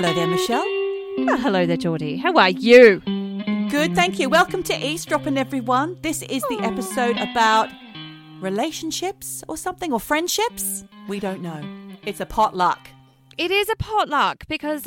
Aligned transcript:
Hello 0.00 0.14
there, 0.14 0.28
Michelle. 0.28 0.62
Oh, 0.64 1.38
hello 1.40 1.66
there, 1.66 1.76
Geordie. 1.76 2.18
How 2.18 2.32
are 2.34 2.50
you? 2.50 3.00
Good, 3.68 3.96
thank 3.96 4.20
you. 4.20 4.28
Welcome 4.28 4.62
to 4.62 4.72
Eavesdropping, 4.72 5.36
everyone. 5.36 5.98
This 6.02 6.22
is 6.22 6.44
the 6.44 6.60
episode 6.62 7.16
about 7.16 7.68
relationships 8.40 9.42
or 9.48 9.56
something, 9.56 9.92
or 9.92 9.98
friendships. 9.98 10.84
We 11.08 11.18
don't 11.18 11.42
know. 11.42 11.60
It's 12.06 12.20
a 12.20 12.26
potluck. 12.26 12.86
It 13.38 13.50
is 13.50 13.68
a 13.68 13.74
potluck 13.74 14.46
because 14.46 14.86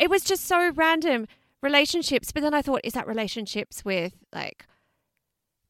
it 0.00 0.10
was 0.10 0.24
just 0.24 0.44
so 0.46 0.72
random 0.72 1.28
relationships. 1.62 2.32
But 2.32 2.42
then 2.42 2.52
I 2.52 2.62
thought, 2.62 2.80
is 2.82 2.94
that 2.94 3.06
relationships 3.06 3.84
with 3.84 4.12
like 4.34 4.66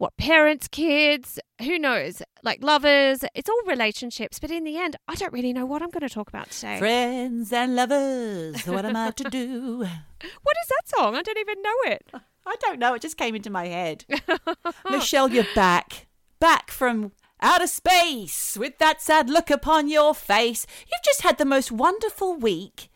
what 0.02 0.16
parents, 0.16 0.66
kids, 0.66 1.38
who 1.60 1.78
knows, 1.78 2.22
like 2.42 2.60
lovers? 2.60 3.24
It's 3.36 3.48
all 3.48 3.62
relationships. 3.68 4.40
But 4.40 4.50
in 4.50 4.64
the 4.64 4.76
end, 4.76 4.96
I 5.06 5.14
don't 5.14 5.32
really 5.32 5.52
know 5.52 5.64
what 5.64 5.80
I'm 5.80 5.90
going 5.90 6.00
to 6.00 6.12
talk 6.12 6.28
about 6.28 6.50
today. 6.50 6.80
Friends 6.80 7.52
and 7.52 7.76
lovers, 7.76 8.66
what 8.66 8.84
am 8.84 8.96
I 8.96 9.12
to 9.12 9.30
do? 9.30 9.76
what 9.78 10.56
is 10.64 10.68
that 10.70 10.88
song? 10.96 11.14
I 11.14 11.22
don't 11.22 11.38
even 11.38 11.62
know 11.62 11.76
it. 11.84 12.10
I 12.46 12.56
don't 12.58 12.80
know. 12.80 12.94
It 12.94 13.02
just 13.02 13.16
came 13.16 13.36
into 13.36 13.48
my 13.48 13.68
head. 13.68 14.04
Michelle, 14.90 15.30
you're 15.30 15.46
back. 15.54 16.08
Back 16.40 16.72
from 16.72 17.12
outer 17.40 17.68
space 17.68 18.56
with 18.58 18.78
that 18.78 19.00
sad 19.00 19.30
look 19.30 19.50
upon 19.52 19.88
your 19.88 20.16
face. 20.16 20.66
You've 20.80 21.04
just 21.04 21.22
had 21.22 21.38
the 21.38 21.44
most 21.44 21.70
wonderful 21.70 22.34
week. 22.34 22.88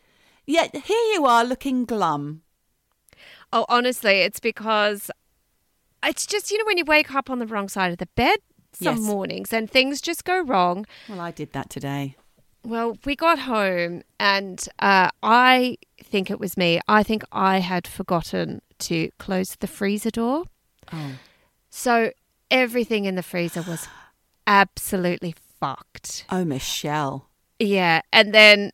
Yet 0.45 0.75
here 0.75 1.13
you 1.13 1.25
are 1.25 1.45
looking 1.45 1.85
glum. 1.85 2.41
Oh, 3.53 3.65
honestly, 3.69 4.19
it's 4.19 4.41
because 4.41 5.09
it's 6.07 6.25
just, 6.25 6.49
you 6.51 6.57
know, 6.57 6.65
when 6.65 6.77
you 6.77 6.85
wake 6.85 7.13
up 7.13 7.29
on 7.29 7.39
the 7.39 7.45
wrong 7.47 7.69
side 7.69 7.91
of 7.91 7.97
the 7.97 8.07
bed 8.15 8.39
some 8.73 8.97
Yes. 8.97 9.05
mornings 9.05 9.53
and 9.53 9.69
things 9.69 10.01
just 10.01 10.23
go 10.23 10.39
wrong. 10.41 10.85
Well, 11.09 11.19
I 11.19 11.31
did 11.31 11.53
that 11.53 11.69
today. 11.69 12.15
Well, 12.63 12.97
we 13.05 13.15
got 13.15 13.39
home 13.39 14.03
and 14.19 14.67
uh, 14.79 15.09
I 15.23 15.77
think 16.03 16.29
it 16.29 16.39
was 16.39 16.57
me. 16.57 16.79
I 16.87 17.01
think 17.03 17.23
I 17.31 17.59
had 17.59 17.87
forgotten 17.87 18.61
to 18.79 19.09
close 19.19 19.55
the 19.55 19.67
freezer 19.67 20.11
door. 20.11 20.43
Oh. 20.91 21.13
So 21.69 22.11
everything 22.51 23.05
in 23.05 23.15
the 23.15 23.23
freezer 23.23 23.61
was 23.61 23.87
absolutely 24.45 25.33
fucked. 25.59 26.25
Oh, 26.29 26.43
Michelle. 26.45 27.29
Yeah. 27.59 28.01
And 28.11 28.33
then 28.33 28.71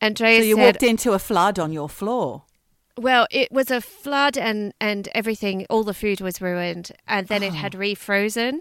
Andrea 0.00 0.40
So 0.40 0.44
you 0.46 0.56
said, 0.56 0.64
walked 0.64 0.82
into 0.82 1.12
a 1.12 1.18
flood 1.18 1.58
on 1.58 1.72
your 1.72 1.88
floor. 1.88 2.42
Well, 2.98 3.26
it 3.30 3.52
was 3.52 3.70
a 3.70 3.80
flood 3.80 4.38
and 4.38 4.72
and 4.80 5.08
everything. 5.14 5.66
All 5.68 5.84
the 5.84 5.92
food 5.92 6.20
was 6.20 6.40
ruined, 6.40 6.92
and 7.06 7.28
then 7.28 7.42
it 7.42 7.52
oh. 7.52 7.56
had 7.56 7.72
refrozen, 7.72 8.60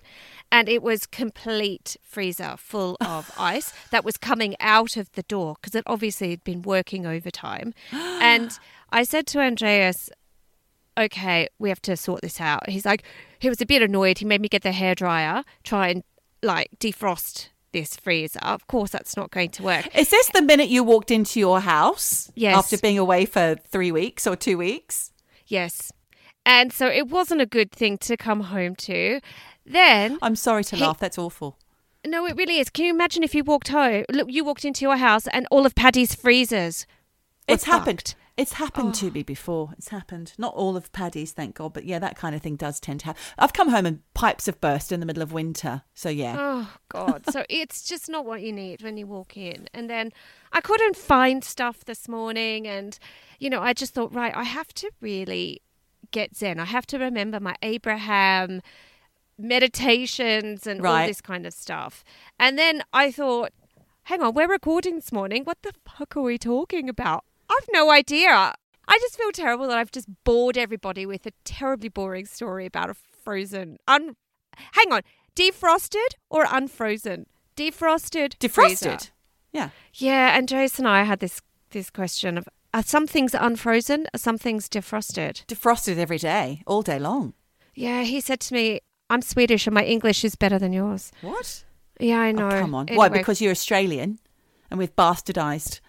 and 0.51 0.67
it 0.67 0.83
was 0.83 1.05
complete 1.05 1.95
freezer 2.03 2.55
full 2.57 2.97
of 3.01 3.31
ice 3.37 3.73
that 3.91 4.03
was 4.03 4.17
coming 4.17 4.55
out 4.59 4.97
of 4.97 5.11
the 5.13 5.23
door 5.23 5.55
because 5.55 5.73
it 5.73 5.83
obviously 5.87 6.31
had 6.31 6.43
been 6.43 6.61
working 6.63 7.05
overtime. 7.05 7.73
and 7.91 8.59
I 8.89 9.03
said 9.03 9.25
to 9.27 9.39
Andreas, 9.39 10.09
"Okay, 10.97 11.47
we 11.57 11.69
have 11.69 11.81
to 11.83 11.95
sort 11.95 12.21
this 12.21 12.41
out." 12.41 12.69
He's 12.69 12.85
like, 12.85 13.03
he 13.39 13.47
was 13.47 13.61
a 13.61 13.65
bit 13.65 13.81
annoyed. 13.81 14.17
He 14.17 14.25
made 14.25 14.41
me 14.41 14.49
get 14.49 14.63
the 14.63 14.71
hairdryer, 14.71 15.43
try 15.63 15.89
and 15.89 16.03
like 16.43 16.69
defrost 16.79 17.49
this 17.75 17.95
freezer. 17.97 18.39
Of 18.41 18.65
course, 18.67 18.91
that's 18.91 19.15
not 19.17 19.29
going 19.31 19.49
to 19.51 19.63
work. 19.63 19.93
Is 19.95 20.09
this 20.09 20.29
the 20.29 20.41
minute 20.41 20.69
you 20.69 20.83
walked 20.83 21.11
into 21.11 21.39
your 21.39 21.59
house? 21.59 22.31
Yes. 22.35 22.55
After 22.57 22.77
being 22.77 22.97
away 22.97 23.25
for 23.25 23.55
three 23.69 23.91
weeks 23.91 24.25
or 24.25 24.35
two 24.37 24.57
weeks? 24.57 25.11
Yes. 25.47 25.91
And 26.45 26.71
so 26.71 26.87
it 26.87 27.07
wasn't 27.09 27.41
a 27.41 27.45
good 27.45 27.71
thing 27.71 27.97
to 27.99 28.15
come 28.15 28.41
home 28.41 28.75
to. 28.87 29.19
Then, 29.65 30.17
I'm 30.21 30.35
sorry 30.35 30.63
to 30.65 30.75
He- 30.75 30.81
laugh. 30.83 30.99
That's 30.99 31.17
awful. 31.17 31.57
no, 32.05 32.25
it 32.27 32.35
really 32.37 32.59
is. 32.59 32.69
Can 32.69 32.85
you 32.85 32.91
imagine 32.93 33.23
if 33.23 33.35
you 33.35 33.43
walked 33.43 33.67
home? 33.69 34.05
Look, 34.11 34.31
you 34.31 34.43
walked 34.45 34.63
into 34.63 34.81
your 34.85 34.95
house 34.97 35.27
and 35.27 35.47
all 35.51 35.65
of 35.65 35.75
Paddy's 35.75 36.15
freezers. 36.15 36.85
were 37.49 37.55
It's 37.55 37.65
happened. 37.65 38.15
It's 38.37 38.53
happened 38.53 38.89
Oh. 38.89 38.99
to 38.99 39.11
me 39.11 39.23
before. 39.23 39.69
It's 39.77 39.87
happened. 39.89 40.33
Not 40.37 40.53
all 40.55 40.75
of 40.75 40.91
Paddy's, 40.91 41.31
thank 41.31 41.55
God, 41.55 41.71
but 41.73 41.85
yeah, 41.85 41.99
that 41.99 42.17
kind 42.17 42.35
of 42.35 42.41
thing 42.41 42.57
does 42.57 42.81
tend 42.81 42.99
to 43.01 43.05
happen. 43.07 43.21
I've 43.37 43.53
come 43.53 43.69
home 43.69 43.85
and 43.85 44.01
pipes 44.13 44.47
have 44.47 44.59
burst 44.59 44.91
in 44.91 44.99
the 44.99 45.05
middle 45.05 45.23
of 45.23 45.31
winter. 45.31 45.83
So 45.93 46.09
yeah. 46.09 46.35
Oh, 46.37 46.73
God. 46.89 47.23
so 47.31 47.45
it's 47.49 47.87
just 47.87 48.09
not 48.09 48.25
what 48.25 48.41
you 48.41 48.51
need 48.51 48.81
when 48.81 48.97
you 48.97 49.07
walk 49.07 49.37
in. 49.37 49.69
And 49.73 49.89
then 49.89 50.11
I 50.51 50.59
couldn't 50.59 50.97
find 50.97 51.45
stuff 51.45 51.85
this 51.85 52.09
morning. 52.09 52.67
And, 52.67 52.99
you 53.39 53.49
know, 53.49 53.61
I 53.61 53.71
just 53.71 53.93
thought, 53.93 54.13
right, 54.13 54.35
I 54.35 54.43
have 54.43 54.73
to 54.75 54.91
really 54.99 55.61
get 56.11 56.35
Zen. 56.35 56.59
I 56.59 56.65
have 56.65 56.85
to 56.87 56.97
remember 56.99 57.39
my 57.39 57.55
Abraham 57.61 58.61
meditations 59.37 60.67
and 60.67 60.85
all 60.85 61.05
this 61.07 61.21
kind 61.21 61.45
of 61.45 61.53
stuff. 61.53 62.03
And 62.39 62.57
then 62.59 62.83
I 62.91 63.11
thought, 63.11 63.51
hang 64.03 64.21
on, 64.21 64.33
we're 64.33 64.47
recording 64.49 64.95
this 64.95 65.11
morning. 65.11 65.43
What 65.45 65.59
the 65.61 65.73
fuck 65.87 66.17
are 66.17 66.21
we 66.21 66.37
talking 66.37 66.89
about? 66.89 67.23
I've 67.49 67.67
no 67.71 67.91
idea. 67.91 68.53
I 68.87 68.97
just 68.99 69.17
feel 69.17 69.31
terrible 69.31 69.67
that 69.67 69.77
I've 69.77 69.91
just 69.91 70.07
bored 70.23 70.57
everybody 70.57 71.05
with 71.05 71.25
a 71.25 71.31
terribly 71.43 71.89
boring 71.89 72.25
story 72.25 72.65
about 72.65 72.89
a 72.89 72.93
frozen 73.23 73.77
un 73.87 74.15
hang 74.73 74.91
on, 74.91 75.01
defrosted 75.35 76.15
or 76.29 76.45
unfrozen? 76.49 77.25
Defrosted. 77.55 78.35
freezer. 78.49 78.89
Defrosted. 78.91 79.09
Yeah. 79.51 79.69
Yeah, 79.93 80.35
Andreas 80.37 80.77
and 80.79 80.87
I 80.87 81.03
had 81.03 81.19
this 81.19 81.41
this 81.71 81.89
question 81.89 82.37
of 82.37 82.47
are 82.73 82.83
some 82.83 83.07
things 83.07 83.33
unfrozen, 83.33 84.05
are 84.13 84.17
some 84.19 84.37
things 84.37 84.67
defrosted? 84.69 85.45
Defrosted 85.47 85.97
every 85.97 86.17
day, 86.17 86.61
all 86.67 86.81
day 86.81 86.99
long. 86.99 87.33
Yeah, 87.73 88.03
he 88.03 88.19
said 88.21 88.39
to 88.41 88.53
me, 88.53 88.81
I'm 89.09 89.21
Swedish 89.21 89.65
and 89.67 89.73
my 89.73 89.83
English 89.83 90.23
is 90.25 90.35
better 90.35 90.59
than 90.59 90.73
yours. 90.73 91.11
What? 91.21 91.63
Yeah, 91.99 92.19
I 92.19 92.29
Oh, 92.29 92.31
know. 92.33 92.49
come 92.49 92.75
on. 92.75 92.87
Why? 92.87 93.07
Because 93.09 93.39
you're 93.41 93.51
Australian 93.51 94.19
and 94.69 94.77
we've 94.77 94.95
bastardized 94.95 95.79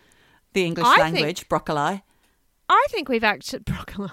the 0.57 0.65
English 0.65 0.87
I 0.87 0.97
think- 1.11 1.17
language, 1.17 1.49
broccoli. 1.49 2.03
I 2.69 2.87
think 2.91 3.09
we've 3.09 3.23
actually 3.23 3.61
broccoli. 3.65 4.11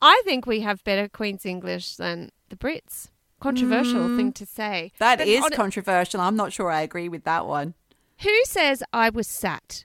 I 0.00 0.22
think 0.24 0.46
we 0.46 0.60
have 0.60 0.82
better 0.84 1.08
Queen's 1.08 1.46
English 1.46 1.96
than 1.96 2.30
the 2.48 2.56
Brits. 2.56 3.08
Controversial 3.40 4.16
thing 4.16 4.32
to 4.34 4.46
say. 4.46 4.92
Mm. 4.94 4.98
That 4.98 5.18
But 5.18 5.28
is 5.28 5.44
controversial. 5.52 6.20
I'm 6.20 6.36
not 6.36 6.52
sure 6.52 6.70
I 6.70 6.80
agree 6.82 7.08
with 7.08 7.24
that 7.24 7.46
one. 7.46 7.74
Who 8.20 8.44
says 8.44 8.82
I 8.92 9.10
was 9.10 9.26
sat? 9.26 9.84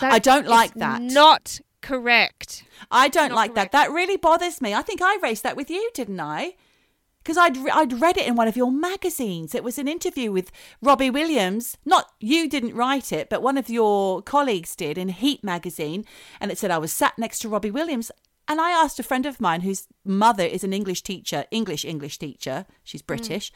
I 0.00 0.18
don't 0.18 0.46
like 0.46 0.74
that. 0.74 1.00
Not 1.02 1.60
correct. 1.80 2.64
I 2.90 3.08
don't 3.08 3.30
Not 3.30 3.34
like 3.36 3.54
correct. 3.54 3.72
that. 3.72 3.86
That 3.88 3.92
really 3.92 4.16
bothers 4.18 4.60
me. 4.60 4.74
I 4.74 4.82
think 4.82 5.00
I 5.02 5.18
raised 5.22 5.42
that 5.42 5.56
with 5.56 5.70
you, 5.70 5.90
didn't 5.94 6.20
I? 6.20 6.54
Because 7.22 7.36
I'd 7.36 7.56
I'd 7.68 8.00
read 8.00 8.16
it 8.16 8.26
in 8.26 8.34
one 8.34 8.48
of 8.48 8.56
your 8.56 8.72
magazines. 8.72 9.54
It 9.54 9.64
was 9.64 9.78
an 9.78 9.88
interview 9.88 10.32
with 10.32 10.50
Robbie 10.80 11.10
Williams. 11.10 11.76
Not 11.84 12.10
you 12.20 12.48
didn't 12.48 12.74
write 12.74 13.12
it, 13.12 13.28
but 13.28 13.42
one 13.42 13.58
of 13.58 13.68
your 13.68 14.22
colleagues 14.22 14.74
did 14.74 14.98
in 14.98 15.08
Heat 15.08 15.44
magazine, 15.44 16.04
and 16.40 16.50
it 16.50 16.58
said 16.58 16.70
I 16.70 16.78
was 16.78 16.92
sat 16.92 17.18
next 17.18 17.40
to 17.40 17.48
Robbie 17.48 17.70
Williams. 17.70 18.10
And 18.48 18.60
I 18.60 18.72
asked 18.72 18.98
a 18.98 19.04
friend 19.04 19.24
of 19.24 19.40
mine 19.40 19.60
whose 19.60 19.86
mother 20.04 20.42
is 20.42 20.64
an 20.64 20.72
English 20.72 21.02
teacher, 21.02 21.44
English 21.50 21.84
English 21.84 22.18
teacher. 22.18 22.66
She's 22.82 23.02
mm. 23.02 23.06
British. 23.06 23.52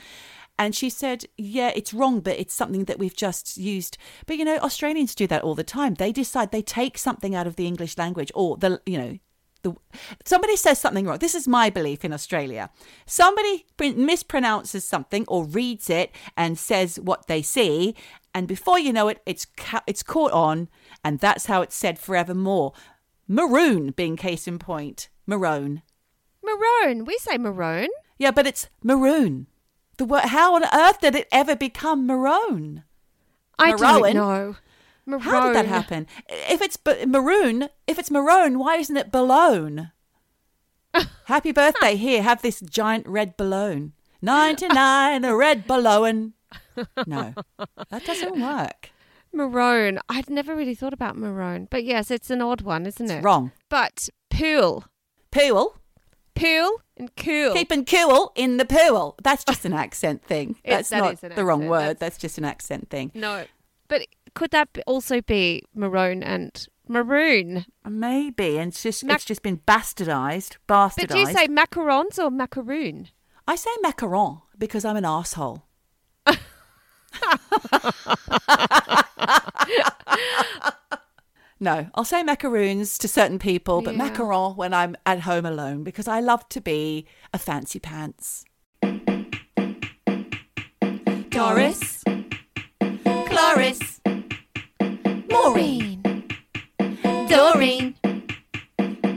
And 0.58 0.74
she 0.74 0.88
said, 0.88 1.26
Yeah, 1.36 1.72
it's 1.74 1.92
wrong, 1.92 2.20
but 2.20 2.38
it's 2.38 2.54
something 2.54 2.84
that 2.84 2.98
we've 2.98 3.16
just 3.16 3.56
used. 3.58 3.98
But 4.26 4.38
you 4.38 4.44
know, 4.44 4.58
Australians 4.58 5.14
do 5.14 5.26
that 5.26 5.42
all 5.42 5.54
the 5.54 5.64
time. 5.64 5.94
They 5.94 6.12
decide 6.12 6.50
they 6.50 6.62
take 6.62 6.96
something 6.96 7.34
out 7.34 7.46
of 7.46 7.56
the 7.56 7.66
English 7.66 7.98
language 7.98 8.32
or 8.34 8.56
the, 8.56 8.80
you 8.86 8.98
know, 8.98 9.18
the, 9.70 9.76
somebody 10.24 10.56
says 10.56 10.78
something 10.78 11.06
wrong. 11.06 11.18
This 11.18 11.34
is 11.34 11.48
my 11.48 11.70
belief 11.70 12.04
in 12.04 12.12
Australia. 12.12 12.70
Somebody 13.06 13.66
mispronounces 13.78 14.82
something 14.82 15.24
or 15.28 15.44
reads 15.44 15.90
it 15.90 16.10
and 16.36 16.58
says 16.58 16.98
what 17.00 17.26
they 17.26 17.42
see, 17.42 17.94
and 18.34 18.46
before 18.46 18.78
you 18.78 18.92
know 18.92 19.08
it, 19.08 19.20
it's 19.26 19.46
ca- 19.56 19.82
it's 19.86 20.02
caught 20.02 20.32
on, 20.32 20.68
and 21.04 21.18
that's 21.20 21.46
how 21.46 21.62
it's 21.62 21.74
said 21.76 21.98
forevermore. 21.98 22.72
Maroon 23.28 23.90
being 23.90 24.16
case 24.16 24.46
in 24.46 24.58
point. 24.58 25.08
Maroon. 25.26 25.82
Maroon. 26.44 27.04
We 27.04 27.18
say 27.18 27.36
maroon. 27.38 27.88
Yeah, 28.18 28.30
but 28.30 28.46
it's 28.46 28.68
maroon. 28.82 29.46
The 29.98 30.04
word. 30.04 30.26
How 30.26 30.54
on 30.54 30.62
earth 30.72 31.00
did 31.00 31.14
it 31.16 31.28
ever 31.32 31.56
become 31.56 32.06
maroon? 32.06 32.84
I 33.58 33.72
Maroon? 33.72 33.80
don't 33.80 34.14
know. 34.14 34.56
Maroon. 35.06 35.22
How 35.22 35.46
did 35.46 35.54
that 35.56 35.66
happen? 35.66 36.06
If 36.28 36.60
it's 36.60 36.76
b- 36.76 37.06
maroon, 37.06 37.68
if 37.86 37.98
it's 37.98 38.10
maroon, 38.10 38.58
why 38.58 38.76
isn't 38.76 38.96
it 38.96 39.12
balloon? 39.12 39.92
Happy 41.26 41.52
birthday! 41.52 41.96
Here, 41.96 42.22
have 42.22 42.42
this 42.42 42.60
giant 42.60 43.06
red 43.06 43.36
balloon. 43.36 43.92
Ninety-nine, 44.22 45.24
a 45.24 45.36
red 45.36 45.66
balloon. 45.66 46.32
No, 47.06 47.34
that 47.90 48.04
doesn't 48.04 48.40
work. 48.40 48.90
Maroon. 49.32 49.98
I'd 50.08 50.30
never 50.30 50.56
really 50.56 50.74
thought 50.74 50.92
about 50.94 51.16
maroon, 51.16 51.68
but 51.70 51.84
yes, 51.84 52.10
it's 52.10 52.30
an 52.30 52.40
odd 52.40 52.62
one, 52.62 52.86
isn't 52.86 53.10
it? 53.10 53.22
Wrong. 53.22 53.52
But 53.68 54.08
pool, 54.30 54.84
Pool. 55.30 55.76
pool, 56.34 56.80
and 56.96 57.14
cool. 57.16 57.52
Keeping 57.52 57.84
cool 57.84 58.32
in 58.34 58.56
the 58.56 58.64
pool. 58.64 59.16
That's 59.22 59.44
just 59.44 59.64
an 59.66 59.72
accent 59.84 60.24
thing. 60.24 60.56
That's 60.64 60.88
that 60.88 60.98
not 60.98 61.12
is 61.14 61.22
an 61.24 61.32
the 61.34 61.44
wrong 61.44 61.66
word. 61.68 61.80
That's- 61.80 61.98
That's 62.00 62.18
just 62.18 62.38
an 62.38 62.44
accent 62.46 62.88
thing. 62.88 63.10
no, 63.14 63.44
but 63.88 64.06
could 64.36 64.50
that 64.52 64.68
also 64.86 65.20
be 65.20 65.62
maroon 65.74 66.22
and 66.22 66.68
maroon? 66.86 67.64
Uh, 67.84 67.90
maybe, 67.90 68.58
and 68.58 68.68
it's 68.70 68.82
just 68.82 69.02
Mac- 69.04 69.16
it's 69.16 69.24
just 69.24 69.42
been 69.42 69.58
bastardized. 69.66 70.58
Bastardized. 70.68 70.96
But 70.96 71.08
do 71.08 71.18
you 71.18 71.26
say 71.26 71.48
macarons 71.48 72.18
or 72.22 72.30
macaroon? 72.30 73.08
I 73.48 73.56
say 73.56 73.70
macaron 73.82 74.42
because 74.58 74.84
I'm 74.84 74.96
an 74.96 75.04
asshole. 75.04 75.64
No, 81.58 81.88
I'll 81.94 82.04
say 82.04 82.22
macaroons 82.22 82.98
to 82.98 83.08
certain 83.08 83.38
people, 83.38 83.80
but 83.80 83.94
Yeah. 83.96 84.10
macaron 84.10 84.56
when 84.56 84.74
I'm 84.74 84.94
at 85.06 85.20
home 85.20 85.46
alone 85.46 85.84
because 85.84 86.06
I 86.06 86.20
love 86.20 86.46
to 86.50 86.60
be 86.60 87.06
a 87.32 87.38
fancy 87.38 87.78
pants. 87.80 88.44
Doris, 91.30 92.04
Cloris, 93.26 93.95
Maureen. 95.42 96.02
Doreen. 97.28 97.94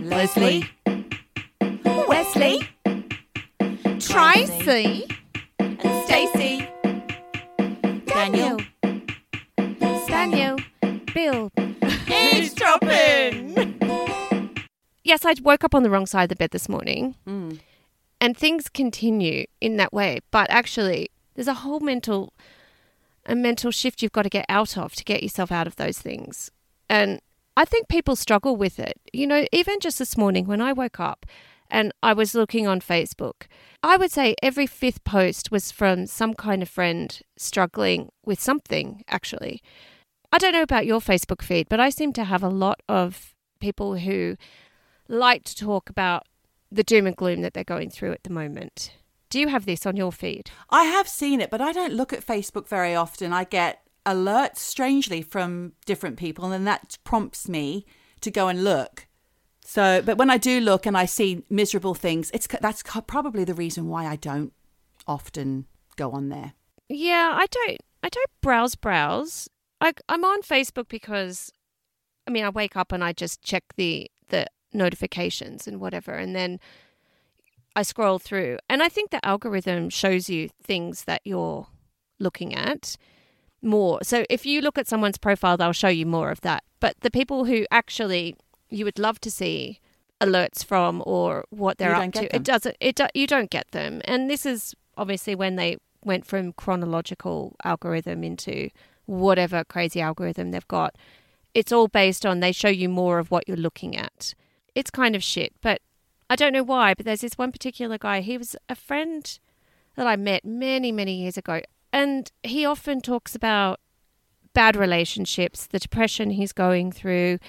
Leslie, 0.04 0.66
Wesley. 2.07 2.68
Tracy. 4.00 5.06
and 5.60 6.06
Stacey, 6.06 6.68
Daniel. 8.06 8.60
Daniel. 10.07 10.57
Bill. 11.13 11.51
eavesdropping. 12.07 13.75
Yes, 15.04 15.25
I 15.25 15.33
woke 15.42 15.63
up 15.63 15.74
on 15.74 15.83
the 15.83 15.89
wrong 15.89 16.06
side 16.06 16.24
of 16.24 16.30
the 16.30 16.36
bed 16.36 16.51
this 16.51 16.68
morning. 16.68 17.15
Mm. 17.27 17.60
and 18.22 18.36
things 18.38 18.68
continue 18.68 19.45
in 19.62 19.77
that 19.77 19.94
way 19.94 20.19
but 20.31 20.48
actually 20.50 21.10
there's 21.36 21.48
a 21.48 21.54
whole 21.54 21.80
mental 21.80 22.33
a 23.29 23.35
mental 23.35 23.71
shift 23.71 24.01
you've 24.01 24.11
got 24.11 24.23
to 24.23 24.29
get 24.29 24.45
out 24.49 24.77
of 24.77 24.95
to 24.95 25.03
get 25.03 25.23
yourself 25.23 25.51
out 25.51 25.67
of 25.67 25.75
those 25.77 25.99
things. 25.99 26.51
And 26.89 27.21
i 27.55 27.63
think 27.65 27.87
people 27.87 28.15
struggle 28.15 28.55
with 28.55 28.79
it. 28.79 28.99
You 29.13 29.27
know 29.27 29.45
even 29.51 29.79
just 29.79 29.99
this 29.99 30.17
morning 30.17 30.45
when 30.47 30.61
i 30.61 30.73
woke 30.73 30.99
up 30.99 31.25
and 31.69 31.93
i 32.01 32.13
was 32.13 32.33
looking 32.33 32.67
on 32.67 32.79
facebook 32.81 33.43
i 33.83 33.95
would 33.95 34.11
say 34.11 34.35
every 34.41 34.65
fifth 34.65 35.03
post 35.03 35.51
was 35.51 35.71
from 35.71 36.07
some 36.07 36.33
kind 36.33 36.63
of 36.63 36.69
friend 36.69 37.21
struggling 37.37 38.11
with 38.25 38.41
something 38.41 39.03
actually. 39.07 39.61
I 40.31 40.37
don't 40.37 40.53
know 40.53 40.63
about 40.63 40.85
your 40.85 40.99
facebook 40.99 41.41
feed 41.41 41.69
but 41.69 41.79
i 41.79 41.89
seem 41.89 42.11
to 42.13 42.23
have 42.23 42.43
a 42.43 42.49
lot 42.49 42.81
of 42.89 43.35
people 43.59 43.97
who 43.97 44.35
like 45.07 45.43
to 45.43 45.55
talk 45.55 45.89
about 45.89 46.23
the 46.71 46.83
doom 46.83 47.07
and 47.07 47.15
gloom 47.15 47.41
that 47.41 47.53
they're 47.53 47.63
going 47.63 47.89
through 47.89 48.11
at 48.11 48.23
the 48.23 48.29
moment. 48.29 48.91
Do 49.29 49.39
you 49.39 49.47
have 49.47 49.65
this 49.65 49.85
on 49.85 49.95
your 49.95 50.11
feed? 50.11 50.49
I 50.69 50.83
have 50.85 51.07
seen 51.07 51.39
it, 51.39 51.49
but 51.49 51.61
I 51.61 51.71
don't 51.71 51.93
look 51.93 52.11
at 52.13 52.25
Facebook 52.25 52.67
very 52.67 52.95
often. 52.95 53.31
I 53.31 53.43
get 53.43 53.83
alerts 54.05 54.57
strangely 54.57 55.21
from 55.21 55.73
different 55.85 56.17
people, 56.17 56.51
and 56.51 56.65
that 56.65 56.97
prompts 57.03 57.47
me 57.47 57.85
to 58.21 58.31
go 58.31 58.47
and 58.47 58.63
look. 58.63 59.07
So, 59.61 60.01
but 60.01 60.17
when 60.17 60.31
I 60.31 60.37
do 60.37 60.59
look 60.59 60.87
and 60.87 60.97
I 60.97 61.05
see 61.05 61.43
miserable 61.47 61.93
things, 61.93 62.31
it's 62.33 62.47
that's 62.59 62.81
probably 63.05 63.43
the 63.43 63.53
reason 63.53 63.87
why 63.87 64.07
I 64.07 64.15
don't 64.15 64.51
often 65.05 65.67
go 65.95 66.11
on 66.11 66.29
there. 66.29 66.53
Yeah, 66.87 67.33
I 67.35 67.45
don't. 67.45 67.77
I 68.01 68.09
don't 68.09 68.31
browse 68.41 68.73
browse. 68.73 69.47
I, 69.79 69.93
I'm 70.07 70.25
on 70.25 70.41
Facebook 70.41 70.87
because, 70.87 71.51
I 72.25 72.31
mean, 72.31 72.45
I 72.45 72.49
wake 72.49 72.75
up 72.75 72.91
and 72.91 73.03
I 73.03 73.13
just 73.13 73.43
check 73.43 73.63
the 73.75 74.09
the 74.29 74.47
notifications 74.73 75.67
and 75.67 75.79
whatever, 75.79 76.13
and 76.13 76.35
then 76.35 76.59
I 77.75 77.83
scroll 77.83 78.19
through. 78.19 78.57
And 78.69 78.83
I 78.83 78.89
think 78.89 79.12
the 79.12 79.25
algorithm 79.25 79.89
shows 79.89 80.30
you 80.30 80.50
things 80.62 81.06
that 81.06 81.21
you're 81.24 81.68
looking 82.19 82.54
at 82.54 82.98
more. 83.62 84.00
So 84.04 84.25
if 84.30 84.45
you 84.45 84.62
look 84.62 84.77
at 84.77 84.88
someone's 84.88 85.18
profile, 85.18 85.57
they'll 85.57 85.74
show 85.74 85.88
you 85.88 86.06
more 86.06 86.31
of 86.31 86.42
that. 86.42 86.63
But 86.80 86.95
the 87.01 87.12
people 87.12 87.45
who 87.45 87.66
actually 87.71 88.36
you 88.69 88.86
would 88.86 89.00
love 89.00 89.19
to 89.21 89.31
see 89.31 89.80
alerts 90.21 90.63
from 90.63 91.01
or 91.06 91.45
what 91.50 91.77
they're 91.77 91.95
up 91.95 92.12
to, 92.13 92.36
it 92.36 92.44
doesn't. 92.44 92.75
It 92.80 92.95
do, 92.95 93.07
you 93.13 93.27
don't 93.27 93.50
get 93.50 93.72
them. 93.72 94.01
And 94.06 94.30
this 94.30 94.45
is 94.45 94.75
obviously 94.98 95.36
when 95.36 95.56
they 95.56 95.77
went 96.04 96.25
from 96.25 96.54
chronological 96.54 97.56
algorithm 97.63 98.24
into 98.24 98.69
whatever 99.06 99.63
crazy 99.63 100.01
algorithm 100.01 100.51
they've 100.51 100.68
got. 100.68 100.95
It's 101.54 101.72
all 101.72 101.88
based 101.88 102.25
on 102.25 102.39
they 102.39 102.51
show 102.51 102.69
you 102.69 102.89
more 102.89 103.19
of 103.19 103.31
what 103.31 103.48
you're 103.48 103.57
looking 103.57 103.95
at. 103.95 104.33
It's 104.75 104.92
kind 104.92 105.15
of 105.15 105.24
shit, 105.24 105.54
but 105.62 105.81
I 106.29 106.35
don't 106.35 106.53
know 106.53 106.63
why, 106.63 106.93
but 106.93 107.05
there's 107.05 107.21
this 107.21 107.37
one 107.37 107.51
particular 107.51 107.97
guy. 107.97 108.21
He 108.21 108.37
was 108.37 108.55
a 108.67 108.75
friend 108.75 109.39
that 109.95 110.05
I 110.05 110.15
met 110.15 110.45
many, 110.45 110.91
many 110.91 111.15
years 111.15 111.37
ago. 111.37 111.61
And 111.91 112.31
he 112.43 112.65
often 112.65 113.01
talks 113.01 113.33
about 113.33 113.79
bad 114.53 114.75
relationships, 114.75 115.65
the 115.65 115.79
depression 115.79 116.31
he's 116.31 116.53
going 116.53 116.91
through. 116.91 117.39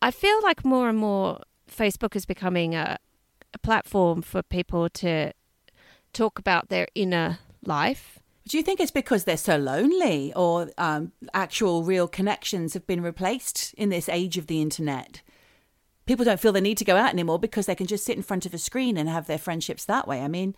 I 0.00 0.10
feel 0.10 0.40
like 0.42 0.64
more 0.64 0.88
and 0.88 0.98
more 0.98 1.40
Facebook 1.70 2.14
is 2.14 2.24
becoming 2.26 2.74
a, 2.74 2.98
a 3.52 3.58
platform 3.58 4.22
for 4.22 4.42
people 4.42 4.88
to 4.90 5.32
talk 6.12 6.38
about 6.38 6.68
their 6.68 6.86
inner 6.94 7.40
life. 7.64 8.20
Do 8.46 8.58
you 8.58 8.62
think 8.62 8.78
it's 8.78 8.90
because 8.90 9.24
they're 9.24 9.38
so 9.38 9.56
lonely, 9.56 10.32
or 10.34 10.70
um, 10.76 11.12
actual 11.32 11.82
real 11.82 12.06
connections 12.06 12.74
have 12.74 12.86
been 12.86 13.02
replaced 13.02 13.72
in 13.74 13.88
this 13.88 14.08
age 14.08 14.36
of 14.36 14.46
the 14.46 14.60
internet? 14.60 15.22
People 16.06 16.24
don't 16.24 16.40
feel 16.40 16.52
the 16.52 16.60
need 16.60 16.78
to 16.78 16.84
go 16.84 16.96
out 16.96 17.10
anymore 17.10 17.38
because 17.38 17.66
they 17.66 17.74
can 17.74 17.86
just 17.86 18.04
sit 18.04 18.16
in 18.16 18.22
front 18.22 18.44
of 18.46 18.54
a 18.54 18.58
screen 18.58 18.96
and 18.96 19.08
have 19.08 19.26
their 19.26 19.38
friendships 19.38 19.84
that 19.86 20.06
way. 20.06 20.20
I 20.20 20.28
mean, 20.28 20.54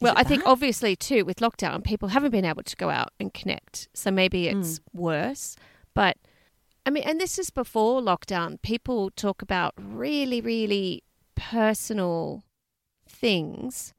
Well, 0.00 0.14
I 0.16 0.22
think 0.22 0.46
obviously 0.46 0.94
too 0.96 1.24
with 1.24 1.38
lockdown, 1.38 1.82
people 1.82 2.08
haven't 2.08 2.30
been 2.30 2.44
able 2.44 2.62
to 2.62 2.76
go 2.76 2.90
out 2.90 3.12
and 3.18 3.34
connect, 3.34 3.88
so 3.94 4.10
maybe 4.10 4.50
hmm. 4.50 4.60
it's 4.60 4.80
worse. 4.92 5.56
But 5.94 6.16
I 6.86 6.90
mean, 6.90 7.04
and 7.04 7.20
this 7.20 7.38
is 7.38 7.50
before 7.50 8.00
lockdown. 8.00 8.60
People 8.62 9.10
talk 9.10 9.42
about 9.42 9.74
really, 9.76 10.40
really 10.40 11.02
personal 11.34 12.44
things 13.08 13.94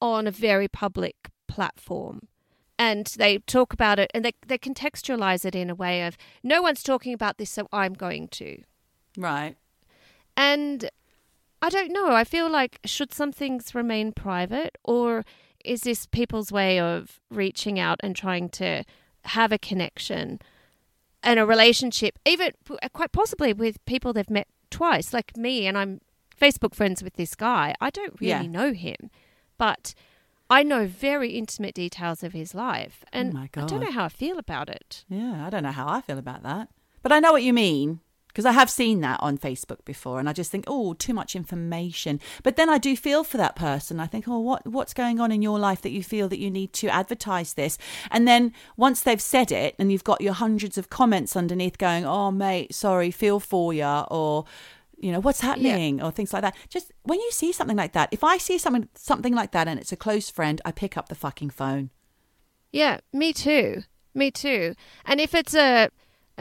on 0.00 0.26
a 0.26 0.30
very 0.30 0.68
public 0.68 1.30
platform. 1.48 2.28
And 2.78 3.06
they 3.16 3.38
talk 3.38 3.72
about 3.72 3.98
it 3.98 4.10
and 4.12 4.24
they, 4.24 4.32
they 4.46 4.58
contextualize 4.58 5.44
it 5.44 5.54
in 5.54 5.70
a 5.70 5.74
way 5.74 6.04
of 6.04 6.16
no 6.42 6.60
one's 6.62 6.82
talking 6.82 7.14
about 7.14 7.38
this, 7.38 7.50
so 7.50 7.68
I'm 7.72 7.94
going 7.94 8.28
to. 8.28 8.62
right. 9.16 9.56
And 10.36 10.90
I 11.60 11.68
don't 11.68 11.92
know. 11.92 12.12
I 12.12 12.24
feel 12.24 12.50
like 12.50 12.78
should 12.84 13.12
some 13.12 13.32
things 13.32 13.74
remain 13.74 14.12
private 14.12 14.76
or 14.84 15.24
is 15.64 15.82
this 15.82 16.06
people's 16.06 16.50
way 16.50 16.80
of 16.80 17.20
reaching 17.30 17.78
out 17.78 18.00
and 18.02 18.16
trying 18.16 18.48
to 18.50 18.84
have 19.26 19.52
a 19.52 19.58
connection 19.58 20.40
and 21.22 21.38
a 21.38 21.46
relationship, 21.46 22.18
even 22.26 22.50
uh, 22.82 22.88
quite 22.92 23.12
possibly 23.12 23.52
with 23.52 23.84
people 23.84 24.12
they've 24.12 24.28
met 24.28 24.48
twice, 24.70 25.12
like 25.12 25.36
me, 25.36 25.68
and 25.68 25.78
I'm 25.78 26.00
Facebook 26.40 26.74
friends 26.74 27.00
with 27.04 27.14
this 27.14 27.36
guy. 27.36 27.74
I 27.80 27.90
don't 27.90 28.20
really 28.20 28.30
Yeah. 28.32 28.42
know 28.42 28.72
him, 28.72 29.08
but 29.56 29.94
I 30.50 30.64
know 30.64 30.88
very 30.88 31.30
intimate 31.30 31.74
details 31.76 32.24
of 32.24 32.32
his 32.32 32.56
life, 32.56 33.04
oh 33.06 33.08
and 33.12 33.36
Oh 33.36 33.40
I 33.42 33.66
don't 33.66 33.80
know 33.80 33.92
how 33.92 34.06
I 34.06 34.08
feel 34.08 34.36
about 34.38 34.68
it. 34.68 35.04
Yeah, 35.08 35.46
I 35.46 35.50
don't 35.50 35.62
know 35.62 35.70
how 35.70 35.86
I 35.86 36.00
feel 36.00 36.18
about 36.18 36.42
that. 36.42 36.68
But 37.02 37.12
I 37.12 37.20
know 37.20 37.30
what 37.30 37.44
you 37.44 37.52
mean 37.52 38.00
because 38.32 38.46
I 38.46 38.52
have 38.52 38.70
seen 38.70 39.00
that 39.00 39.20
on 39.20 39.38
Facebook 39.38 39.84
before 39.84 40.18
and 40.18 40.28
I 40.28 40.32
just 40.32 40.50
think, 40.50 40.64
"Oh, 40.66 40.94
too 40.94 41.14
much 41.14 41.36
information." 41.36 42.20
But 42.42 42.56
then 42.56 42.68
I 42.70 42.78
do 42.78 42.96
feel 42.96 43.24
for 43.24 43.36
that 43.36 43.56
person. 43.56 44.00
I 44.00 44.06
think, 44.06 44.26
"Oh, 44.26 44.38
what 44.40 44.66
what's 44.66 44.94
going 44.94 45.20
on 45.20 45.30
in 45.30 45.42
your 45.42 45.58
life 45.58 45.82
that 45.82 45.90
you 45.90 46.02
feel 46.02 46.28
that 46.28 46.38
you 46.38 46.50
need 46.50 46.72
to 46.74 46.88
advertise 46.88 47.54
this?" 47.54 47.78
And 48.10 48.26
then 48.26 48.52
once 48.76 49.02
they've 49.02 49.20
said 49.20 49.52
it 49.52 49.74
and 49.78 49.92
you've 49.92 50.04
got 50.04 50.20
your 50.20 50.34
hundreds 50.34 50.78
of 50.78 50.90
comments 50.90 51.36
underneath 51.36 51.78
going, 51.78 52.04
"Oh, 52.04 52.30
mate, 52.30 52.74
sorry, 52.74 53.10
feel 53.10 53.40
for 53.40 53.72
ya," 53.74 54.06
or 54.10 54.44
you 54.98 55.10
know 55.10 55.20
what's 55.20 55.40
happening 55.40 56.00
or 56.00 56.12
things 56.12 56.32
like 56.32 56.42
that 56.42 56.54
just 56.68 56.92
when 57.02 57.18
you 57.18 57.30
see 57.32 57.50
something 57.50 57.76
like 57.76 57.92
that 57.92 58.08
if 58.12 58.22
i 58.22 58.38
see 58.38 58.56
something 58.56 58.88
something 58.94 59.34
like 59.34 59.50
that 59.50 59.66
and 59.66 59.80
it's 59.80 59.90
a 59.90 59.96
close 59.96 60.30
friend 60.30 60.60
i 60.64 60.70
pick 60.70 60.96
up 60.96 61.08
the 61.08 61.16
fucking 61.16 61.50
phone 61.50 61.90
Yeah, 62.72 63.00
me 63.12 63.32
too. 63.32 63.82
Me 64.14 64.30
too. 64.30 64.74
And 65.04 65.20
if 65.20 65.34
it's 65.34 65.54
a 65.54 65.90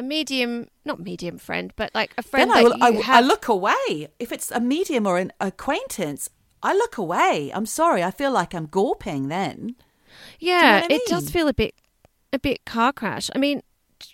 a 0.01 0.03
medium, 0.03 0.67
not 0.84 1.00
medium 1.00 1.38
friend, 1.38 1.72
but 1.75 1.93
like 1.93 2.12
a 2.17 2.24
friend 2.24 2.50
then 2.50 2.58
I, 2.58 2.63
will, 2.63 2.72
you 2.77 2.84
I, 2.84 2.89
will- 2.89 3.03
I 3.05 3.22
look 3.22 3.48
away. 3.48 4.08
If 4.20 4.31
it's 4.31 4.50
a 4.51 4.60
medium 4.60 5.05
or 5.05 5.17
an 5.20 5.31
acquaintance, 5.39 6.27
I 6.63 6.74
look 6.74 6.98
away. 6.98 7.51
I'm 7.53 7.67
sorry. 7.67 8.03
I 8.03 8.12
feel 8.12 8.31
like 8.31 8.53
I'm 8.55 8.67
gawping 8.67 9.29
then. 9.29 9.75
yeah, 10.39 10.81
what 10.81 10.91
I 10.91 10.96
it 10.96 11.01
does 11.08 11.29
feel 11.29 11.48
a 11.48 11.53
bit 11.53 11.75
a 12.34 12.39
bit 12.39 12.65
car 12.65 12.91
crash. 12.93 13.29
I 13.36 13.38
mean, 13.38 13.62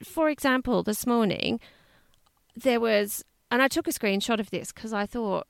for 0.03 0.29
example, 0.29 0.83
this 0.83 1.07
morning 1.07 1.59
there 2.55 2.79
was, 2.79 3.23
and 3.49 3.61
I 3.61 3.67
took 3.67 3.87
a 3.87 3.91
screenshot 3.91 4.39
of 4.39 4.49
this 4.49 4.71
because 4.73 4.91
I 4.91 5.05
thought 5.05 5.47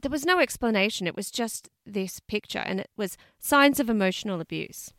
there 0.00 0.10
was 0.10 0.24
no 0.24 0.38
explanation. 0.38 1.06
It 1.06 1.16
was 1.16 1.30
just 1.30 1.68
this 1.84 2.20
picture, 2.20 2.58
and 2.64 2.78
it 2.80 2.90
was 2.96 3.16
signs 3.40 3.80
of 3.80 3.90
emotional 3.90 4.40
abuse, 4.40 4.92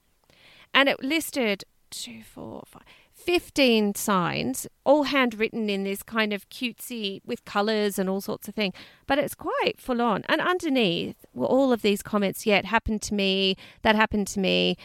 and 0.74 0.90
it 0.90 1.02
listed 1.04 1.64
two, 1.90 2.22
four, 2.24 2.64
five. 2.66 2.84
15 3.26 3.96
signs, 3.96 4.68
all 4.84 5.04
handwritten 5.04 5.68
in 5.68 5.84
this 5.84 6.04
kind 6.04 6.32
of 6.32 6.48
cutesy 6.50 7.22
with 7.26 7.44
colours 7.44 7.98
and 7.98 8.08
all 8.08 8.22
sorts 8.22 8.48
of 8.48 8.54
things. 8.54 8.76
But 9.08 9.18
it's 9.18 9.34
quite 9.34 9.80
full 9.80 10.02
on. 10.02 10.24
And 10.30 10.40
underneath 10.42 11.26
were 11.34 11.48
all 11.48 11.74
of 11.74 11.82
these 11.82 12.04
comments, 12.04 12.46
yeah, 12.46 12.58
it 12.58 12.66
happened 12.66 13.02
to 13.04 13.16
me, 13.16 13.58
that 13.82 13.96
happened 13.96 14.28
to 14.28 14.40
me. 14.40 14.78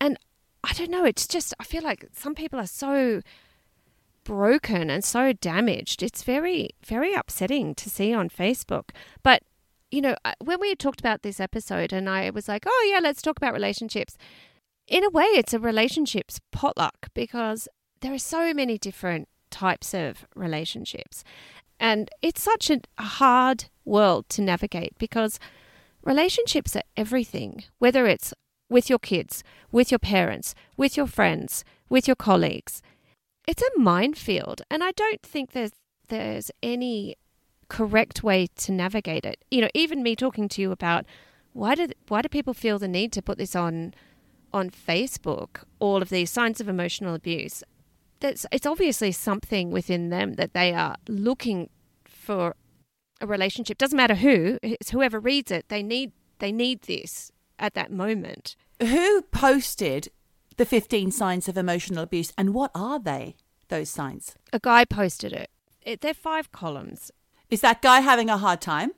And 0.00 0.18
I 0.64 0.72
don't 0.72 0.90
know, 0.90 1.04
it's 1.04 1.28
just, 1.28 1.54
I 1.60 1.64
feel 1.64 1.84
like 1.84 2.06
some 2.12 2.34
people 2.34 2.58
are 2.58 2.66
so 2.66 3.22
broken 4.24 4.90
and 4.90 5.04
so 5.04 5.32
damaged. 5.32 6.02
It's 6.02 6.24
very, 6.24 6.70
very 6.84 7.14
upsetting 7.14 7.76
to 7.76 7.88
see 7.88 8.12
on 8.12 8.28
Facebook. 8.28 8.90
But, 9.22 9.42
you 9.92 10.00
know, 10.00 10.16
uh, 10.24 10.34
when 10.42 10.60
we 10.60 10.74
talked 10.74 10.98
about 10.98 11.22
this 11.22 11.38
episode 11.38 11.92
and 11.92 12.10
I 12.10 12.30
was 12.30 12.48
like, 12.48 12.64
oh, 12.66 12.90
yeah, 12.92 12.98
let's 13.00 13.22
talk 13.22 13.36
about 13.36 13.54
relationships 13.54 14.18
in 14.88 15.04
a 15.04 15.10
way, 15.10 15.24
it's 15.24 15.54
a 15.54 15.58
relationships 15.58 16.40
potluck 16.50 17.08
because 17.14 17.68
there 18.00 18.14
are 18.14 18.18
so 18.18 18.54
many 18.54 18.78
different 18.78 19.28
types 19.50 19.94
of 19.94 20.26
relationships. 20.34 21.24
And 21.78 22.10
it's 22.22 22.42
such 22.42 22.70
a 22.70 22.80
hard 22.98 23.66
world 23.84 24.28
to 24.30 24.42
navigate 24.42 24.98
because 24.98 25.38
relationships 26.02 26.74
are 26.74 26.82
everything, 26.96 27.64
whether 27.78 28.06
it's 28.06 28.34
with 28.68 28.90
your 28.90 28.98
kids, 28.98 29.44
with 29.70 29.90
your 29.90 29.98
parents, 29.98 30.54
with 30.76 30.96
your 30.96 31.06
friends, 31.06 31.64
with 31.88 32.06
your 32.06 32.16
colleagues. 32.16 32.82
It's 33.46 33.62
a 33.62 33.78
minefield, 33.78 34.62
and 34.70 34.84
I 34.84 34.92
don't 34.92 35.22
think 35.22 35.52
there's 35.52 35.70
there's 36.08 36.50
any 36.62 37.16
correct 37.68 38.22
way 38.22 38.46
to 38.56 38.72
navigate 38.72 39.24
it. 39.24 39.44
You 39.50 39.62
know, 39.62 39.68
even 39.74 40.02
me 40.02 40.16
talking 40.16 40.48
to 40.48 40.62
you 40.62 40.72
about 40.72 41.04
why 41.52 41.74
do 41.74 41.88
why 42.08 42.22
do 42.22 42.28
people 42.28 42.54
feel 42.54 42.78
the 42.78 42.88
need 42.88 43.12
to 43.12 43.22
put 43.22 43.38
this 43.38 43.56
on 43.56 43.94
on 44.52 44.70
Facebook? 44.70 45.62
All 45.78 46.02
of 46.02 46.08
these 46.08 46.30
signs 46.30 46.60
of 46.60 46.68
emotional 46.68 47.14
abuse. 47.14 47.62
That's 48.20 48.46
it's 48.50 48.66
obviously 48.66 49.12
something 49.12 49.70
within 49.70 50.10
them 50.10 50.34
that 50.34 50.52
they 50.52 50.72
are 50.74 50.96
looking 51.08 51.70
for 52.04 52.56
a 53.20 53.26
relationship. 53.26 53.78
Doesn't 53.78 53.96
matter 53.96 54.16
who, 54.16 54.58
it's 54.62 54.90
whoever 54.90 55.20
reads 55.20 55.50
it. 55.50 55.68
They 55.68 55.82
need 55.82 56.12
they 56.38 56.52
need 56.52 56.82
this 56.82 57.32
at 57.58 57.74
that 57.74 57.90
moment. 57.90 58.56
Who 58.80 59.22
posted 59.22 60.08
the 60.56 60.64
15 60.64 61.10
signs 61.12 61.48
of 61.48 61.56
emotional 61.56 62.02
abuse 62.02 62.32
and 62.36 62.54
what 62.54 62.70
are 62.74 62.98
they, 62.98 63.36
those 63.68 63.90
signs? 63.90 64.34
A 64.52 64.58
guy 64.58 64.84
posted 64.84 65.32
it. 65.32 65.50
it 65.82 66.00
they're 66.00 66.14
five 66.14 66.50
columns. 66.52 67.10
Is 67.50 67.60
that 67.62 67.82
guy 67.82 68.00
having 68.00 68.28
a 68.28 68.38
hard 68.38 68.60
time? 68.60 68.92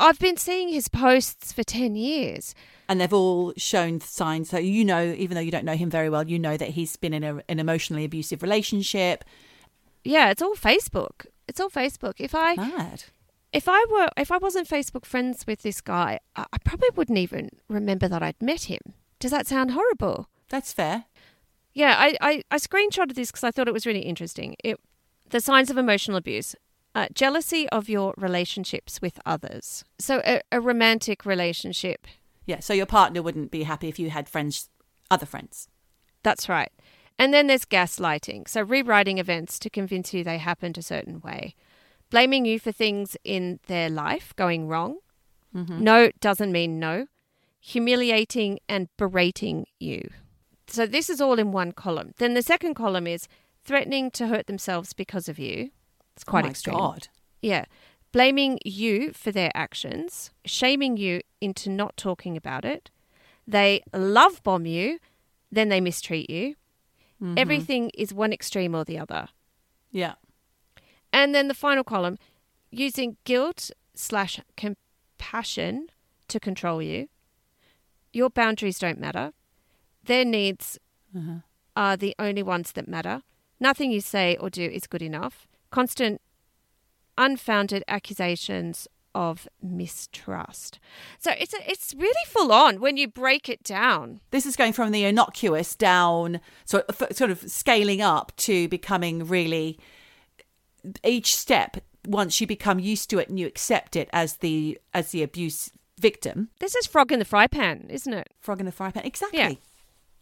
I've 0.00 0.18
been 0.18 0.36
seeing 0.36 0.70
his 0.70 0.88
posts 0.88 1.52
for 1.52 1.62
10 1.62 1.94
years. 1.94 2.54
And 2.88 3.00
they've 3.00 3.12
all 3.12 3.52
shown 3.56 4.00
signs. 4.00 4.48
So 4.48 4.58
you 4.58 4.84
know, 4.84 5.14
even 5.16 5.34
though 5.34 5.42
you 5.42 5.50
don't 5.50 5.64
know 5.64 5.76
him 5.76 5.90
very 5.90 6.08
well, 6.08 6.26
you 6.26 6.38
know 6.38 6.56
that 6.56 6.70
he's 6.70 6.96
been 6.96 7.12
in 7.12 7.22
a, 7.22 7.42
an 7.48 7.60
emotionally 7.60 8.04
abusive 8.04 8.42
relationship. 8.42 9.24
Yeah, 10.02 10.30
it's 10.30 10.42
all 10.42 10.54
Facebook. 10.54 11.26
It's 11.46 11.60
all 11.60 11.70
Facebook. 11.70 12.14
If 12.18 12.34
I 12.34 12.56
Mad. 12.56 13.04
if 13.52 13.68
I 13.68 13.84
were 13.90 14.08
if 14.16 14.32
I 14.32 14.38
wasn't 14.38 14.68
Facebook 14.68 15.04
friends 15.04 15.46
with 15.46 15.62
this 15.62 15.80
guy, 15.80 16.18
I, 16.34 16.46
I 16.52 16.58
probably 16.64 16.88
wouldn't 16.96 17.18
even 17.18 17.50
remember 17.68 18.08
that 18.08 18.22
I'd 18.22 18.40
met 18.42 18.62
him. 18.62 18.80
Does 19.18 19.30
that 19.30 19.46
sound 19.46 19.72
horrible? 19.72 20.28
That's 20.48 20.72
fair. 20.72 21.04
Yeah, 21.72 21.94
I, 21.98 22.16
I, 22.20 22.42
I 22.50 22.56
screenshotted 22.56 23.14
this 23.14 23.30
because 23.30 23.44
I 23.44 23.50
thought 23.50 23.68
it 23.68 23.74
was 23.74 23.86
really 23.86 24.00
interesting. 24.00 24.56
It, 24.64 24.80
the 25.28 25.40
signs 25.40 25.70
of 25.70 25.76
emotional 25.76 26.16
abuse. 26.16 26.56
Uh, 26.94 27.06
jealousy 27.14 27.68
of 27.68 27.88
your 27.88 28.14
relationships 28.16 29.00
with 29.00 29.20
others. 29.24 29.84
So, 29.98 30.20
a, 30.24 30.40
a 30.50 30.60
romantic 30.60 31.24
relationship. 31.24 32.06
Yeah. 32.46 32.58
So 32.60 32.72
your 32.72 32.86
partner 32.86 33.22
wouldn't 33.22 33.52
be 33.52 33.62
happy 33.62 33.88
if 33.88 33.98
you 33.98 34.10
had 34.10 34.28
friends, 34.28 34.68
other 35.10 35.26
friends. 35.26 35.68
That's 36.24 36.48
right. 36.48 36.72
And 37.16 37.32
then 37.32 37.46
there's 37.46 37.64
gaslighting. 37.64 38.48
So, 38.48 38.62
rewriting 38.62 39.18
events 39.18 39.58
to 39.60 39.70
convince 39.70 40.12
you 40.12 40.24
they 40.24 40.38
happened 40.38 40.78
a 40.78 40.82
certain 40.82 41.20
way. 41.20 41.54
Blaming 42.10 42.44
you 42.44 42.58
for 42.58 42.72
things 42.72 43.16
in 43.22 43.60
their 43.66 43.88
life 43.88 44.34
going 44.36 44.66
wrong. 44.66 44.98
No 45.84 46.10
doesn't 46.20 46.50
mean 46.50 46.80
no. 46.80 47.06
Humiliating 47.60 48.58
and 48.68 48.88
berating 48.96 49.66
you. 49.78 50.10
So, 50.66 50.86
this 50.86 51.08
is 51.10 51.20
all 51.20 51.38
in 51.38 51.52
one 51.52 51.72
column. 51.72 52.14
Then 52.18 52.34
the 52.34 52.42
second 52.42 52.74
column 52.74 53.06
is 53.06 53.28
threatening 53.64 54.10
to 54.12 54.26
hurt 54.28 54.46
themselves 54.46 54.92
because 54.92 55.28
of 55.28 55.38
you. 55.38 55.70
It's 56.20 56.24
quite 56.24 56.44
oh 56.44 56.48
extreme. 56.48 56.76
God. 56.76 57.08
Yeah. 57.40 57.64
Blaming 58.12 58.58
you 58.62 59.12
for 59.14 59.32
their 59.32 59.50
actions, 59.54 60.30
shaming 60.44 60.98
you 60.98 61.22
into 61.40 61.70
not 61.70 61.96
talking 61.96 62.36
about 62.36 62.66
it. 62.66 62.90
They 63.46 63.82
love 63.94 64.42
bomb 64.42 64.66
you, 64.66 64.98
then 65.50 65.70
they 65.70 65.80
mistreat 65.80 66.28
you. 66.28 66.56
Mm-hmm. 67.22 67.38
Everything 67.38 67.90
is 67.94 68.12
one 68.12 68.34
extreme 68.34 68.74
or 68.74 68.84
the 68.84 68.98
other. 68.98 69.28
Yeah. 69.90 70.14
And 71.10 71.34
then 71.34 71.48
the 71.48 71.54
final 71.54 71.84
column, 71.84 72.18
using 72.70 73.16
guilt 73.24 73.70
slash 73.94 74.38
compassion 74.58 75.88
to 76.28 76.38
control 76.38 76.82
you. 76.82 77.08
Your 78.12 78.28
boundaries 78.28 78.78
don't 78.78 79.00
matter. 79.00 79.32
Their 80.04 80.26
needs 80.26 80.78
Uh-huh. 81.16 81.40
are 81.74 81.96
the 81.96 82.14
only 82.18 82.42
ones 82.42 82.72
that 82.72 82.86
matter. 82.88 83.22
Nothing 83.58 83.90
you 83.90 84.00
say 84.02 84.36
or 84.36 84.50
do 84.50 84.62
is 84.64 84.86
good 84.86 85.02
enough. 85.02 85.46
Constant, 85.70 86.20
unfounded 87.16 87.84
accusations 87.88 88.88
of 89.14 89.48
mistrust. 89.62 90.78
So 91.18 91.32
it's 91.38 91.52
a, 91.52 91.58
it's 91.70 91.94
really 91.94 92.24
full 92.26 92.52
on 92.52 92.80
when 92.80 92.96
you 92.96 93.08
break 93.08 93.48
it 93.48 93.62
down. 93.64 94.20
This 94.30 94.46
is 94.46 94.56
going 94.56 94.72
from 94.72 94.92
the 94.92 95.04
innocuous 95.04 95.74
down, 95.74 96.40
so 96.64 96.84
sort 97.12 97.30
of 97.30 97.50
scaling 97.50 98.00
up 98.00 98.32
to 98.38 98.68
becoming 98.68 99.26
really. 99.26 99.78
Each 101.04 101.36
step, 101.36 101.76
once 102.06 102.40
you 102.40 102.46
become 102.46 102.78
used 102.78 103.10
to 103.10 103.18
it 103.18 103.28
and 103.28 103.38
you 103.38 103.46
accept 103.46 103.96
it 103.96 104.08
as 104.12 104.36
the 104.38 104.78
as 104.94 105.10
the 105.10 105.22
abuse 105.22 105.70
victim, 106.00 106.48
This 106.58 106.74
is 106.74 106.86
frog 106.86 107.12
in 107.12 107.18
the 107.18 107.24
fry 107.26 107.46
pan, 107.46 107.86
isn't 107.90 108.12
it? 108.14 108.28
frog 108.40 108.60
in 108.60 108.66
the 108.66 108.72
fry 108.72 108.90
pan. 108.90 109.04
Exactly. 109.04 109.38
Yeah. 109.38 109.52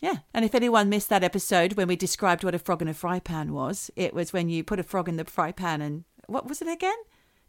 Yeah. 0.00 0.18
And 0.32 0.44
if 0.44 0.54
anyone 0.54 0.88
missed 0.88 1.08
that 1.08 1.24
episode 1.24 1.74
when 1.74 1.88
we 1.88 1.96
described 1.96 2.44
what 2.44 2.54
a 2.54 2.58
frog 2.58 2.82
in 2.82 2.88
a 2.88 2.94
fry 2.94 3.18
pan 3.18 3.52
was, 3.52 3.90
it 3.96 4.14
was 4.14 4.32
when 4.32 4.48
you 4.48 4.62
put 4.62 4.78
a 4.78 4.82
frog 4.82 5.08
in 5.08 5.16
the 5.16 5.24
fry 5.24 5.52
pan 5.52 5.80
and 5.80 6.04
what 6.26 6.48
was 6.48 6.62
it 6.62 6.68
again? 6.68 6.96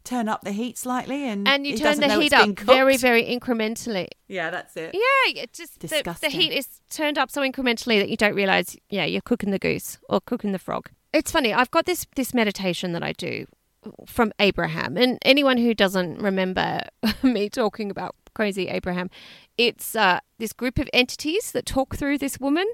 Turn 0.02 0.28
up 0.28 0.42
the 0.42 0.52
heat 0.52 0.78
slightly 0.78 1.24
and 1.24 1.46
And 1.46 1.66
you 1.66 1.76
turn 1.76 2.00
the 2.00 2.18
heat 2.18 2.32
up 2.32 2.58
very, 2.60 2.96
very 2.96 3.22
incrementally. 3.22 4.08
Yeah, 4.28 4.48
that's 4.48 4.74
it. 4.76 4.94
Yeah, 4.94 5.42
it 5.42 5.52
just 5.52 5.80
the, 5.80 6.16
the 6.20 6.30
heat 6.30 6.52
is 6.52 6.80
turned 6.88 7.18
up 7.18 7.30
so 7.30 7.42
incrementally 7.42 8.00
that 8.00 8.08
you 8.08 8.16
don't 8.16 8.34
realize. 8.34 8.76
Yeah, 8.88 9.04
you're 9.04 9.20
cooking 9.20 9.50
the 9.50 9.58
goose 9.58 9.98
or 10.08 10.20
cooking 10.22 10.52
the 10.52 10.58
frog. 10.58 10.88
It's 11.12 11.30
funny. 11.30 11.52
I've 11.52 11.70
got 11.70 11.84
this 11.84 12.06
this 12.16 12.32
meditation 12.32 12.92
that 12.92 13.02
I 13.02 13.12
do 13.12 13.46
from 14.06 14.32
Abraham, 14.38 14.96
and 14.96 15.18
anyone 15.22 15.58
who 15.58 15.74
doesn't 15.74 16.18
remember 16.18 16.80
me 17.22 17.50
talking 17.50 17.90
about 17.90 18.14
crazy 18.34 18.68
Abraham, 18.68 19.10
it's 19.58 19.94
uh, 19.94 20.20
this 20.38 20.52
group 20.52 20.78
of 20.78 20.88
entities 20.92 21.52
that 21.52 21.66
talk 21.66 21.96
through 21.96 22.18
this 22.18 22.38
woman. 22.38 22.66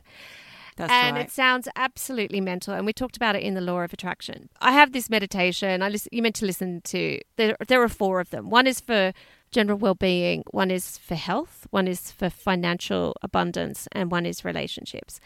That's 0.76 0.92
and 0.92 1.16
right. 1.16 1.24
it 1.24 1.32
sounds 1.32 1.68
absolutely 1.74 2.40
mental. 2.40 2.74
And 2.74 2.84
we 2.84 2.92
talked 2.92 3.16
about 3.16 3.34
it 3.34 3.42
in 3.42 3.54
the 3.54 3.62
law 3.62 3.80
of 3.80 3.92
attraction. 3.92 4.50
I 4.60 4.72
have 4.72 4.92
this 4.92 5.08
meditation. 5.08 5.82
I 5.82 5.88
listen, 5.88 6.10
you 6.12 6.22
meant 6.22 6.36
to 6.36 6.46
listen 6.46 6.82
to. 6.82 7.18
There, 7.36 7.56
there 7.66 7.82
are 7.82 7.88
four 7.88 8.20
of 8.20 8.30
them. 8.30 8.50
One 8.50 8.66
is 8.66 8.80
for 8.80 9.12
general 9.50 9.78
well-being. 9.78 10.44
One 10.50 10.70
is 10.70 10.98
for 10.98 11.14
health. 11.14 11.66
One 11.70 11.88
is 11.88 12.10
for 12.10 12.28
financial 12.28 13.16
abundance, 13.22 13.88
and 13.92 14.10
one 14.10 14.26
is 14.26 14.44
relationships. 14.44 15.18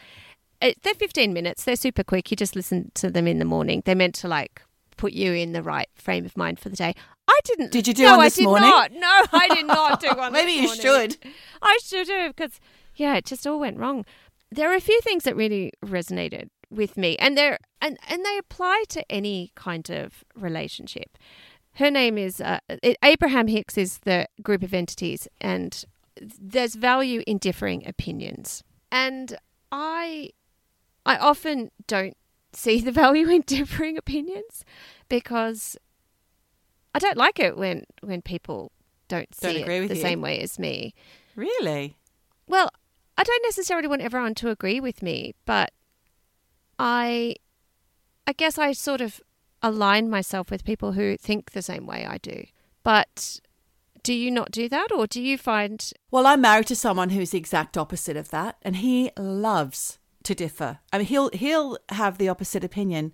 It, 0.61 0.81
they're 0.83 0.93
15 0.93 1.33
minutes. 1.33 1.65
They're 1.65 1.75
super 1.75 2.03
quick. 2.03 2.31
You 2.31 2.37
just 2.37 2.55
listen 2.55 2.91
to 2.95 3.09
them 3.09 3.27
in 3.27 3.39
the 3.39 3.45
morning. 3.45 3.81
They're 3.85 3.95
meant 3.95 4.15
to 4.15 4.29
like 4.29 4.61
put 4.95 5.13
you 5.13 5.33
in 5.33 5.51
the 5.51 5.63
right 5.63 5.89
frame 5.95 6.25
of 6.25 6.37
mind 6.37 6.59
for 6.59 6.69
the 6.69 6.75
day. 6.75 6.93
I 7.27 7.39
didn't. 7.45 7.71
Did 7.71 7.87
you 7.87 7.93
do 7.93 8.03
no, 8.03 8.17
one 8.17 8.25
I 8.25 8.29
did 8.29 8.43
morning? 8.43 8.69
Not. 8.69 8.91
No, 8.93 9.25
I 9.31 9.47
did 9.55 9.65
not 9.65 10.01
do 10.01 10.09
one. 10.15 10.33
Maybe 10.33 10.61
this 10.61 10.83
you 10.83 10.91
morning. 10.91 11.09
should. 11.11 11.33
I 11.61 11.79
should 11.83 12.09
have 12.09 12.35
because 12.35 12.59
yeah, 12.95 13.15
it 13.15 13.25
just 13.25 13.47
all 13.47 13.59
went 13.59 13.77
wrong. 13.77 14.05
There 14.51 14.69
are 14.71 14.75
a 14.75 14.81
few 14.81 14.99
things 15.01 15.23
that 15.23 15.35
really 15.35 15.71
resonated 15.83 16.49
with 16.69 16.97
me, 16.97 17.15
and 17.17 17.37
they're 17.37 17.57
and 17.81 17.97
and 18.09 18.25
they 18.25 18.37
apply 18.37 18.83
to 18.89 19.09
any 19.11 19.51
kind 19.55 19.89
of 19.89 20.23
relationship. 20.35 21.17
Her 21.75 21.89
name 21.89 22.17
is 22.17 22.41
uh, 22.41 22.59
Abraham 23.03 23.47
Hicks 23.47 23.77
is 23.77 23.99
the 23.99 24.27
group 24.43 24.61
of 24.61 24.73
entities, 24.73 25.27
and 25.39 25.85
there's 26.39 26.75
value 26.75 27.23
in 27.25 27.37
differing 27.37 27.87
opinions. 27.87 28.63
And 28.91 29.37
I, 29.71 30.31
I 31.05 31.17
often 31.17 31.71
don't 31.87 32.17
see 32.53 32.81
the 32.81 32.91
value 32.91 33.29
in 33.29 33.41
differing 33.45 33.97
opinions 33.97 34.65
because 35.07 35.77
I 36.93 36.99
don't 36.99 37.17
like 37.17 37.39
it 37.39 37.57
when 37.57 37.85
when 38.01 38.21
people 38.21 38.71
don't 39.07 39.29
Don't 39.41 39.51
see 39.53 39.61
agree 39.61 39.77
it 39.77 39.79
with 39.81 39.89
the 39.89 39.95
you. 39.95 40.01
same 40.01 40.21
way 40.21 40.39
as 40.39 40.57
me. 40.59 40.93
Really? 41.35 41.97
Well, 42.47 42.69
I 43.17 43.23
don't 43.23 43.43
necessarily 43.43 43.87
want 43.87 44.01
everyone 44.01 44.35
to 44.35 44.49
agree 44.49 44.79
with 44.79 45.01
me, 45.01 45.35
but 45.45 45.71
I 46.79 47.35
I 48.27 48.33
guess 48.33 48.57
I 48.57 48.71
sort 48.73 49.01
of 49.01 49.21
align 49.61 50.09
myself 50.09 50.49
with 50.49 50.63
people 50.63 50.93
who 50.93 51.17
think 51.17 51.51
the 51.51 51.61
same 51.61 51.85
way 51.85 52.05
I 52.05 52.17
do. 52.17 52.45
But 52.83 53.39
do 54.03 54.13
you 54.13 54.31
not 54.31 54.51
do 54.51 54.67
that 54.69 54.91
or 54.91 55.05
do 55.05 55.21
you 55.21 55.37
find 55.37 55.91
Well, 56.09 56.25
I'm 56.25 56.41
married 56.41 56.67
to 56.67 56.75
someone 56.75 57.09
who's 57.11 57.31
the 57.31 57.37
exact 57.37 57.77
opposite 57.77 58.17
of 58.17 58.29
that, 58.31 58.57
and 58.63 58.77
he 58.77 59.11
loves 59.17 59.99
to 60.23 60.33
differ. 60.35 60.79
I 60.91 60.97
mean, 60.99 61.07
he'll 61.07 61.29
he'll 61.33 61.77
have 61.89 62.17
the 62.17 62.29
opposite 62.29 62.63
opinion 62.63 63.13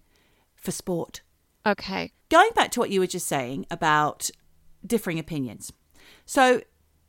for 0.56 0.72
sport. 0.72 1.22
Okay, 1.68 2.12
Going 2.30 2.50
back 2.56 2.72
to 2.72 2.80
what 2.80 2.90
you 2.90 3.00
were 3.00 3.08
just 3.08 3.28
saying 3.28 3.66
about 3.72 4.30
differing 4.86 5.20
opinions. 5.20 5.72
So, 6.26 6.62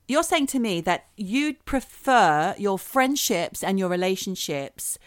you're 0.07 0.23
saying 0.23 0.47
to 0.49 0.59
me 0.59 0.81
that 0.83 1.07
you'd 1.17 1.65
prefer 1.65 2.55
your 2.57 2.79
friendships 2.79 3.63
and 3.63 3.79
your 3.79 3.89
relationships 3.89 4.99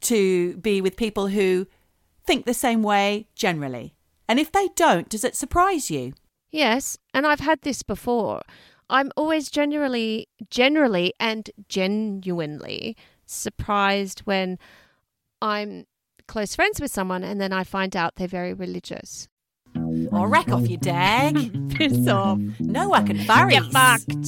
to 0.00 0.56
be 0.56 0.80
with 0.80 0.96
people 0.96 1.28
who 1.28 1.66
think 2.24 2.46
the 2.46 2.54
same 2.54 2.82
way 2.82 3.28
generally. 3.34 3.94
And 4.28 4.40
if 4.40 4.50
they 4.50 4.68
don't, 4.74 5.08
does 5.08 5.24
it 5.24 5.36
surprise 5.36 5.90
you? 5.90 6.14
Yes, 6.50 6.98
and 7.14 7.26
I've 7.26 7.40
had 7.40 7.62
this 7.62 7.82
before. 7.82 8.42
I'm 8.88 9.12
always 9.16 9.50
generally, 9.50 10.28
generally, 10.50 11.14
and 11.20 11.48
genuinely 11.68 12.96
surprised 13.24 14.20
when 14.20 14.58
I'm 15.40 15.86
close 16.30 16.54
friends 16.54 16.80
with 16.80 16.92
someone 16.92 17.24
and 17.24 17.40
then 17.40 17.52
I 17.52 17.64
find 17.64 17.96
out 17.96 18.14
they're 18.14 18.28
very 18.28 18.54
religious. 18.54 19.26
Or 20.12 20.28
rack 20.28 20.48
off, 20.52 20.68
you 20.70 20.76
dag. 20.76 21.34
Piss 21.74 22.06
off. 22.06 22.38
No, 22.60 22.92
I 22.92 23.02
can 23.02 23.18
furry. 23.24 23.54
Get 23.54 23.64
fucked. 23.64 24.26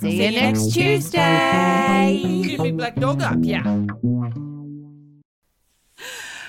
See, 0.00 0.24
you 0.24 0.30
next 0.30 0.72
Tuesday. 0.72 2.56
Big 2.56 2.76
black 2.76 2.96
dog 2.96 3.20
up. 3.20 3.36
Yeah. 3.42 3.84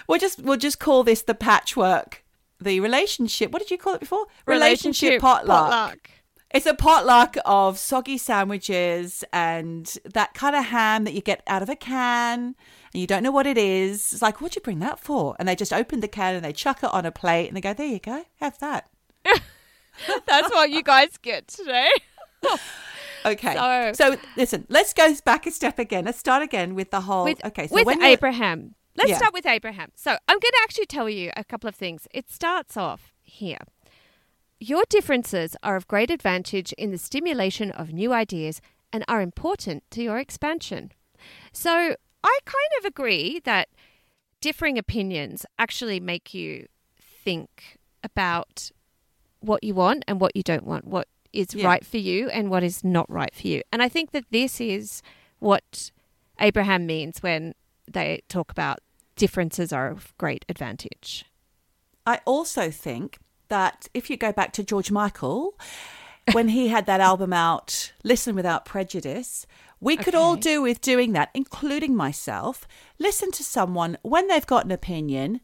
We'll 0.07 0.19
just 0.19 0.39
we'll 0.41 0.57
just 0.57 0.79
call 0.79 1.03
this 1.03 1.21
the 1.21 1.35
patchwork, 1.35 2.23
the 2.59 2.79
relationship. 2.79 3.51
What 3.51 3.61
did 3.61 3.71
you 3.71 3.77
call 3.77 3.95
it 3.95 3.99
before? 3.99 4.27
Relationship 4.45 5.19
potluck. 5.19 6.09
It's 6.53 6.65
a 6.65 6.73
potluck 6.73 7.35
of 7.45 7.77
soggy 7.77 8.17
sandwiches 8.17 9.23
and 9.33 9.97
that 10.13 10.33
kind 10.33 10.55
of 10.55 10.65
ham 10.65 11.03
that 11.03 11.13
you 11.13 11.21
get 11.21 11.43
out 11.47 11.61
of 11.61 11.69
a 11.69 11.75
can 11.75 12.55
and 12.93 13.01
you 13.01 13.07
don't 13.07 13.23
know 13.23 13.31
what 13.31 13.47
it 13.47 13.57
is. 13.57 14.13
It's 14.13 14.21
like, 14.21 14.41
what'd 14.41 14.55
you 14.55 14.61
bring 14.61 14.79
that 14.79 14.99
for? 14.99 15.35
And 15.39 15.47
they 15.47 15.55
just 15.55 15.71
open 15.73 15.99
the 16.01 16.07
can 16.07 16.35
and 16.35 16.43
they 16.45 16.53
chuck 16.53 16.83
it 16.83 16.93
on 16.93 17.05
a 17.05 17.11
plate 17.11 17.47
and 17.47 17.55
they 17.57 17.61
go, 17.61 17.73
there 17.73 17.87
you 17.87 17.99
go, 17.99 18.23
have 18.39 18.57
that. 18.59 18.89
That's 20.27 20.49
what 20.51 20.69
you 20.71 20.83
guys 20.83 21.17
get 21.17 21.47
today. 21.47 21.89
Okay. 23.23 23.53
So- 23.53 23.91
So, 23.93 24.17
listen, 24.35 24.65
let's 24.67 24.93
go 24.93 25.13
back 25.23 25.45
a 25.45 25.51
step 25.51 25.77
again. 25.77 26.05
Let's 26.05 26.17
start 26.17 26.41
again 26.41 26.73
with 26.73 26.89
the 26.89 27.01
whole. 27.01 27.25
with, 27.25 27.45
okay. 27.45 27.67
So 27.67 27.75
with 27.75 27.85
when 27.85 28.01
Abraham. 28.01 28.73
Let's 28.97 29.11
Yeah. 29.11 29.17
start 29.17 29.31
with 29.33 29.45
Abraham. 29.45 29.91
So 29.95 30.11
I'm 30.27 30.39
going 30.39 30.41
to 30.41 30.59
actually 30.63 30.87
tell 30.87 31.07
you 31.07 31.31
a 31.37 31.43
couple 31.43 31.67
of 31.67 31.75
things. 31.75 32.07
It 32.15 32.31
starts 32.31 32.75
off 32.77 33.13
here. 33.21 33.59
Your 34.59 34.83
differences 34.89 35.55
are 35.61 35.75
of 35.75 35.87
great 35.87 36.09
advantage 36.09 36.73
in 36.73 36.89
the 36.89 36.97
stimulation 36.97 37.69
of 37.71 37.93
new 37.93 38.11
ideas 38.11 38.59
and 38.91 39.05
are 39.07 39.21
important 39.21 39.83
to 39.91 40.01
your 40.01 40.17
expansion. 40.17 40.91
So 41.53 41.95
I 42.23 42.39
kind 42.45 42.71
of 42.79 42.85
agree 42.85 43.41
that 43.45 43.69
differing 44.41 44.77
opinions 44.77 45.45
actually 45.59 45.99
make 45.99 46.33
you 46.33 46.67
think 47.23 47.77
about 48.03 48.71
what 49.39 49.63
you 49.63 49.73
want 49.73 50.03
and 50.07 50.19
what 50.19 50.35
you 50.35 50.43
don't 50.43 50.65
want, 50.65 50.85
what 50.85 51.07
is 51.33 51.53
Yeah. 51.55 51.65
right 51.67 51.85
for 51.85 51.97
you 51.97 52.29
and 52.29 52.49
what 52.49 52.63
is 52.63 52.83
not 52.83 53.09
right 53.09 53.33
for 53.33 53.47
you. 53.47 53.61
And 53.71 53.81
I 53.81 53.89
think 53.89 54.11
that 54.11 54.25
this 54.31 54.59
is 54.59 55.01
what 55.39 55.91
Abraham 56.39 56.85
means 56.85 57.23
when 57.23 57.53
they 57.87 58.21
talk 58.27 58.51
about 58.51 58.79
differences 59.15 59.71
are 59.71 59.89
of 59.89 60.13
great 60.17 60.45
advantage. 60.49 61.25
I 62.05 62.19
also 62.25 62.71
think 62.71 63.19
that 63.49 63.87
if 63.93 64.09
you 64.09 64.17
go 64.17 64.31
back 64.31 64.53
to 64.53 64.63
George 64.63 64.91
Michael, 64.91 65.53
when 66.31 66.49
he 66.49 66.69
had 66.69 66.85
that 66.87 66.99
album 67.01 67.33
out, 67.33 67.93
Listen 68.03 68.35
Without 68.35 68.65
Prejudice, 68.65 69.45
we 69.81 69.97
could 69.97 70.15
all 70.15 70.35
do 70.35 70.61
with 70.61 70.79
doing 70.79 71.13
that, 71.13 71.31
including 71.33 71.95
myself. 71.95 72.67
Listen 72.99 73.31
to 73.31 73.43
someone 73.43 73.97
when 74.03 74.27
they've 74.27 74.45
got 74.45 74.63
an 74.63 74.71
opinion, 74.71 75.41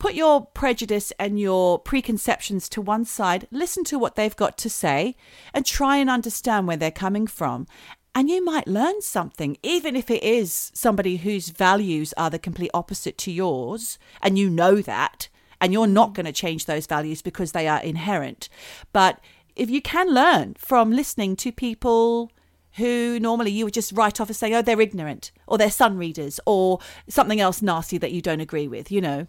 put 0.00 0.14
your 0.14 0.46
prejudice 0.46 1.12
and 1.20 1.38
your 1.38 1.78
preconceptions 1.78 2.68
to 2.70 2.82
one 2.82 3.04
side, 3.04 3.46
listen 3.52 3.84
to 3.84 3.98
what 3.98 4.16
they've 4.16 4.34
got 4.34 4.58
to 4.58 4.68
say, 4.68 5.14
and 5.54 5.64
try 5.64 5.98
and 5.98 6.10
understand 6.10 6.66
where 6.66 6.76
they're 6.76 6.90
coming 6.90 7.28
from. 7.28 7.66
And 8.12 8.28
you 8.28 8.44
might 8.44 8.66
learn 8.66 9.02
something, 9.02 9.56
even 9.62 9.94
if 9.94 10.10
it 10.10 10.24
is 10.24 10.72
somebody 10.74 11.18
whose 11.18 11.50
values 11.50 12.12
are 12.16 12.28
the 12.28 12.40
complete 12.40 12.72
opposite 12.74 13.16
to 13.18 13.30
yours, 13.30 14.00
and 14.20 14.36
you 14.36 14.50
know 14.50 14.82
that, 14.82 15.28
and 15.60 15.72
you're 15.72 15.86
not 15.86 16.14
going 16.14 16.26
to 16.26 16.32
change 16.32 16.66
those 16.66 16.86
values 16.86 17.22
because 17.22 17.52
they 17.52 17.68
are 17.68 17.80
inherent. 17.80 18.48
But 18.92 19.20
if 19.54 19.70
you 19.70 19.80
can 19.80 20.08
learn 20.08 20.54
from 20.58 20.90
listening 20.90 21.36
to 21.36 21.52
people 21.52 22.32
who 22.76 23.18
normally 23.20 23.50
you 23.50 23.64
would 23.64 23.74
just 23.74 23.92
write 23.92 24.20
off 24.20 24.30
as 24.30 24.38
saying, 24.38 24.54
oh, 24.54 24.62
they're 24.62 24.80
ignorant, 24.80 25.32
or 25.46 25.58
they're 25.58 25.70
sun 25.70 25.96
readers, 25.96 26.40
or 26.46 26.78
something 27.08 27.40
else 27.40 27.62
nasty 27.62 27.98
that 27.98 28.12
you 28.12 28.22
don't 28.22 28.40
agree 28.40 28.68
with, 28.68 28.90
you 28.90 29.00
know. 29.00 29.26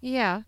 Yeah. 0.00 0.42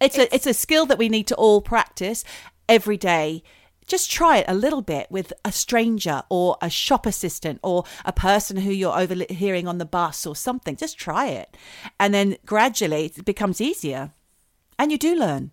It's, 0.00 0.18
a 0.18 0.32
it's 0.34 0.46
a 0.46 0.54
skill 0.54 0.86
that 0.86 0.98
we 0.98 1.08
need 1.08 1.26
to 1.28 1.34
all 1.36 1.60
practice 1.60 2.24
every 2.68 2.96
day. 2.96 3.42
Just 3.86 4.10
try 4.10 4.38
it 4.38 4.46
a 4.48 4.54
little 4.54 4.82
bit 4.82 5.06
with 5.10 5.32
a 5.44 5.52
stranger 5.52 6.22
or 6.30 6.56
a 6.62 6.70
shop 6.70 7.04
assistant 7.04 7.60
or 7.62 7.84
a 8.04 8.12
person 8.12 8.56
who 8.56 8.70
you're 8.70 8.98
overhearing 8.98 9.68
on 9.68 9.78
the 9.78 9.84
bus 9.84 10.24
or 10.24 10.34
something. 10.34 10.74
Just 10.74 10.98
try 10.98 11.26
it. 11.26 11.56
And 12.00 12.14
then 12.14 12.36
gradually 12.46 13.06
it 13.06 13.24
becomes 13.24 13.60
easier. 13.60 14.12
And 14.78 14.90
you 14.90 14.98
do 14.98 15.14
learn. 15.14 15.50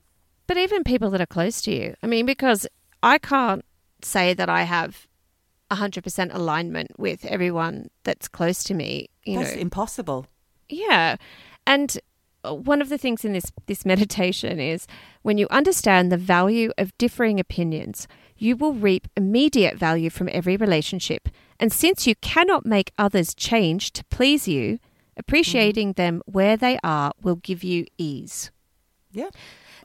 But 0.48 0.58
even 0.58 0.84
people 0.84 1.10
that 1.12 1.22
are 1.22 1.26
close 1.26 1.62
to 1.64 1.72
you, 1.72 1.96
I 2.02 2.08
mean, 2.08 2.26
because 2.26 2.66
I 3.04 3.18
can't 3.18 3.66
say 4.02 4.34
that 4.34 4.50
I 4.50 4.64
have 4.64 5.08
100% 5.72 6.34
alignment 6.34 7.00
with 7.00 7.26
everyone 7.26 7.90
that's 8.04 8.28
close 8.28 8.64
to 8.66 8.74
me, 8.74 9.10
you 9.24 9.40
That's 9.40 9.56
know. 9.56 9.62
impossible. 9.62 10.28
Yeah. 10.70 11.16
And 11.66 11.98
one 12.44 12.82
of 12.82 12.90
the 12.90 12.98
things 12.98 13.24
in 13.24 13.34
this 13.34 13.52
this 13.68 13.86
meditation 13.86 14.60
is 14.60 14.88
when 15.22 15.38
you 15.38 15.48
understand 15.50 16.12
the 16.12 16.18
value 16.18 16.72
of 16.78 16.98
differing 16.98 17.40
opinions, 17.40 18.08
you 18.38 18.56
will 18.56 18.74
reap 18.74 19.08
immediate 19.16 19.78
value 19.78 20.10
from 20.10 20.30
every 20.32 20.58
relationship. 20.58 21.30
And 21.60 21.72
since 21.72 22.08
you 22.08 22.16
cannot 22.16 22.66
make 22.66 22.92
others 22.98 23.36
change 23.36 23.92
to 23.94 24.04
please 24.06 24.48
you, 24.48 24.80
appreciating 25.16 25.90
mm-hmm. 25.90 26.02
them 26.02 26.22
where 26.26 26.58
they 26.58 26.80
are 26.84 27.14
will 27.22 27.36
give 27.36 27.64
you 27.64 27.86
ease. 27.98 28.52
Yeah. 29.12 29.30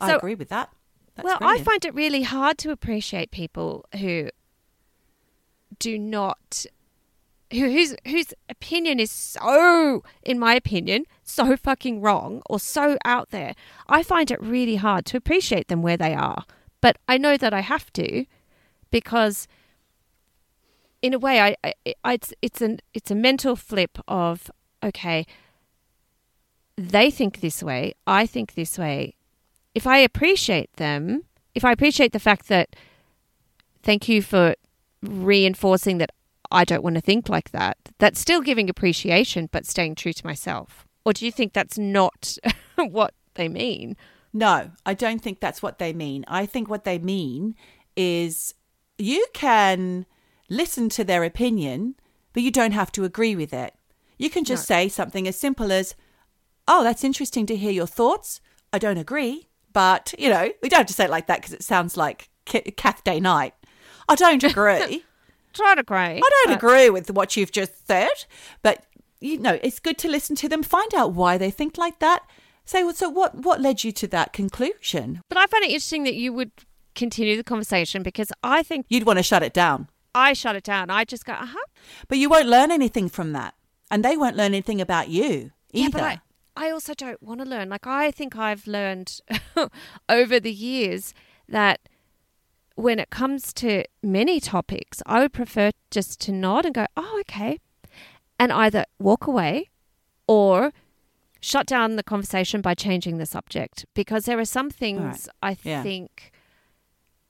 I 0.01 0.09
So- 0.09 0.17
agree 0.17 0.35
with 0.35 0.49
that. 0.49 0.71
That's 1.17 1.25
well, 1.25 1.39
I 1.41 1.63
find 1.63 1.83
it 1.87 1.95
really 1.95 2.25
hard 2.25 2.59
to 2.59 2.71
appreciate 2.71 3.31
people 3.31 3.87
who 3.99 4.29
do 5.79 5.99
not 5.99 6.67
who, 7.53 7.71
whose 7.71 7.95
whose 8.07 8.35
opinion 8.49 8.99
is 8.99 9.11
so 9.11 10.03
in 10.23 10.39
my 10.39 10.55
opinion 10.55 11.05
so 11.23 11.57
fucking 11.57 12.01
wrong 12.01 12.43
or 12.49 12.59
so 12.59 12.99
out 13.05 13.31
there. 13.31 13.55
I 13.89 14.03
find 14.03 14.31
it 14.31 14.43
really 14.43 14.77
hard 14.77 15.07
to 15.07 15.17
appreciate 15.17 15.69
them 15.69 15.83
where 15.83 15.97
they 15.97 16.15
are. 16.15 16.45
But 16.81 16.99
I 17.09 17.19
know 17.19 17.37
that 17.37 17.55
I 17.55 17.61
have 17.61 17.93
to 17.95 18.27
because 18.91 19.47
in 21.03 21.15
a 21.15 21.19
way 21.19 21.41
I, 21.41 21.57
I, 21.63 21.75
I 22.05 22.13
it's 22.15 22.33
it's 22.43 22.61
an 22.61 22.81
it's 22.95 23.11
a 23.11 23.15
mental 23.15 23.55
flip 23.57 23.99
of 24.09 24.51
okay 24.83 25.27
they 26.77 27.11
think 27.11 27.41
this 27.41 27.63
way, 27.63 27.95
I 28.07 28.27
think 28.27 28.55
this 28.55 28.79
way, 28.79 29.15
if 29.75 29.87
I 29.87 29.99
appreciate 29.99 30.73
them, 30.77 31.25
if 31.55 31.65
I 31.65 31.73
appreciate 31.73 32.13
the 32.13 32.19
fact 32.19 32.49
that 32.49 32.77
thank 33.83 34.09
you 34.09 34.23
for 34.23 34.55
reinforcing 35.07 35.99
that 35.99 36.11
I 36.51 36.65
don't 36.65 36.83
want 36.83 36.97
to 36.97 37.01
think 37.01 37.29
like 37.29 37.51
that, 37.51 37.77
that's 37.99 38.21
still 38.21 38.41
giving 38.41 38.71
appreciation 38.71 39.49
but 39.51 39.67
staying 39.67 39.95
true 39.95 40.13
to 40.13 40.27
myself. 40.27 40.87
Or 41.05 41.13
do 41.13 41.25
you 41.25 41.33
think 41.33 41.53
that's 41.53 41.79
not 41.79 42.37
what 42.77 43.15
they 43.35 43.49
mean? 43.49 43.97
No, 44.33 44.71
I 44.85 44.95
don't 44.95 45.21
think 45.23 45.41
that's 45.41 45.63
what 45.63 45.79
they 45.79 45.93
mean. 45.93 46.25
I 46.29 46.47
think 46.47 46.69
what 46.69 46.85
they 46.85 46.99
mean 46.99 47.55
is 47.97 48.55
you 48.99 49.27
can 49.33 50.07
listen 50.51 50.89
to 50.91 51.05
their 51.05 51.25
opinion, 51.25 51.95
but 52.33 52.43
you 52.43 52.51
don't 52.51 52.73
have 52.73 52.93
to 52.93 53.05
agree 53.05 53.35
with 53.35 53.53
it. 53.53 53.75
You 54.19 54.31
can 54.31 54.45
just 54.45 54.67
say 54.67 54.89
something 54.89 55.27
as 55.29 55.37
simple 55.37 55.73
as, 55.73 55.95
Oh, 56.69 56.83
that's 56.83 57.05
interesting 57.05 57.47
to 57.47 57.57
hear 57.57 57.71
your 57.71 57.87
thoughts. 57.87 58.41
I 58.73 58.79
don't 58.79 58.99
agree. 58.99 59.49
But, 59.73 60.15
you 60.19 60.29
know, 60.29 60.51
we 60.63 60.69
don't 60.69 60.79
have 60.79 60.87
to 60.87 60.95
say 60.95 61.05
it 61.05 61.11
like 61.11 61.27
that 61.27 61.41
because 61.41 61.53
it 61.53 61.63
sounds 61.63 61.97
like 61.97 62.29
Kath 62.47 63.05
Day-Knight. 63.05 63.55
I 64.09 64.15
don't 64.15 64.43
agree. 64.51 65.05
Try 65.53 65.75
to 65.75 65.81
agree. 65.81 65.97
I 65.97 66.31
don't 66.45 66.55
agree 66.55 66.91
with 66.91 67.11
what 67.11 67.37
you've 67.37 67.53
just 67.53 67.87
said, 67.87 68.11
but 68.63 68.85
you 69.21 69.39
know, 69.39 69.59
it's 69.63 69.81
good 69.81 69.99
to 69.99 70.09
listen 70.09 70.37
to 70.37 70.49
them, 70.49 70.63
find 70.63 70.95
out 70.95 71.13
why 71.13 71.39
they 71.39 71.51
think 71.51 71.79
like 71.79 71.99
that. 72.01 72.23
Say, 72.65 72.83
well, 72.85 72.95
so 72.95 73.09
what? 73.09 73.35
What 73.37 73.61
led 73.61 73.85
you 73.85 73.93
to 73.93 74.09
that 74.09 74.33
conclusion? 74.33 75.23
But 75.29 75.39
I 75.39 75.47
find 75.47 75.65
it 75.65 75.71
interesting 75.71 76.05
that 76.05 76.15
you 76.15 76.33
would 76.33 76.51
continue 76.95 77.37
the 77.37 77.45
conversation 77.45 78.03
because 78.03 78.33
I 78.43 78.63
think 78.63 78.87
You'd 78.89 79.07
want 79.07 79.19
to 79.19 79.23
shut 79.23 79.43
it 79.43 79.53
down, 79.53 79.89
I 80.15 80.33
shut 80.33 80.57
it 80.57 80.65
down. 80.65 80.91
I 80.91 81.05
just 81.05 81.25
go, 81.25 81.33
uh 81.33 81.47
huh. 81.47 81.67
but 82.09 82.19
you 82.19 82.29
won't 82.29 82.49
learn 82.49 82.71
anything 82.71 83.09
from 83.09 83.33
that, 83.33 83.55
and 83.91 84.05
they 84.05 84.17
won't 84.17 84.37
learn 84.37 84.47
anything 84.47 84.81
about 84.81 85.09
you 85.09 85.53
either. 85.73 85.89
Yeah, 85.89 85.89
but 85.91 86.03
I, 86.03 86.21
I 86.57 86.71
also 86.71 86.95
don't 86.95 87.23
want 87.23 87.41
to 87.41 87.47
learn. 87.47 87.69
Like, 87.69 87.87
I 87.87 88.11
think 88.11 88.37
I've 88.37 88.67
learned 88.67 89.21
over 90.09 90.41
the 90.41 90.53
years 90.53 91.15
that 91.49 91.81
when 92.77 92.99
it 92.99 93.11
comes 93.11 93.53
to 93.55 93.85
many 94.03 94.39
topics, 94.41 95.03
I 95.07 95.21
would 95.21 95.33
prefer 95.33 95.73
just 95.91 96.21
to 96.23 96.33
nod 96.33 96.65
and 96.65 96.75
go, 96.75 96.87
oh, 96.97 97.19
okay. 97.23 97.59
And 98.39 98.53
either 98.53 98.85
walk 98.99 99.27
away 99.27 99.71
or 100.29 100.73
shut 101.41 101.67
down 101.67 101.97
the 101.97 102.03
conversation 102.03 102.61
by 102.61 102.75
changing 102.75 103.19
the 103.19 103.27
subject. 103.27 103.87
Because 103.95 104.27
there 104.27 104.39
are 104.39 104.45
some 104.45 104.71
things 104.71 105.29
I 105.43 105.57
Yeah. 105.63 105.83
think 105.83 106.33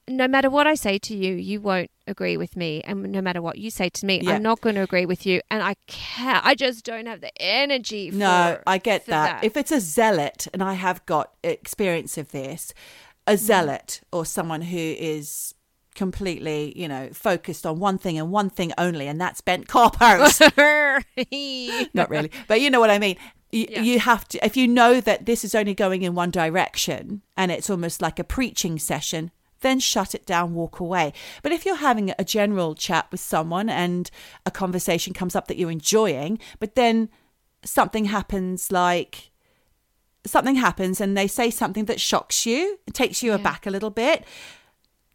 no 0.08 0.28
matter 0.28 0.48
what 0.48 0.68
I 0.68 0.74
say 0.76 0.98
to 0.98 1.16
you, 1.16 1.34
you 1.34 1.60
won't 1.60 1.90
agree 2.06 2.36
with 2.36 2.56
me, 2.56 2.80
and 2.82 3.02
no 3.10 3.20
matter 3.20 3.42
what 3.42 3.58
you 3.58 3.70
say 3.70 3.88
to 3.88 4.06
me, 4.06 4.20
Yeah. 4.22 4.34
I'm 4.34 4.42
not 4.42 4.60
going 4.60 4.76
to 4.76 4.82
agree 4.82 5.04
with 5.04 5.26
you, 5.26 5.40
and 5.50 5.64
I 5.64 5.74
can't. 5.88 6.46
I 6.46 6.54
just 6.54 6.84
don't 6.84 7.06
have 7.06 7.20
the 7.20 7.32
energy. 7.42 8.10
For, 8.12 8.16
No, 8.16 8.60
I 8.68 8.78
get 8.78 9.04
for 9.04 9.10
that. 9.10 9.42
If 9.42 9.56
it's 9.56 9.72
a 9.72 9.80
zealot, 9.80 10.46
and 10.52 10.62
I 10.62 10.74
have 10.74 11.04
got 11.06 11.32
experience 11.42 12.16
of 12.16 12.30
this. 12.30 12.72
A 13.26 13.32
mm. 13.32 13.38
zealot 13.38 14.00
or 14.12 14.24
someone 14.24 14.62
who 14.62 14.78
is 14.78 15.54
completely, 15.94 16.72
you 16.76 16.86
know, 16.86 17.08
focused 17.12 17.66
on 17.66 17.80
one 17.80 17.98
thing 17.98 18.18
and 18.18 18.30
one 18.30 18.50
thing 18.50 18.72
only, 18.78 19.08
and 19.08 19.20
that's 19.20 19.40
bent 19.40 19.66
coppers. 19.66 20.40
Not 21.94 22.10
really, 22.10 22.30
but 22.46 22.60
you 22.60 22.70
know 22.70 22.80
what 22.80 22.90
I 22.90 22.98
mean. 22.98 23.16
You, 23.52 23.66
Yeah. 23.70 23.80
you 23.82 24.00
have 24.00 24.26
to, 24.28 24.44
if 24.44 24.56
you 24.56 24.68
know 24.68 25.00
that 25.00 25.24
this 25.24 25.44
is 25.44 25.54
only 25.54 25.74
going 25.74 26.02
in 26.02 26.14
one 26.14 26.30
direction 26.30 27.22
and 27.36 27.50
it's 27.50 27.70
almost 27.70 28.02
like 28.02 28.18
a 28.18 28.24
preaching 28.24 28.78
session, 28.78 29.30
then 29.60 29.78
shut 29.78 30.14
it 30.14 30.26
down, 30.26 30.54
walk 30.54 30.80
away. 30.80 31.12
But 31.42 31.52
if 31.52 31.64
you're 31.64 31.76
having 31.76 32.12
a 32.18 32.24
general 32.24 32.74
chat 32.74 33.06
with 33.10 33.20
someone 33.20 33.68
and 33.68 34.10
a 34.44 34.50
conversation 34.50 35.14
comes 35.14 35.34
up 35.34 35.46
that 35.46 35.56
you're 35.56 35.70
enjoying, 35.70 36.38
but 36.58 36.74
then 36.74 37.08
something 37.64 38.06
happens 38.06 38.70
like 38.70 39.30
something 40.26 40.56
happens 40.56 41.00
and 41.00 41.16
they 41.16 41.26
say 41.26 41.50
something 41.50 41.86
that 41.86 42.00
shocks 42.00 42.44
you, 42.46 42.78
takes 42.92 43.22
you 43.22 43.30
Yeah. 43.30 43.36
aback 43.36 43.66
a 43.66 43.70
little 43.70 43.90
bit, 43.90 44.24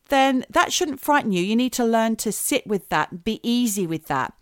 then 0.09 0.45
that 0.49 0.73
shouldn't 0.73 0.99
frighten 0.99 1.31
you. 1.31 1.41
You 1.41 1.55
need 1.55 1.71
to 1.73 1.85
learn 1.85 2.15
to 2.17 2.31
sit 2.31 2.67
with 2.67 2.89
that, 2.89 3.23
be 3.23 3.39
easy 3.43 3.87
with 3.87 4.07
that. 4.07 4.33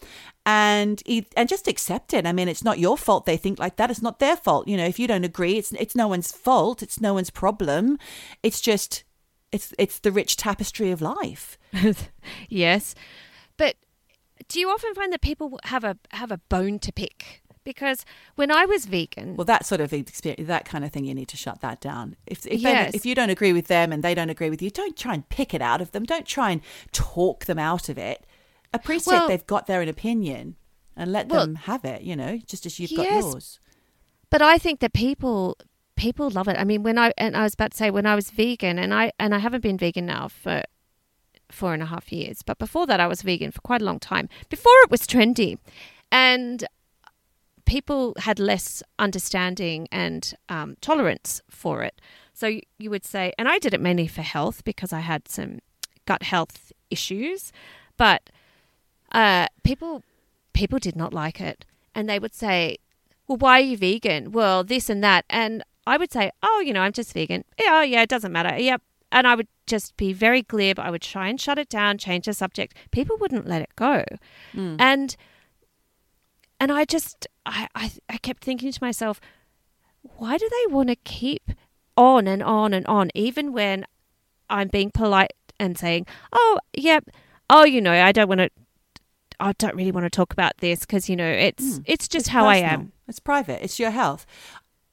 And 0.45 1.03
and 1.37 1.47
just 1.47 1.67
accept 1.67 2.11
it. 2.13 2.25
I 2.25 2.31
mean, 2.31 2.47
it's 2.47 2.63
not 2.63 2.79
your 2.79 2.97
fault 2.97 3.25
they 3.27 3.37
think 3.37 3.59
like 3.59 3.75
that. 3.75 3.91
It's 3.91 4.01
not 4.01 4.17
their 4.19 4.35
fault. 4.35 4.67
You 4.67 4.77
know, 4.77 4.85
if 4.85 4.97
you 4.97 5.07
don't 5.07 5.23
agree, 5.23 5.57
it's 5.57 5.71
it's 5.73 5.95
no 5.95 6.07
one's 6.07 6.31
fault. 6.31 6.81
It's 6.81 6.99
no 6.99 7.13
one's 7.13 7.29
problem. 7.29 7.99
It's 8.41 8.59
just 8.59 9.03
it's 9.51 9.73
it's 9.77 9.99
the 9.99 10.11
rich 10.11 10.37
tapestry 10.37 10.89
of 10.89 11.01
life. 11.01 11.57
yes, 12.49 12.95
but 13.57 13.75
do 14.47 14.59
you 14.59 14.69
often 14.69 14.95
find 14.95 15.13
that 15.13 15.21
people 15.21 15.59
have 15.65 15.83
a 15.83 15.97
have 16.11 16.31
a 16.31 16.39
bone 16.49 16.79
to 16.79 16.91
pick? 16.91 17.43
Because 17.63 18.05
when 18.35 18.51
I 18.51 18.65
was 18.65 18.85
vegan, 18.85 19.35
Well, 19.35 19.45
that 19.45 19.65
sort 19.65 19.81
of 19.81 19.91
experience, 19.93 20.47
that 20.47 20.65
kind 20.65 20.83
of 20.85 20.91
thing, 20.91 21.05
you 21.05 21.13
need 21.13 21.27
to 21.27 21.37
shut 21.37 21.61
that 21.61 21.81
down. 21.81 22.15
If 22.25 22.45
if, 22.47 22.61
they- 22.63 22.91
if 22.93 23.05
you 23.05 23.13
don't 23.15 23.29
agree 23.29 23.53
with 23.53 23.67
them 23.67 23.91
and 23.91 24.01
they 24.03 24.15
don't 24.15 24.29
agree 24.29 24.49
with 24.49 24.61
you, 24.61 24.69
don't 24.69 24.95
try 24.97 25.13
and 25.13 25.27
pick 25.29 25.53
it 25.53 25.61
out 25.61 25.81
of 25.81 25.91
them. 25.91 26.03
Don't 26.05 26.25
try 26.25 26.51
and 26.51 26.61
talk 26.91 27.45
them 27.45 27.59
out 27.59 27.89
of 27.89 27.97
it. 27.97 28.25
Appreciate 28.73 29.13
Well- 29.13 29.27
they've 29.27 29.45
got 29.45 29.67
their 29.67 29.81
own 29.81 29.87
opinion 29.89 30.55
and 30.95 31.11
let 31.11 31.27
Well, 31.27 31.45
them 31.45 31.55
have 31.55 31.83
it. 31.85 32.01
You 32.03 32.15
know, 32.15 32.37
just 32.45 32.65
as 32.65 32.79
you've 32.79 32.91
yes, 32.91 32.97
got 33.23 33.33
yours. 33.33 33.59
But 34.29 34.41
I 34.41 34.57
think 34.57 34.79
that 34.79 34.93
people 34.93 35.57
people 35.95 36.29
love 36.29 36.47
it. 36.47 36.55
I 36.57 36.63
mean, 36.63 36.81
when 36.81 36.97
I 36.97 37.11
and 37.17 37.35
I 37.35 37.43
was 37.43 37.53
about 37.55 37.71
to 37.71 37.77
say 37.77 37.91
when 37.91 38.05
I 38.05 38.15
was 38.15 38.29
vegan, 38.31 38.79
and 38.79 38.93
I 38.93 39.11
and 39.19 39.35
I 39.35 39.39
haven't 39.39 39.61
been 39.61 39.77
vegan 39.77 40.05
now 40.05 40.27
for 40.29 40.63
four 41.51 41.73
and 41.73 41.81
a 41.83 41.87
half 41.87 42.11
years, 42.11 42.41
but 42.43 42.57
before 42.59 42.85
that 42.87 42.99
I 42.99 43.07
was 43.07 43.21
vegan 43.21 43.51
for 43.51 43.59
quite 43.61 43.81
a 43.81 43.85
long 43.85 43.99
time. 43.99 44.29
Before 44.49 44.71
it 44.83 44.91
was 44.91 45.01
trendy, 45.01 45.57
and 46.11 46.63
people 47.69 48.15
had 48.17 48.39
less 48.39 48.81
understanding 48.97 49.87
and 49.91 50.33
um, 50.49 50.75
tolerance 50.81 51.39
for 51.49 51.83
it. 51.83 52.01
So 52.33 52.59
you, 52.79 52.89
would 52.89 53.05
say, 53.05 53.31
and 53.37 53.47
I 53.47 53.59
did 53.59 53.73
it 53.73 53.81
mainly 53.81 54.07
for 54.07 54.23
health 54.23 54.63
because 54.63 54.91
I 54.91 55.01
had 55.01 55.27
some 55.27 55.59
gut 56.05 56.23
health 56.23 56.71
issues, 56.89 57.51
but 57.95 58.29
uh, 59.11 59.47
people 59.63 60.03
people 60.53 60.79
did 60.79 60.95
not 60.95 61.13
like 61.13 61.39
it, 61.39 61.65
and 61.93 62.09
they 62.09 62.17
would 62.17 62.33
say, 62.33 62.77
"Well, 63.27 63.37
why 63.37 63.59
are 63.59 63.63
you 63.63 63.77
vegan?" 63.77 64.31
Well, 64.31 64.63
this 64.63 64.89
and 64.89 65.03
that, 65.03 65.25
and 65.29 65.63
I 65.85 65.97
would 65.97 66.11
say, 66.11 66.31
"Oh, 66.41 66.63
you 66.65 66.73
know, 66.73 66.81
I'm 66.81 66.93
just 66.93 67.13
vegan." 67.13 67.43
Yeah, 67.59 67.79
oh, 67.79 67.81
yeah, 67.81 68.01
it 68.01 68.09
doesn't 68.09 68.31
matter. 68.31 68.57
Yep, 68.57 68.81
and 69.11 69.27
I 69.27 69.35
would 69.35 69.47
just 69.67 69.95
be 69.97 70.13
very 70.13 70.41
glib. 70.41 70.79
I 70.79 70.89
would 70.89 71.01
try 71.01 71.27
and 71.27 71.39
shut 71.39 71.59
it 71.59 71.69
down, 71.69 71.97
change 71.97 72.25
the 72.25 72.33
subject. 72.33 72.75
People 72.91 73.17
wouldn't 73.17 73.47
let 73.47 73.61
it 73.61 73.75
go, 73.75 74.03
and 74.79 75.15
and 76.59 76.71
I 76.71 76.85
just 76.85 77.27
I, 77.45 77.67
I 77.75 77.91
I 78.09 78.17
kept 78.17 78.43
thinking 78.43 78.71
to 78.71 78.83
myself, 78.83 79.19
why 80.01 80.37
do 80.37 80.49
they 80.49 80.73
want 80.73 80.89
to 80.89 80.95
keep 80.95 81.51
on 81.97 82.27
and 82.27 82.41
on 82.43 82.73
and 82.73 82.85
on, 82.87 83.09
even 83.13 83.53
when 83.53 83.85
I'm 84.49 84.67
being 84.67 84.91
polite 84.91 85.33
and 85.59 85.77
saying, 85.77 86.05
"Oh, 86.31 86.59
yep, 86.73 87.05
oh, 87.49 87.65
you 87.65 87.81
know, 87.81 87.93
I 87.93 88.11
don't 88.11 88.27
want 88.27 88.39
to." 88.39 88.49
I 89.41 89.53
don't 89.53 89.73
really 89.73 89.93
want 89.93 90.03
to 90.03 90.09
talk 90.09 90.33
about 90.33 90.57
this 90.57 90.81
because 90.81 91.07
you 91.07 91.15
know 91.15 91.29
it's 91.29 91.77
hmm. 91.77 91.81
it's 91.85 92.09
just 92.09 92.25
It's 92.25 92.33
how 92.33 92.45
I 92.45 92.57
am. 92.57 92.91
It's 93.07 93.21
private. 93.21 93.63
It's 93.63 93.79
your 93.79 93.91
health. 93.91 94.25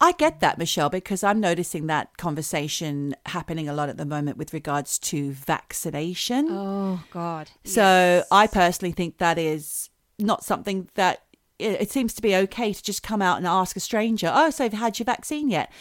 I 0.00 0.12
get 0.12 0.40
that, 0.40 0.58
Michelle, 0.58 0.90
because 0.90 1.24
I'm 1.24 1.40
noticing 1.40 1.86
that 1.86 2.16
conversation 2.16 3.16
happening 3.24 3.68
a 3.68 3.72
lot 3.72 3.88
at 3.88 3.96
the 3.96 4.04
moment 4.04 4.36
with 4.36 4.52
regards 4.52 4.98
to 5.00 5.32
vaccination. 5.32 6.48
Oh 6.50 7.02
God! 7.10 7.50
So 7.64 8.22
I 8.30 8.46
personally 8.46 8.92
think 8.92 9.18
that 9.18 9.36
is 9.36 9.90
not 10.18 10.44
something 10.44 10.88
that 10.94 11.24
it, 11.58 11.90
seems 11.90 12.14
to 12.14 12.22
be 12.22 12.36
okay 12.36 12.72
to 12.72 12.82
just 12.82 13.02
come 13.02 13.22
out 13.22 13.38
and 13.38 13.46
ask 13.46 13.76
a 13.76 13.80
stranger, 13.80 14.30
"Oh, 14.34 14.50
so 14.50 14.64
have 14.64 14.72
you 14.72 14.78
had 14.78 14.98
your 14.98 15.04
vaccine 15.04 15.48
yet?" 15.48 15.72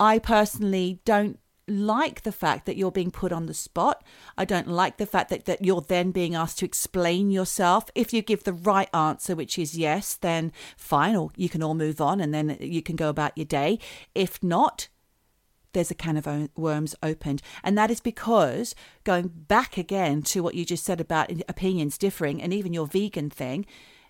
I 0.00 0.18
personally 0.18 1.00
don't 1.04 1.38
like 1.68 2.22
the 2.22 2.32
fact 2.32 2.66
that 2.66 2.76
you're 2.76 2.90
being 2.90 3.10
put 3.10 3.32
on 3.32 3.46
the 3.46 3.54
spot. 3.54 4.02
I 4.36 4.44
don't 4.44 4.68
like 4.68 4.96
the 4.96 5.06
fact 5.06 5.30
that, 5.30 5.44
that 5.44 5.64
you're 5.64 5.82
then 5.82 6.10
being 6.10 6.34
asked 6.34 6.58
to 6.60 6.64
explain 6.64 7.30
yourself. 7.30 7.90
If 7.94 8.12
you 8.12 8.22
give 8.22 8.44
the 8.44 8.52
right 8.52 8.88
answer, 8.94 9.36
which 9.36 9.58
is 9.58 9.76
yes, 9.76 10.14
then 10.14 10.52
fine, 10.76 11.14
or 11.14 11.30
you 11.36 11.48
can 11.48 11.62
all 11.62 11.74
move 11.74 12.00
on 12.00 12.20
and 12.20 12.32
then 12.32 12.56
you 12.60 12.82
can 12.82 12.96
go 12.96 13.08
about 13.08 13.36
your 13.36 13.44
day. 13.44 13.78
If 14.14 14.42
not, 14.42 14.88
there's 15.72 15.90
a 15.90 15.94
can 15.94 16.16
of 16.16 16.48
worms 16.56 16.94
opened. 17.02 17.42
And 17.62 17.76
that 17.76 17.90
is 17.90 18.00
because, 18.00 18.74
going 19.04 19.28
back 19.28 19.76
again 19.76 20.22
to 20.22 20.42
what 20.42 20.54
you 20.54 20.64
just 20.64 20.84
said 20.84 21.00
about 21.00 21.30
opinions 21.48 21.98
differing 21.98 22.42
and 22.42 22.54
even 22.54 22.72
your 22.72 22.86
vegan 22.86 23.30
thing, 23.30 23.66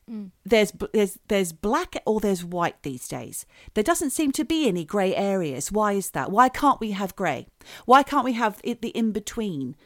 Mm. 0.08 0.30
there's 0.44 0.72
there's 0.92 1.18
there's 1.28 1.52
black 1.52 2.00
or 2.06 2.20
there's 2.20 2.44
white 2.44 2.82
these 2.82 3.08
days. 3.08 3.44
There 3.74 3.84
doesn't 3.84 4.10
seem 4.10 4.32
to 4.32 4.44
be 4.44 4.66
any 4.66 4.84
grey 4.84 5.14
areas. 5.14 5.70
Why 5.70 5.92
is 5.92 6.10
that? 6.10 6.30
Why 6.30 6.48
can't 6.48 6.80
we 6.80 6.92
have 6.92 7.16
grey? 7.16 7.46
Why 7.84 8.02
can't 8.02 8.24
we 8.24 8.32
have 8.34 8.60
it, 8.64 8.80
the 8.80 8.88
in 8.90 9.12
between? 9.12 9.76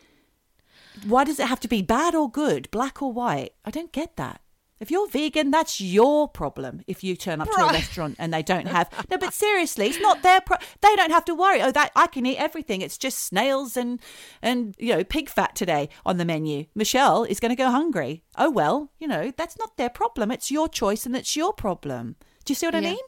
Why 1.07 1.25
does 1.25 1.41
it 1.41 1.49
have 1.49 1.61
to 1.61 1.69
be 1.69 1.83
bad 1.83 2.15
or 2.15 2.31
good, 2.31 2.71
black 2.71 3.01
or 3.03 3.13
white? 3.13 3.55
I 3.65 3.71
don't 3.71 3.93
get 3.93 4.17
that. 4.17 4.42
If 4.83 4.91
you're 4.91 5.09
vegan, 5.09 5.53
that's 5.53 5.81
your 5.81 6.27
problem. 6.27 6.83
If 6.89 7.05
you 7.05 7.15
turn 7.15 7.41
up 7.41 7.49
to 7.53 7.61
a 7.63 7.73
restaurant 7.73 8.17
and 8.19 8.35
they 8.35 8.43
don't 8.43 8.67
have 8.77 8.91
no, 9.09 9.17
but 9.17 9.33
seriously, 9.33 9.87
it's 9.87 10.01
not 10.01 10.23
their. 10.23 10.41
Pro- 10.41 10.57
they 10.81 10.97
don't 10.97 11.13
have 11.13 11.25
to 11.27 11.37
worry. 11.37 11.63
Oh, 11.63 11.71
that 11.71 11.93
I 11.95 12.09
can 12.09 12.27
eat 12.27 12.37
everything. 12.37 12.81
It's 12.81 12.99
just 12.99 13.21
snails 13.21 13.77
and 13.77 14.01
and 14.43 14.75
you 14.81 14.93
know 14.93 15.05
pig 15.05 15.31
fat 15.31 15.55
today 15.55 15.89
on 16.05 16.17
the 16.17 16.25
menu. 16.25 16.67
Michelle 16.75 17.23
is 17.23 17.39
going 17.39 17.51
to 17.51 17.57
go 17.57 17.71
hungry. 17.71 18.25
Oh 18.37 18.51
well, 18.51 18.91
you 18.99 19.07
know 19.07 19.33
that's 19.37 19.57
not 19.57 19.77
their 19.77 19.89
problem. 19.89 20.33
It's 20.33 20.51
your 20.51 20.69
choice 20.69 21.07
and 21.07 21.15
it's 21.15 21.37
your 21.37 21.53
problem. 21.53 22.17
Do 22.45 22.51
you 22.51 22.57
see 22.57 22.67
what 22.67 22.75
I 22.75 22.81
mean? 22.81 22.99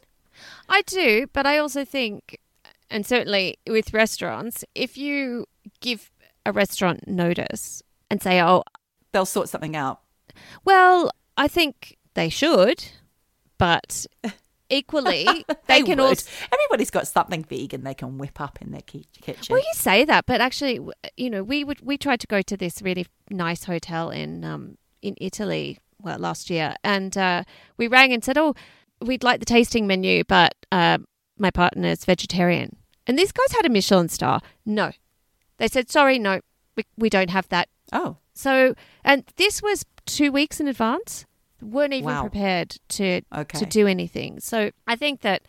I 0.69 0.83
do, 0.83 1.27
but 1.33 1.45
I 1.45 1.59
also 1.59 1.85
think, 1.85 2.39
and 2.89 3.05
certainly 3.05 3.59
with 3.67 3.93
restaurants, 3.93 4.65
if 4.77 4.97
you 4.97 5.47
give 5.81 6.13
a 6.47 6.53
restaurant 6.53 7.09
notice 7.09 7.83
and 8.09 8.23
say, 8.23 8.41
"Oh, 8.41 8.63
They'll 9.11 9.27
sort 9.27 9.49
something 9.49 9.75
out. 9.75 10.03
well," 10.65 11.11
I 11.37 11.49
think 11.49 11.97
they 12.15 12.29
should, 12.29 12.85
but 13.59 14.07
equally 14.71 15.25
they, 15.67 15.83
can 15.83 15.99
would. 15.99 16.01
also. 16.01 16.31
Everybody's 16.53 16.91
got 16.91 17.07
something 17.07 17.45
vegan 17.45 17.85
they 17.85 17.95
can 17.95 18.19
whip 18.19 18.41
up 18.41 18.61
in 18.63 18.71
their 18.71 18.83
kitchen. 18.83 19.47
Well, 19.51 19.59
you 19.61 19.73
say 19.75 20.05
that, 20.05 20.27
but 20.27 20.41
actually, 20.41 20.81
you 21.17 21.31
know, 21.31 21.43
we 21.43 21.65
would 21.65 21.81
we 21.81 21.97
tried 21.99 22.21
to 22.21 22.27
go 22.27 22.43
to 22.43 22.57
this 22.57 22.83
really 22.83 23.07
nice 23.31 23.65
hotel 23.65 24.11
in 24.11 24.45
um 24.45 24.79
in 25.03 25.15
Italy 25.21 25.79
well 26.01 26.19
last 26.19 26.51
year, 26.51 26.75
and 26.85 27.17
uh, 27.17 27.45
we 27.77 27.87
rang 27.89 28.13
and 28.13 28.25
said, 28.25 28.39
"Oh, 28.39 28.55
we'd 29.01 29.25
like 29.25 29.41
the 29.41 29.47
tasting 29.47 29.87
menu, 29.87 30.25
but 30.25 30.55
uh, 30.73 30.99
my 31.39 31.51
partner's 31.51 32.05
vegetarian." 32.05 32.77
And 33.07 33.19
these 33.19 33.33
guys 33.33 33.53
had 33.53 33.67
a 33.67 33.69
Michelin 33.69 34.09
star. 34.09 34.41
No, 34.65 34.93
they 35.59 35.69
said, 35.69 35.91
"Sorry, 35.91 36.19
no, 36.19 36.41
we 36.77 36.85
we 36.97 37.11
don't 37.11 37.31
have 37.31 37.49
that." 37.49 37.69
oh, 37.93 38.17
So, 38.33 38.75
and 39.05 39.25
this 39.37 39.63
was 39.63 39.85
two 40.07 40.31
weeks 40.33 40.61
in 40.61 40.69
advance. 40.69 41.27
weren't 41.63 41.95
even 41.95 42.05
Wow. 42.05 42.21
prepared 42.23 42.77
to 42.91 43.23
Okay. 43.35 43.59
to 43.59 43.65
do 43.65 43.87
anything. 43.87 44.39
So 44.41 44.71
I 44.87 44.97
think 44.97 45.21
that 45.23 45.43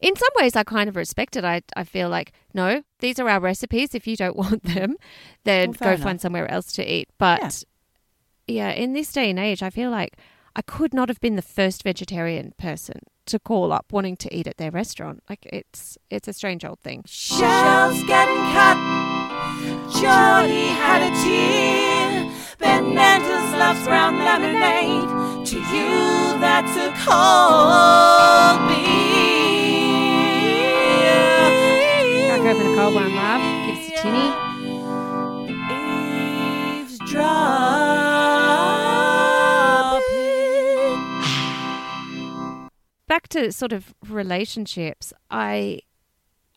in 0.00 0.14
some 0.14 0.28
ways 0.36 0.54
I 0.54 0.62
kind 0.62 0.88
of 0.88 0.94
respect 0.94 1.36
it. 1.36 1.44
I 1.44 1.62
I 1.76 1.82
feel 1.84 2.08
like 2.08 2.32
no, 2.54 2.82
these 3.00 3.18
are 3.18 3.28
our 3.28 3.40
recipes. 3.40 3.94
If 3.94 4.06
you 4.06 4.16
don't 4.16 4.36
want 4.44 4.62
them, 4.62 4.96
then 5.44 5.70
Well, 5.70 5.76
go 5.80 5.88
enough. 5.94 6.00
find 6.02 6.20
somewhere 6.20 6.48
else 6.50 6.70
to 6.72 6.82
eat. 6.94 7.08
But 7.18 7.64
yeah. 8.46 8.70
in 8.70 8.92
this 8.92 9.10
day 9.12 9.30
and 9.30 9.38
age, 9.38 9.62
I 9.62 9.70
feel 9.70 9.90
like 9.90 10.16
I 10.54 10.62
could 10.62 10.94
not 10.94 11.08
have 11.08 11.20
been 11.20 11.34
the 11.36 11.42
first 11.42 11.82
vegetarian 11.82 12.52
person 12.58 13.00
to 13.26 13.38
call 13.40 13.72
up 13.72 13.86
wanting 13.92 14.16
to 14.18 14.28
eat 14.34 14.46
at 14.46 14.56
their 14.58 14.70
restaurant. 14.70 15.22
Like 15.28 15.44
it's 15.52 15.98
it's 16.08 16.28
a 16.28 16.32
strange 16.32 16.64
old 16.64 16.78
thing. 16.80 17.02
Shells 17.06 18.00
getting 18.04 18.42
cut. 18.54 18.78
Johnny 20.00 20.66
had 20.68 21.02
a 21.02 21.10
tear. 21.24 21.87
Ben 22.58 22.94
Mendel's 22.94 23.52
loves 23.54 23.84
brown 23.84 24.18
lemonade. 24.18 25.46
To 25.46 25.56
you, 25.56 26.38
that's 26.40 26.76
a 26.76 26.90
cold 27.04 28.68
beer. 28.68 28.98
Crack 32.28 32.56
open 32.56 32.66
a 32.66 32.74
cold 32.76 32.94
one, 32.94 33.14
love. 33.14 33.42
Give 33.66 33.76
us 33.78 33.88
a 33.88 33.92
tinny. 34.02 34.28
Eavesdropping. 36.80 37.48
back 43.08 43.26
to 43.28 43.50
sort 43.50 43.72
of 43.72 43.94
relationships, 44.08 45.12
I, 45.30 45.80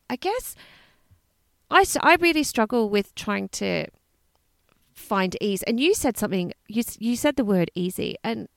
I 0.10 0.16
guess, 0.18 0.56
I 1.72 1.86
I 2.02 2.16
really 2.20 2.44
struggle 2.44 2.90
with 2.90 3.16
trying 3.16 3.50
to 3.50 3.88
find 5.02 5.36
ease. 5.42 5.64
And 5.64 5.80
you 5.80 5.94
said 5.94 6.18
something. 6.18 6.54
You 6.68 6.84
you 7.00 7.16
said 7.16 7.36
the 7.36 7.46
word 7.46 7.72
easy, 7.76 8.16
and 8.24 8.48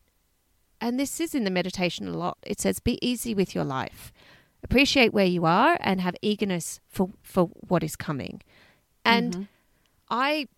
and 0.80 1.00
this 1.00 1.20
is 1.20 1.34
in 1.34 1.44
the 1.44 1.50
meditation 1.50 2.06
a 2.06 2.16
lot. 2.16 2.38
It 2.42 2.60
says, 2.60 2.78
"Be 2.80 2.98
easy 3.06 3.34
with 3.34 3.54
your 3.54 3.64
life." 3.64 4.12
appreciate 4.64 5.12
where 5.12 5.26
you 5.26 5.44
are 5.44 5.76
and 5.80 6.00
have 6.00 6.16
eagerness 6.22 6.80
for 6.88 7.10
for 7.22 7.50
what 7.68 7.84
is 7.84 7.94
coming. 7.94 8.42
And 9.04 9.32
mm-hmm. 9.32 9.42
I 10.10 10.48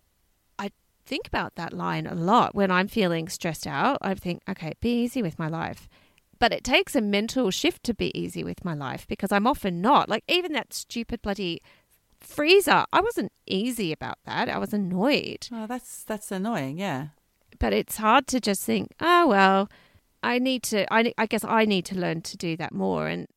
I 0.57 0.71
think 1.05 1.27
about 1.27 1.55
that 1.55 1.73
line 1.73 2.07
a 2.07 2.15
lot 2.15 2.55
when 2.55 2.71
I'm 2.71 2.87
feeling 2.87 3.27
stressed 3.27 3.67
out. 3.67 3.97
I 4.01 4.15
think, 4.15 4.41
okay, 4.49 4.73
be 4.79 5.03
easy 5.03 5.21
with 5.21 5.37
my 5.37 5.49
life. 5.49 5.87
But 6.39 6.53
it 6.53 6.63
takes 6.63 6.95
a 6.95 7.01
mental 7.01 7.51
shift 7.51 7.83
to 7.83 7.93
be 7.93 8.17
easy 8.17 8.43
with 8.43 8.63
my 8.63 8.73
life 8.73 9.05
because 9.07 9.31
I'm 9.31 9.47
often 9.47 9.81
not. 9.81 10.07
Like 10.07 10.23
even 10.27 10.53
that 10.53 10.73
stupid 10.73 11.21
bloody 11.21 11.61
freezer, 12.19 12.85
I 12.91 13.01
wasn't 13.01 13.31
easy 13.45 13.91
about 13.91 14.17
that. 14.25 14.49
I 14.49 14.57
was 14.57 14.73
annoyed. 14.73 15.47
Oh, 15.51 15.67
that's 15.67 16.03
that's 16.03 16.31
annoying. 16.31 16.77
Yeah. 16.77 17.07
But 17.59 17.73
it's 17.73 17.97
hard 17.97 18.27
to 18.27 18.39
just 18.39 18.63
think, 18.63 18.93
oh 18.99 19.27
well, 19.27 19.69
I 20.23 20.39
need 20.39 20.63
to. 20.63 20.91
I 20.93 21.13
I 21.17 21.25
guess 21.25 21.43
I 21.43 21.65
need 21.65 21.85
to 21.85 21.95
learn 21.95 22.21
to 22.21 22.37
do 22.37 22.57
that 22.57 22.73
more. 22.73 23.07
And 23.07 23.27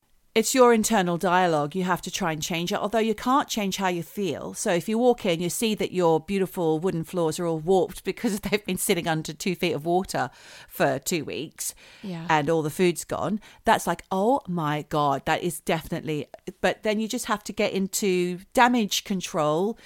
It's 0.41 0.55
your 0.55 0.73
internal 0.73 1.19
dialogue. 1.19 1.75
You 1.75 1.85
have 1.85 2.01
to 2.01 2.11
try 2.11 2.33
and 2.33 2.41
change 2.43 2.73
it, 2.73 2.79
although 2.79 2.99
you 2.99 3.15
can't 3.15 3.47
change 3.47 3.77
how 3.77 3.89
you 3.89 4.03
feel. 4.03 4.55
So 4.55 4.73
if 4.73 4.89
you 4.89 4.97
walk 4.97 5.27
in, 5.27 5.39
you 5.39 5.51
see 5.51 5.75
that 5.75 5.93
your 5.93 6.19
beautiful 6.19 6.79
wooden 6.79 7.05
floors 7.05 7.39
are 7.39 7.45
all 7.45 7.59
warped 7.59 8.05
because 8.11 8.41
they've 8.41 8.65
been 8.65 8.79
sitting 8.79 9.07
under 9.07 9.35
two 9.35 9.55
feet 9.55 9.73
of 9.75 9.85
water 9.85 10.31
for 10.67 10.99
two 10.99 11.27
weeks 11.27 11.75
Yeah. 12.03 12.25
and 12.31 12.49
all 12.49 12.63
the 12.63 12.71
food's 12.71 13.05
gone. 13.05 13.39
That's 13.67 13.87
like, 13.87 14.03
oh 14.11 14.41
my 14.49 14.87
God, 14.89 15.27
that 15.27 15.43
is 15.43 15.61
definitely. 15.61 16.27
But 16.63 16.85
then 16.85 17.01
you 17.01 17.07
just 17.07 17.27
have 17.27 17.45
to 17.45 17.53
get 17.53 17.75
into 17.75 18.39
damage 18.55 19.05
control, 19.05 19.77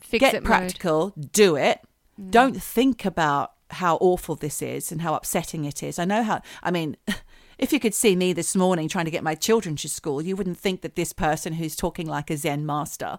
fix 0.00 0.20
get 0.20 0.34
it 0.34 0.42
mode. 0.42 0.46
practical, 0.48 1.12
do 1.32 1.54
it. 1.54 1.78
Mm. 2.20 2.32
Don't 2.32 2.60
think 2.60 3.04
about 3.04 3.52
how 3.70 3.98
awful 4.00 4.34
this 4.34 4.60
is 4.62 4.90
and 4.90 5.00
how 5.02 5.14
upsetting 5.14 5.64
it 5.64 5.80
is. 5.80 6.00
I 6.00 6.04
know 6.04 6.24
how, 6.24 6.42
I 6.60 6.72
mean, 6.72 6.96
if 7.62 7.72
you 7.72 7.78
could 7.78 7.94
see 7.94 8.16
me 8.16 8.32
this 8.32 8.56
morning 8.56 8.88
trying 8.88 9.04
to 9.04 9.10
get 9.10 9.22
my 9.22 9.36
children 9.36 9.76
to 9.76 9.88
school, 9.88 10.20
you 10.20 10.34
wouldn't 10.34 10.58
think 10.58 10.80
that 10.82 10.96
this 10.96 11.12
person 11.12 11.52
who's 11.52 11.76
talking 11.76 12.08
like 12.08 12.28
a 12.28 12.36
Zen 12.36 12.66
master 12.66 13.18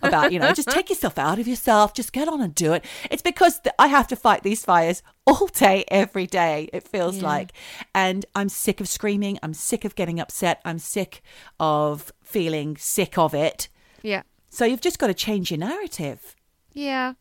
about, 0.00 0.32
you 0.32 0.38
know, 0.38 0.52
just 0.52 0.70
take 0.70 0.88
yourself 0.90 1.18
out 1.18 1.40
of 1.40 1.48
yourself, 1.48 1.92
just 1.92 2.12
get 2.12 2.28
on 2.28 2.40
and 2.40 2.54
do 2.54 2.72
it. 2.72 2.84
It's 3.10 3.20
because 3.20 3.60
I 3.80 3.88
have 3.88 4.06
to 4.08 4.16
fight 4.16 4.44
these 4.44 4.64
fires 4.64 5.02
all 5.26 5.48
day, 5.48 5.84
every 5.88 6.26
day, 6.26 6.70
it 6.72 6.86
feels 6.86 7.16
Yeah. 7.18 7.26
like. 7.26 7.52
And 7.92 8.24
I'm 8.36 8.48
sick 8.48 8.80
of 8.80 8.88
screaming. 8.88 9.38
I'm 9.42 9.54
sick 9.54 9.84
of 9.84 9.96
getting 9.96 10.20
upset. 10.20 10.60
I'm 10.64 10.78
sick 10.78 11.22
of 11.58 12.12
feeling 12.22 12.76
sick 12.76 13.18
of 13.18 13.34
it. 13.34 13.68
Yeah. 14.02 14.22
So 14.50 14.64
you've 14.64 14.80
just 14.80 15.00
got 15.00 15.08
to 15.08 15.14
change 15.14 15.50
your 15.50 15.58
narrative. 15.58 16.36
Yeah. 16.72 17.14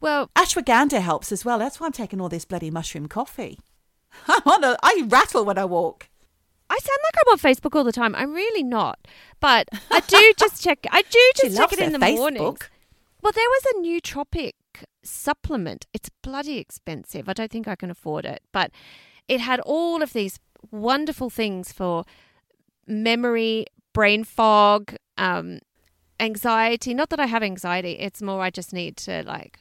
Well, 0.00 0.30
Ashwagandha 0.34 1.00
helps 1.02 1.30
as 1.30 1.44
well. 1.44 1.58
That's 1.58 1.78
why 1.78 1.86
I'm 1.86 1.92
taking 1.92 2.22
all 2.22 2.30
this 2.30 2.46
bloody 2.46 2.70
mushroom 2.70 3.06
coffee. 3.06 3.58
I'm 4.28 4.42
on 4.46 4.64
a, 4.64 4.76
I 4.82 5.04
rattle 5.06 5.44
when 5.44 5.58
I 5.58 5.64
walk. 5.64 6.08
I 6.68 6.78
sound 6.78 6.98
like 7.02 7.14
I'm 7.26 7.32
on 7.32 7.38
Facebook 7.38 7.76
all 7.76 7.84
the 7.84 7.92
time. 7.92 8.14
I'm 8.14 8.32
really 8.32 8.62
not, 8.62 8.98
but 9.40 9.68
I 9.90 10.00
do 10.00 10.32
just 10.38 10.62
check. 10.62 10.86
I 10.90 11.02
do 11.02 11.30
just 11.36 11.56
check 11.56 11.72
it 11.72 11.80
in 11.80 11.92
the 11.92 11.98
Facebook. 11.98 12.16
mornings. 12.16 12.58
Well, 13.22 13.32
there 13.32 13.48
was 13.48 13.64
a 13.66 13.78
nootropic 13.80 14.52
supplement. 15.02 15.86
It's 15.92 16.10
bloody 16.22 16.58
expensive. 16.58 17.28
I 17.28 17.32
don't 17.32 17.50
think 17.50 17.66
I 17.66 17.74
can 17.74 17.90
afford 17.90 18.24
it, 18.24 18.42
but 18.52 18.70
it 19.28 19.40
had 19.40 19.60
all 19.60 20.02
of 20.02 20.12
these 20.12 20.38
wonderful 20.70 21.28
things 21.28 21.72
for 21.72 22.04
memory, 22.86 23.66
brain 23.92 24.24
fog, 24.24 24.94
um, 25.18 25.58
anxiety. 26.18 26.94
Not 26.94 27.10
that 27.10 27.20
I 27.20 27.26
have 27.26 27.42
anxiety. 27.42 27.92
It's 27.92 28.22
more 28.22 28.42
I 28.42 28.50
just 28.50 28.72
need 28.72 28.96
to 28.98 29.22
like. 29.24 29.60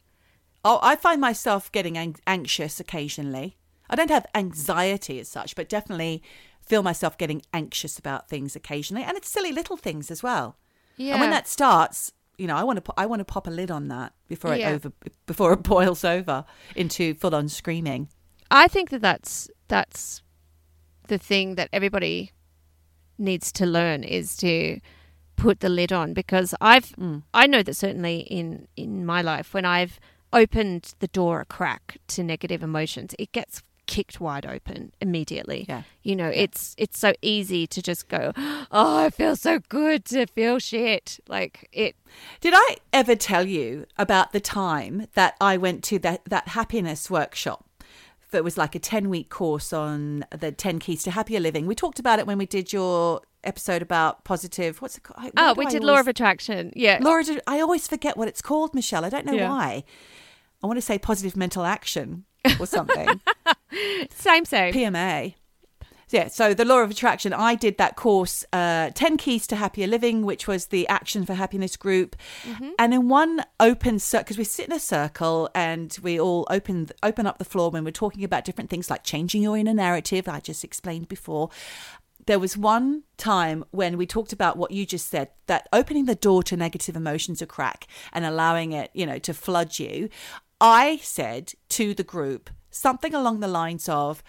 Oh, 0.64 0.80
I 0.82 0.96
find 0.96 1.22
myself 1.22 1.72
getting 1.72 1.98
anxious 2.28 2.80
occasionally. 2.80 3.56
I 3.90 3.96
don't 3.96 4.10
have 4.12 4.26
anxiety 4.36 5.20
as 5.20 5.28
such, 5.28 5.56
but 5.56 5.70
definitely 5.70 6.22
feel 6.62 6.84
myself 6.84 7.18
getting 7.18 7.42
anxious 7.54 7.98
about 7.98 8.30
things 8.30 8.56
occasionally, 8.56 9.04
and 9.04 9.18
it's 9.18 9.30
silly 9.30 9.52
little 9.52 9.78
things 9.78 10.12
as 10.12 10.22
well. 10.22 10.58
Yeah. 10.98 11.14
And 11.14 11.22
when 11.22 11.32
that 11.32 11.48
starts, 11.48 12.12
you 12.38 12.48
know, 12.48 12.56
I 12.56 12.64
want 12.64 12.78
to 12.78 12.82
pu- 12.82 12.94
I 12.98 13.06
want 13.06 13.22
to 13.22 13.26
pop 13.26 13.48
a 13.48 13.52
lid 13.52 13.72
on 13.72 13.88
that 13.88 14.14
before 14.28 14.56
Yeah. 14.56 14.70
it 14.70 14.74
over 14.76 14.92
before 15.26 15.54
it 15.54 15.64
boils 15.64 16.04
over 16.04 16.46
into 16.76 17.14
full 17.16 17.34
on 17.36 17.50
screaming. 17.50 18.10
I 18.52 18.68
think 18.68 18.90
that 18.90 19.02
that's 19.02 19.50
that's 19.68 20.22
the 21.08 21.18
thing 21.18 21.56
that 21.56 21.70
everybody 21.74 22.32
needs 23.18 23.52
to 23.52 23.66
learn 23.66 24.04
is 24.04 24.38
to 24.38 24.80
put 25.36 25.60
the 25.62 25.70
lid 25.70 25.92
on 25.92 26.14
because 26.14 26.54
I've 26.62 26.90
mm. 26.96 27.24
I 27.34 27.48
know 27.48 27.64
that 27.64 27.76
certainly 27.76 28.20
in 28.20 28.68
in 28.76 29.06
my 29.06 29.22
life 29.22 29.54
when 29.54 29.66
I've 29.66 30.00
opened 30.32 30.94
the 31.00 31.08
door 31.08 31.42
a 31.42 31.46
crack 31.46 31.98
to 32.08 32.24
negative 32.24 32.62
emotions 32.62 33.16
it 33.18 33.32
gets 33.32 33.64
kicked 33.96 34.22
wide 34.22 34.46
open 34.46 34.92
immediately 35.02 35.66
Yeah. 35.68 35.82
you 36.04 36.16
know 36.16 36.30
it's 36.44 36.76
it's 36.78 37.00
so 37.00 37.12
easy 37.22 37.66
to 37.68 37.82
just 37.82 38.08
go 38.08 38.32
oh 38.38 38.98
I 39.06 39.10
feel 39.10 39.36
so 39.36 39.60
good 39.68 40.06
to 40.14 40.26
feel 40.28 40.60
shit 40.60 41.20
like 41.28 41.68
it 41.74 41.96
Did 42.40 42.54
I 42.56 42.78
ever 42.94 43.16
tell 43.16 43.46
you 43.48 43.86
about 43.98 44.32
the 44.32 44.40
time 44.40 45.08
that 45.16 45.34
I 45.42 45.58
went 45.58 45.84
to 45.86 46.00
that, 46.00 46.20
that 46.26 46.50
happiness 46.50 47.10
workshop? 47.10 47.66
That 48.32 48.44
was 48.44 48.58
like 48.58 48.76
a 48.76 48.80
10 48.80 49.10
week 49.10 49.30
course 49.30 49.74
on 49.74 50.24
the 50.30 50.52
10 50.52 50.78
keys 50.78 51.02
to 51.06 51.12
happier 51.12 51.40
living. 51.40 51.66
We 51.66 51.74
talked 51.74 51.98
about 52.00 52.20
it 52.20 52.28
when 52.28 52.38
we 52.38 52.46
did 52.46 52.72
your 52.72 53.22
episode 53.44 53.82
about 53.82 54.24
positive. 54.24 54.82
What's 54.84 54.98
it 54.98 55.04
called? 55.04 55.24
Why 55.24 55.32
oh 55.36 55.54
we 55.58 55.66
I 55.66 55.70
did 55.72 55.84
law 55.84 56.00
of 56.00 56.08
attraction 56.08 56.72
yeah 56.76 57.00
Laura, 57.02 57.24
I 57.48 57.60
always 57.60 57.88
forget 57.88 58.18
what 58.18 58.28
it's 58.28 58.44
called, 58.50 58.76
Michelle. 58.76 59.04
I 59.04 59.10
don't 59.10 59.26
know 59.26 59.34
Yeah. 59.34 59.50
why. 59.50 59.84
I 60.62 60.68
want 60.68 60.78
to 60.78 60.82
say 60.90 61.00
positive 61.00 61.36
mental 61.36 61.64
action 61.66 62.26
or 62.60 62.66
something. 62.66 63.20
same 64.12 64.46
same 64.46 64.74
PMA. 64.74 65.36
Yeah, 66.12 66.28
so 66.28 66.56
the 66.56 66.66
law 66.66 66.80
of 66.80 66.90
attraction, 66.90 67.34
I 67.34 67.54
did 67.54 67.78
that 67.78 67.96
course, 67.96 68.44
uh, 68.52 68.90
10 68.96 69.18
Keys 69.18 69.46
to 69.48 69.56
Happier 69.56 69.86
Living, 69.86 70.26
which 70.26 70.48
was 70.48 70.68
the 70.68 70.88
Action 70.88 71.24
for 71.24 71.36
Happiness 71.36 71.78
group. 71.78 72.16
And 72.80 72.96
in 72.96 73.10
one 73.10 73.44
open 73.60 74.00
circle, 74.00 74.24
because 74.24 74.38
we 74.40 74.44
sit 74.44 74.66
in 74.68 74.72
a 74.72 74.80
circle 74.80 75.50
and 75.54 75.96
we 76.02 76.20
all 76.20 76.48
open 76.50 76.90
open 77.04 77.28
up 77.28 77.38
the 77.38 77.46
floor 77.46 77.70
when 77.70 77.84
we're 77.84 77.92
talking 77.92 78.24
about 78.24 78.44
different 78.44 78.72
things 78.72 78.90
like 78.90 79.04
changing 79.04 79.44
your 79.44 79.56
inner 79.56 79.74
narrative, 79.74 80.28
I 80.28 80.40
just 80.40 80.64
explained 80.64 81.08
before. 81.10 81.52
There 82.26 82.40
was 82.40 82.58
one 82.58 83.04
time 83.18 83.64
when 83.72 83.96
we 83.98 84.06
talked 84.06 84.34
about 84.34 84.58
what 84.58 84.72
you 84.72 84.86
just 84.86 85.10
said 85.10 85.30
that 85.46 85.68
opening 85.72 86.06
the 86.06 86.16
door 86.16 86.42
to 86.44 86.58
negative 86.58 86.96
emotions 86.96 87.42
a 87.42 87.46
crack 87.46 87.88
and 88.14 88.26
allowing 88.26 88.72
it, 88.72 88.90
you 88.94 89.06
know, 89.06 89.20
to 89.20 89.34
flood 89.34 89.78
you. 89.78 90.10
I 90.62 90.98
said 90.98 91.54
to 91.70 91.94
the 91.94 92.04
group 92.04 92.50
something 92.70 93.14
along 93.14 93.40
the 93.40 93.48
lines 93.48 93.88
of, 93.88 94.24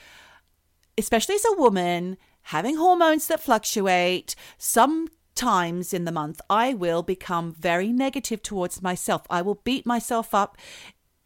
especially 0.96 1.34
as 1.34 1.44
a 1.44 1.56
woman, 1.56 2.16
having 2.42 2.76
hormones 2.76 3.26
that 3.26 3.40
fluctuate, 3.40 4.34
sometimes 4.58 5.92
in 5.92 6.04
the 6.04 6.12
month, 6.12 6.40
I 6.48 6.74
will 6.74 7.02
become 7.02 7.52
very 7.52 7.92
negative 7.92 8.42
towards 8.42 8.82
myself. 8.82 9.22
I 9.28 9.42
will 9.42 9.60
beat 9.64 9.86
myself 9.86 10.34
up. 10.34 10.56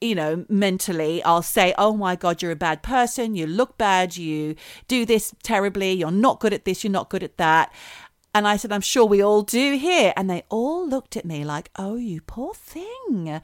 You 0.01 0.15
know, 0.15 0.45
mentally, 0.51 1.23
I'll 1.23 1.43
say, 1.43 1.73
Oh 1.79 1.95
my 1.95 2.15
God, 2.15 2.43
you're 2.43 2.51
a 2.51 2.57
bad 2.57 2.83
person. 2.83 3.35
You 3.35 3.47
look 3.47 3.79
bad. 3.79 4.17
You 4.17 4.55
do 4.87 5.07
this 5.07 5.35
terribly. 5.43 5.93
You're 5.93 6.11
not 6.11 6.41
good 6.41 6.53
at 6.53 6.67
this. 6.67 6.85
You're 6.85 6.91
not 6.91 7.09
good 7.09 7.23
at 7.23 7.39
that. 7.39 7.73
And 8.35 8.49
I 8.49 8.57
said, 8.57 8.73
I'm 8.73 8.81
sure 8.81 9.07
we 9.07 9.23
all 9.23 9.43
do 9.43 9.77
here. 9.77 10.13
And 10.17 10.29
they 10.29 10.43
all 10.49 10.87
looked 10.87 11.17
at 11.17 11.25
me 11.25 11.45
like, 11.45 11.71
Oh, 11.77 11.95
you 11.95 12.21
poor 12.21 12.53
thing. 12.53 13.41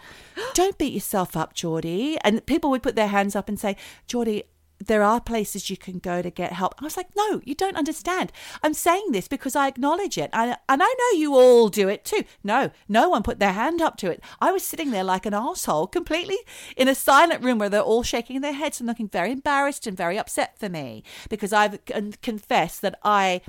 Don't 0.55 0.79
beat 0.79 0.93
yourself 0.93 1.37
up, 1.37 1.55
Geordie. 1.55 2.19
And 2.23 2.45
people 2.45 2.71
would 2.71 2.83
put 2.83 2.97
their 2.97 3.09
hands 3.09 3.37
up 3.37 3.49
and 3.49 3.59
say, 3.59 3.77
Geordie, 4.07 4.45
there 4.85 5.03
are 5.03 5.21
places 5.21 5.69
you 5.69 5.77
can 5.77 5.99
go 5.99 6.23
to 6.23 6.31
get 6.31 6.53
help. 6.53 6.75
I 6.79 6.85
was 6.85 6.97
like, 6.97 7.09
no, 7.15 7.41
you 7.45 7.55
don't 7.55 7.77
understand. 7.77 8.33
I'm 8.63 8.73
saying 8.73 9.09
this 9.11 9.29
because 9.29 9.55
I 9.55 9.69
acknowledge 9.69 10.17
it. 10.17 10.31
And, 10.33 10.57
and 10.69 10.83
I 10.83 10.87
know 10.87 11.19
you 11.19 11.35
all 11.35 11.69
do 11.69 11.89
it 11.89 12.05
too. 12.05 12.25
No, 12.43 12.71
no 12.89 13.09
one 13.11 13.23
put 13.23 13.39
their 13.39 13.53
hand 13.53 13.83
up 13.83 13.97
to 13.99 14.11
it. 14.11 14.23
I 14.41 14.53
was 14.53 14.65
sitting 14.65 14.91
there 14.91 15.05
like 15.05 15.27
an 15.27 15.35
asshole, 15.35 15.87
completely 15.87 16.39
in 16.77 16.89
a 16.89 16.95
silent 16.95 17.45
room 17.45 17.59
where 17.59 17.69
they're 17.69 17.83
all 17.83 18.03
shaking 18.03 18.41
their 18.41 18.55
heads 18.55 18.81
and 18.81 18.87
looking 18.89 19.09
very 19.09 19.31
embarrassed 19.33 19.87
and 19.87 19.97
very 19.97 20.19
upset 20.19 20.59
for 20.59 20.71
me 20.71 21.05
because 21.29 21.53
I've 21.53 21.85
con- 21.85 22.15
confessed 22.23 22.81
that 22.81 22.99
I 23.05 23.43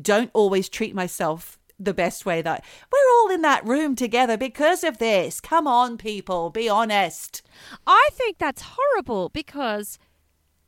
don't 0.00 0.30
always 0.32 0.68
treat 0.68 0.94
myself 0.94 1.58
the 1.78 1.94
best 1.94 2.24
way 2.24 2.40
that 2.40 2.64
we're 2.92 3.12
all 3.14 3.30
in 3.30 3.42
that 3.42 3.64
room 3.66 3.96
together 3.96 4.36
because 4.36 4.84
of 4.84 4.98
this. 4.98 5.40
Come 5.40 5.66
on, 5.66 5.98
people, 5.98 6.50
be 6.50 6.68
honest. 6.68 7.42
I 7.86 8.08
think 8.12 8.38
that's 8.38 8.62
horrible 8.76 9.28
because 9.28 9.98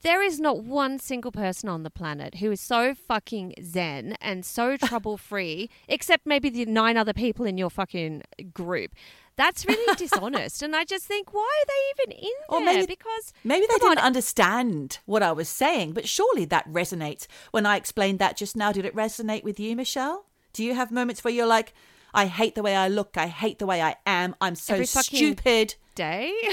there 0.02 0.22
is 0.22 0.38
not 0.38 0.62
one 0.62 0.98
single 0.98 1.32
person 1.32 1.68
on 1.68 1.82
the 1.82 1.90
planet 1.90 2.36
who 2.36 2.52
is 2.52 2.60
so 2.60 2.94
fucking 2.94 3.54
zen 3.62 4.16
and 4.20 4.44
so 4.44 4.76
trouble 4.82 5.16
free, 5.16 5.68
except 5.88 6.26
maybe 6.26 6.50
the 6.50 6.66
nine 6.66 6.96
other 6.96 7.12
people 7.12 7.46
in 7.46 7.58
your 7.58 7.70
fucking 7.70 8.22
group. 8.52 8.92
That's 9.36 9.66
really 9.66 9.94
dishonest. 9.96 10.62
And 10.62 10.74
I 10.74 10.84
just 10.84 11.04
think, 11.04 11.32
why 11.34 11.42
are 11.62 11.66
they 11.66 12.12
even 12.14 12.24
in 12.24 12.32
there? 12.50 12.58
Or 12.58 12.64
maybe- 12.64 12.86
because 12.86 13.32
Maybe 13.44 13.66
they 13.68 13.74
didn't 13.74 13.98
on, 13.98 14.04
understand 14.04 14.98
what 15.04 15.22
I 15.22 15.32
was 15.32 15.48
saying, 15.48 15.92
but 15.92 16.08
surely 16.08 16.44
that 16.46 16.66
resonates. 16.70 17.26
When 17.50 17.66
I 17.66 17.76
explained 17.76 18.18
that 18.18 18.36
just 18.36 18.56
now, 18.56 18.72
did 18.72 18.84
it 18.84 18.94
resonate 18.96 19.44
with 19.44 19.60
you, 19.60 19.76
Michelle? 19.76 20.26
Do 20.52 20.64
you 20.64 20.74
have 20.74 20.90
moments 20.90 21.22
where 21.22 21.34
you're 21.34 21.46
like, 21.46 21.74
I 22.16 22.26
hate 22.26 22.54
the 22.54 22.62
way 22.62 22.74
I 22.74 22.88
look, 22.88 23.16
I 23.16 23.26
hate 23.26 23.58
the 23.58 23.66
way 23.66 23.82
I 23.82 23.96
am, 24.06 24.34
I'm 24.40 24.54
so 24.54 24.74
Every 24.74 24.86
stupid? 24.86 25.74
day, 25.94 26.32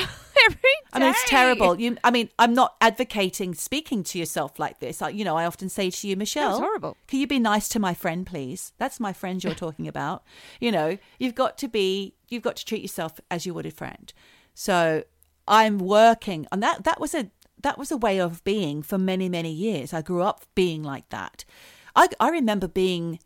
every 0.45 0.57
day. 0.61 0.91
I 0.93 0.99
mean, 0.99 1.09
it's 1.09 1.29
terrible. 1.29 1.79
You, 1.79 1.97
I 2.03 2.11
mean, 2.11 2.29
I'm 2.37 2.53
not 2.53 2.75
advocating 2.81 3.53
speaking 3.53 4.03
to 4.03 4.19
yourself 4.19 4.59
like 4.59 4.79
this. 4.79 5.01
I, 5.01 5.09
you 5.09 5.23
know, 5.23 5.37
I 5.37 5.45
often 5.45 5.69
say 5.69 5.89
to 5.89 6.07
you, 6.07 6.15
Michelle, 6.15 6.59
horrible. 6.59 6.97
Can 7.07 7.19
you 7.19 7.27
be 7.27 7.39
nice 7.39 7.69
to 7.69 7.79
my 7.79 7.93
friend, 7.93 8.25
please? 8.25 8.73
That's 8.77 8.99
my 8.99 9.13
friend 9.13 9.43
you're 9.43 9.53
talking 9.65 9.87
about. 9.87 10.23
You 10.59 10.71
know, 10.71 10.97
you've 11.19 11.35
got 11.35 11.57
to 11.59 11.67
be, 11.67 12.15
you've 12.29 12.43
got 12.43 12.55
to 12.57 12.65
treat 12.65 12.81
yourself 12.81 13.19
as 13.31 13.45
you 13.45 13.53
would 13.53 13.65
a 13.65 13.71
friend. 13.71 14.11
So 14.53 15.03
I'm 15.47 15.77
working 15.77 16.47
on 16.51 16.59
that. 16.61 16.83
That 16.83 16.99
was 16.99 17.13
a 17.13 17.29
that 17.61 17.77
was 17.77 17.91
a 17.91 17.97
way 17.97 18.19
of 18.19 18.43
being 18.43 18.83
for 18.83 18.97
many 18.97 19.29
many 19.29 19.51
years. 19.51 19.93
I 19.93 20.01
grew 20.01 20.21
up 20.21 20.45
being 20.55 20.83
like 20.83 21.07
that. 21.09 21.45
I 21.95 22.07
I 22.19 22.29
remember 22.29 22.67
being 22.67 23.19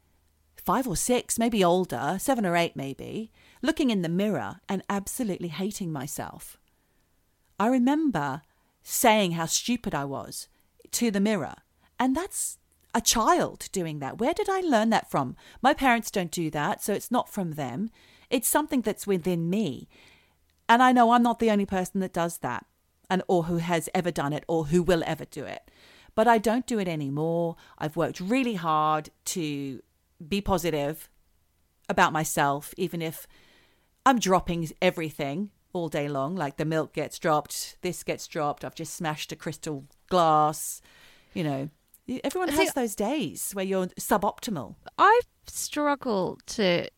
five 0.67 0.86
or 0.86 0.97
six, 0.97 1.39
maybe 1.39 1.63
older, 1.63 2.17
seven 2.19 2.45
or 2.45 2.58
eight, 2.58 2.75
maybe, 2.75 3.32
looking 3.62 3.89
in 3.89 4.01
the 4.01 4.10
mirror 4.10 4.58
and 4.67 4.84
absolutely 4.89 5.47
hating 5.47 5.93
myself. 5.93 6.58
I 7.58 7.67
remember 7.67 8.41
saying 8.84 9.32
how 9.32 9.45
stupid 9.45 9.95
I 9.95 10.03
was 10.03 10.49
to 10.91 11.10
the 11.10 11.21
mirror. 11.21 11.56
And 11.97 12.13
that's 12.17 12.58
a 12.93 12.99
child 12.99 13.69
doing 13.71 13.99
that. 13.99 14.17
Where 14.17 14.34
did 14.34 14.49
I 14.49 14.60
learn 14.60 14.89
that 14.89 15.10
from? 15.10 15.38
My 15.62 15.73
parents 15.73 16.12
don't 16.12 16.32
do 16.32 16.49
that, 16.51 16.84
so 16.84 16.91
it's 16.91 17.12
not 17.12 17.30
from 17.30 17.51
them. 17.51 17.89
It's 18.30 18.49
something 18.49 18.82
that's 18.82 19.08
within 19.08 19.49
me. 19.49 19.88
And 20.67 20.84
I 20.84 20.91
know 20.91 21.12
I'm 21.12 21.23
not 21.23 21.39
the 21.39 21.49
only 21.49 21.65
person 21.65 22.01
that 22.01 22.12
does 22.12 22.39
that 22.39 22.65
and 23.10 23.23
or 23.30 23.43
who 23.43 23.58
has 23.60 23.88
ever 23.95 24.12
done 24.12 24.34
it 24.34 24.43
or 24.49 24.65
who 24.65 24.84
will 24.84 25.03
ever 25.08 25.23
do 25.23 25.45
it. 25.45 25.71
But 26.13 26.27
I 26.27 26.39
don't 26.39 26.67
do 26.67 26.77
it 26.77 26.89
anymore. 26.89 27.56
I've 27.77 27.95
worked 27.95 28.19
really 28.19 28.56
hard 28.56 29.12
to 29.25 29.82
be 30.25 30.41
positive 30.41 31.10
about 31.89 32.13
myself 32.13 32.73
even 32.77 33.01
if 33.01 33.27
I'm 34.06 34.19
dropping 34.19 34.69
everything 34.82 35.51
all 35.73 35.89
day 35.89 36.08
long. 36.08 36.36
Like 36.36 36.58
the 36.58 36.65
milk 36.65 36.93
gets 36.93 37.19
dropped, 37.19 37.77
this 37.82 38.03
gets 38.03 38.27
dropped. 38.27 38.63
I've 38.63 38.75
just 38.75 38.93
smashed 38.93 39.32
a 39.32 39.36
crystal 39.36 39.86
glass. 40.10 40.82
You 41.34 41.43
know, 41.43 41.69
everyone 42.23 42.49
has 42.49 42.73
those 42.73 42.95
days 42.95 43.51
where 43.53 43.65
you're 43.65 43.88
suboptimal. 43.88 44.75
I 44.97 45.19
struggle 45.45 46.39
to 46.47 46.89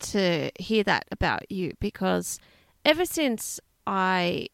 to 0.00 0.50
hear 0.58 0.82
that 0.84 1.06
about 1.10 1.50
you 1.50 1.72
because 1.80 2.38
ever 2.84 3.04
since 3.04 3.60
I 3.86 4.48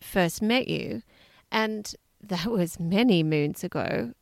first 0.00 0.42
met 0.42 0.68
you, 0.68 1.02
and 1.50 1.94
that 2.20 2.46
was 2.46 2.78
many 2.78 3.22
moons 3.22 3.64
ago, 3.64 4.12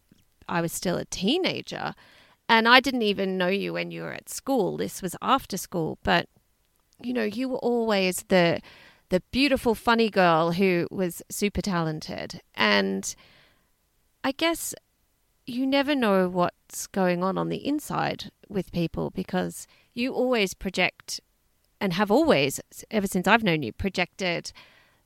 I 0.48 0.60
was 0.60 0.72
still 0.72 0.96
a 0.96 1.04
teenager, 1.04 1.94
and 2.50 2.66
I 2.66 2.80
didn't 2.80 3.02
even 3.02 3.38
know 3.38 3.46
you 3.46 3.74
when 3.74 3.92
you 3.92 4.02
were 4.02 4.12
at 4.12 4.28
school. 4.28 4.76
This 4.76 5.00
was 5.00 5.14
after 5.22 5.56
school, 5.56 5.98
but 6.02 6.28
you 7.00 7.12
know, 7.12 7.22
you 7.22 7.48
were 7.48 7.58
always 7.58 8.24
the 8.28 8.60
the 9.08 9.22
beautiful, 9.30 9.74
funny 9.76 10.10
girl 10.10 10.52
who 10.52 10.88
was 10.90 11.22
super 11.30 11.62
talented. 11.62 12.40
And 12.56 13.14
I 14.24 14.32
guess 14.32 14.74
you 15.46 15.64
never 15.64 15.94
know 15.94 16.28
what's 16.28 16.88
going 16.88 17.22
on 17.22 17.38
on 17.38 17.50
the 17.50 17.64
inside 17.64 18.32
with 18.48 18.72
people 18.72 19.10
because 19.10 19.68
you 19.94 20.12
always 20.12 20.52
project 20.52 21.20
and 21.80 21.92
have 21.92 22.10
always, 22.10 22.60
ever 22.90 23.06
since 23.06 23.28
I've 23.28 23.44
known 23.44 23.62
you, 23.62 23.72
projected, 23.72 24.52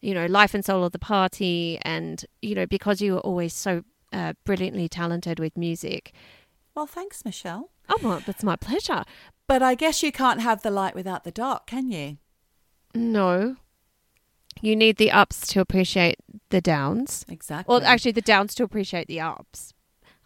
you 0.00 0.14
know, 0.14 0.26
life 0.26 0.54
and 0.54 0.64
soul 0.64 0.84
of 0.84 0.92
the 0.92 0.98
party. 0.98 1.78
And, 1.82 2.24
you 2.40 2.54
know, 2.54 2.66
because 2.66 3.00
you 3.02 3.14
were 3.14 3.20
always 3.20 3.52
so 3.54 3.84
uh, 4.14 4.32
brilliantly 4.44 4.88
talented 4.88 5.38
with 5.38 5.56
music. 5.58 6.12
Well, 6.74 6.86
thanks, 6.86 7.24
Michelle. 7.24 7.70
Oh, 7.88 7.98
well, 8.02 8.22
that's 8.26 8.42
my 8.42 8.56
pleasure. 8.56 9.04
But 9.46 9.62
I 9.62 9.74
guess 9.74 10.02
you 10.02 10.10
can't 10.10 10.40
have 10.40 10.62
the 10.62 10.70
light 10.70 10.94
without 10.94 11.24
the 11.24 11.30
dark, 11.30 11.66
can 11.66 11.90
you? 11.90 12.18
No. 12.94 13.56
You 14.62 14.74
need 14.76 14.96
the 14.96 15.10
ups 15.10 15.46
to 15.48 15.60
appreciate 15.60 16.16
the 16.50 16.60
downs. 16.60 17.24
Exactly. 17.28 17.70
Well, 17.72 17.84
actually, 17.84 18.12
the 18.12 18.22
downs 18.22 18.54
to 18.56 18.64
appreciate 18.64 19.08
the 19.08 19.20
ups. 19.20 19.74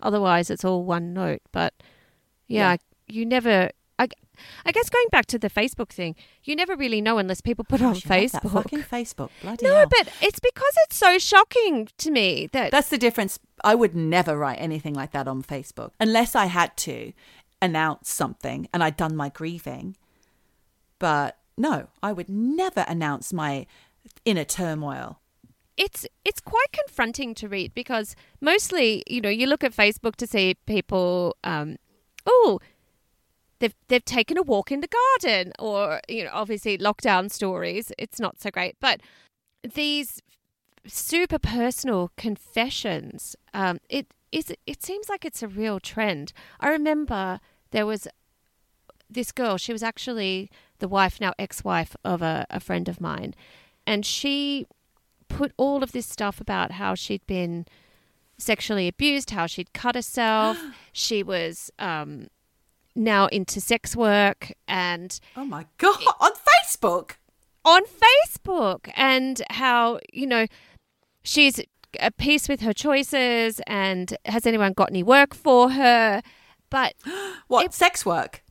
Otherwise, 0.00 0.50
it's 0.50 0.64
all 0.64 0.84
one 0.84 1.12
note. 1.12 1.42
But 1.52 1.74
yeah, 2.46 2.72
Yeah. 2.72 2.76
you 3.08 3.26
never. 3.26 3.70
I, 3.98 4.08
I 4.64 4.70
guess 4.72 4.88
going 4.88 5.06
back 5.10 5.26
to 5.26 5.38
the 5.38 5.50
Facebook 5.50 5.88
thing, 5.88 6.14
you 6.44 6.54
never 6.54 6.76
really 6.76 7.00
know 7.00 7.18
unless 7.18 7.40
people 7.40 7.64
put 7.64 7.80
it 7.80 7.84
on 7.84 7.94
Facebook. 7.96 8.50
fucking 8.52 8.82
Facebook. 8.82 9.30
Bloody 9.42 9.66
No, 9.66 9.74
hell. 9.74 9.86
but 9.90 10.08
it's 10.22 10.38
because 10.38 10.72
it's 10.84 10.96
so 10.96 11.18
shocking 11.18 11.88
to 11.98 12.10
me 12.10 12.48
that 12.52 12.70
That's 12.70 12.90
the 12.90 12.98
difference. 12.98 13.38
I 13.64 13.74
would 13.74 13.96
never 13.96 14.36
write 14.38 14.58
anything 14.60 14.94
like 14.94 15.10
that 15.12 15.26
on 15.26 15.42
Facebook 15.42 15.90
unless 15.98 16.36
I 16.36 16.46
had 16.46 16.76
to 16.78 17.12
announce 17.60 18.08
something 18.10 18.68
and 18.72 18.84
I'd 18.84 18.96
done 18.96 19.16
my 19.16 19.30
grieving. 19.30 19.96
But 21.00 21.36
no, 21.56 21.88
I 22.02 22.12
would 22.12 22.28
never 22.28 22.84
announce 22.88 23.32
my 23.32 23.66
inner 24.24 24.44
turmoil. 24.44 25.20
it's 25.76 26.06
it's 26.24 26.40
quite 26.40 26.70
confronting 26.72 27.34
to 27.34 27.48
read 27.48 27.72
because 27.74 28.14
mostly 28.40 29.02
you 29.06 29.20
know 29.20 29.28
you 29.28 29.46
look 29.46 29.62
at 29.64 29.72
Facebook 29.74 30.16
to 30.16 30.26
see 30.26 30.54
people 30.66 31.36
um 31.44 31.76
oh 32.26 32.58
they've 33.60 33.74
they've 33.88 34.04
taken 34.04 34.38
a 34.38 34.42
walk 34.42 34.70
in 34.70 34.80
the 34.80 34.88
garden 34.88 35.52
or 35.58 36.00
you 36.08 36.24
know 36.24 36.30
obviously 36.32 36.78
lockdown 36.78 37.30
stories 37.30 37.92
it's 37.98 38.20
not 38.20 38.40
so 38.40 38.50
great. 38.50 38.76
But 38.80 39.00
these 39.62 40.22
super 40.86 41.38
personal 41.38 42.12
confessions 42.16 43.36
um 43.52 43.78
it 43.88 44.06
is 44.32 44.52
it 44.66 44.82
seems 44.82 45.08
like 45.08 45.24
it's 45.24 45.42
a 45.42 45.48
real 45.48 45.80
trend. 45.80 46.32
I 46.60 46.68
remember 46.68 47.40
there 47.70 47.86
was 47.86 48.08
this 49.10 49.32
girl 49.32 49.56
she 49.56 49.72
was 49.72 49.82
actually 49.82 50.50
the 50.78 50.88
wife 50.88 51.20
now 51.20 51.32
ex-wife 51.38 51.96
of 52.04 52.22
a, 52.22 52.46
a 52.50 52.60
friend 52.60 52.88
of 52.88 53.00
mine. 53.00 53.34
And 53.86 54.04
she 54.04 54.66
put 55.28 55.52
all 55.56 55.82
of 55.82 55.92
this 55.92 56.06
stuff 56.06 56.40
about 56.40 56.72
how 56.72 56.94
she'd 56.94 57.26
been 57.26 57.66
sexually 58.38 58.88
abused, 58.88 59.30
how 59.30 59.46
she'd 59.46 59.72
cut 59.72 59.94
herself. 59.94 60.58
she 60.92 61.22
was 61.22 61.70
um, 61.78 62.28
now 62.98 63.26
into 63.28 63.60
sex 63.60 63.94
work 63.96 64.52
and 64.66 65.18
Oh 65.36 65.44
my 65.44 65.66
God. 65.78 65.98
On 66.20 66.32
Facebook? 66.32 67.12
on 67.64 67.82
Facebook, 67.84 68.90
and 68.94 69.42
how, 69.50 69.98
you 70.12 70.26
know, 70.26 70.46
she's 71.22 71.60
at 72.00 72.16
peace 72.16 72.48
with 72.48 72.60
her 72.60 72.72
choices 72.72 73.60
and 73.66 74.16
has 74.24 74.46
anyone 74.46 74.72
got 74.72 74.88
any 74.90 75.02
work 75.02 75.34
for 75.34 75.70
her? 75.72 76.22
But 76.70 76.94
What? 77.48 77.66
It- 77.66 77.74
sex 77.74 78.06
work? 78.06 78.42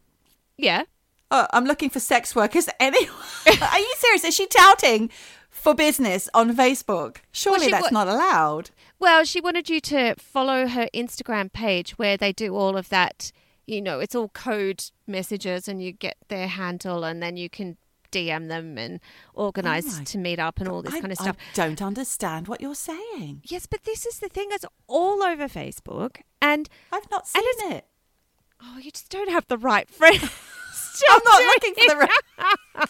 yeah, 0.57 0.83
Oh, 1.29 1.45
I'm 1.51 1.65
looking 1.65 1.89
for 1.89 1.99
sex 1.99 2.35
workers. 2.35 2.69
Anyone? 2.79 3.13
Are 3.61 3.79
you 3.79 3.93
serious? 3.97 4.23
Is 4.23 4.33
she 4.35 4.47
touting 4.47 5.09
for 5.49 5.73
business 5.75 6.29
on 6.33 6.55
Facebook? 6.55 7.17
Surely 7.33 7.65
she 7.65 7.71
that's 7.71 7.91
wa- 7.91 8.05
not 8.05 8.07
allowed. 8.07 8.69
Well, 8.97 9.25
she 9.25 9.41
wanted 9.41 9.69
you 9.69 9.81
to 9.81 10.15
follow 10.17 10.67
her 10.67 10.87
Instagram 10.93 11.51
page 11.51 11.91
where 11.97 12.15
they 12.17 12.31
do 12.31 12.55
all 12.55 12.77
of 12.77 12.87
that. 12.89 13.31
You 13.67 13.81
know, 13.81 13.99
it's 13.99 14.15
all 14.15 14.29
code 14.29 14.83
messages 15.05 15.67
and 15.67 15.81
you 15.81 15.91
get 15.91 16.17
their 16.29 16.47
handle 16.47 17.03
and 17.03 17.21
then 17.21 17.37
you 17.37 17.49
can 17.49 17.77
DM 18.11 18.47
them 18.47 18.77
and 18.77 18.99
organize 19.33 19.99
Oh 19.99 20.03
to 20.03 20.17
meet 20.17 20.39
up 20.39 20.59
and 20.59 20.69
all 20.69 20.81
this 20.81 20.93
I, 20.93 21.01
kind 21.01 21.11
of 21.11 21.17
stuff. 21.17 21.37
I 21.53 21.55
don't 21.55 21.81
understand 21.81 22.47
what 22.47 22.61
you're 22.61 22.75
saying. 22.75 23.41
Yes, 23.43 23.65
but 23.65 23.83
this 23.83 24.05
is 24.05 24.19
the 24.19 24.29
thing. 24.29 24.47
It's 24.51 24.65
all 24.87 25.21
over 25.21 25.47
Facebook. 25.47 26.17
And, 26.41 26.69
I've 26.91 27.09
not 27.11 27.27
seen 27.27 27.43
it. 27.71 27.85
oh, 28.61 28.77
you 28.77 28.91
just 28.91 29.09
don't 29.09 29.29
have 29.29 29.47
the 29.47 29.57
right 29.57 29.89
friends. 29.89 30.23
I'm 31.09 31.21
not 31.25 31.41
looking 31.41 31.73
for 31.75 31.93
the 31.93 31.97
right. 31.97 32.89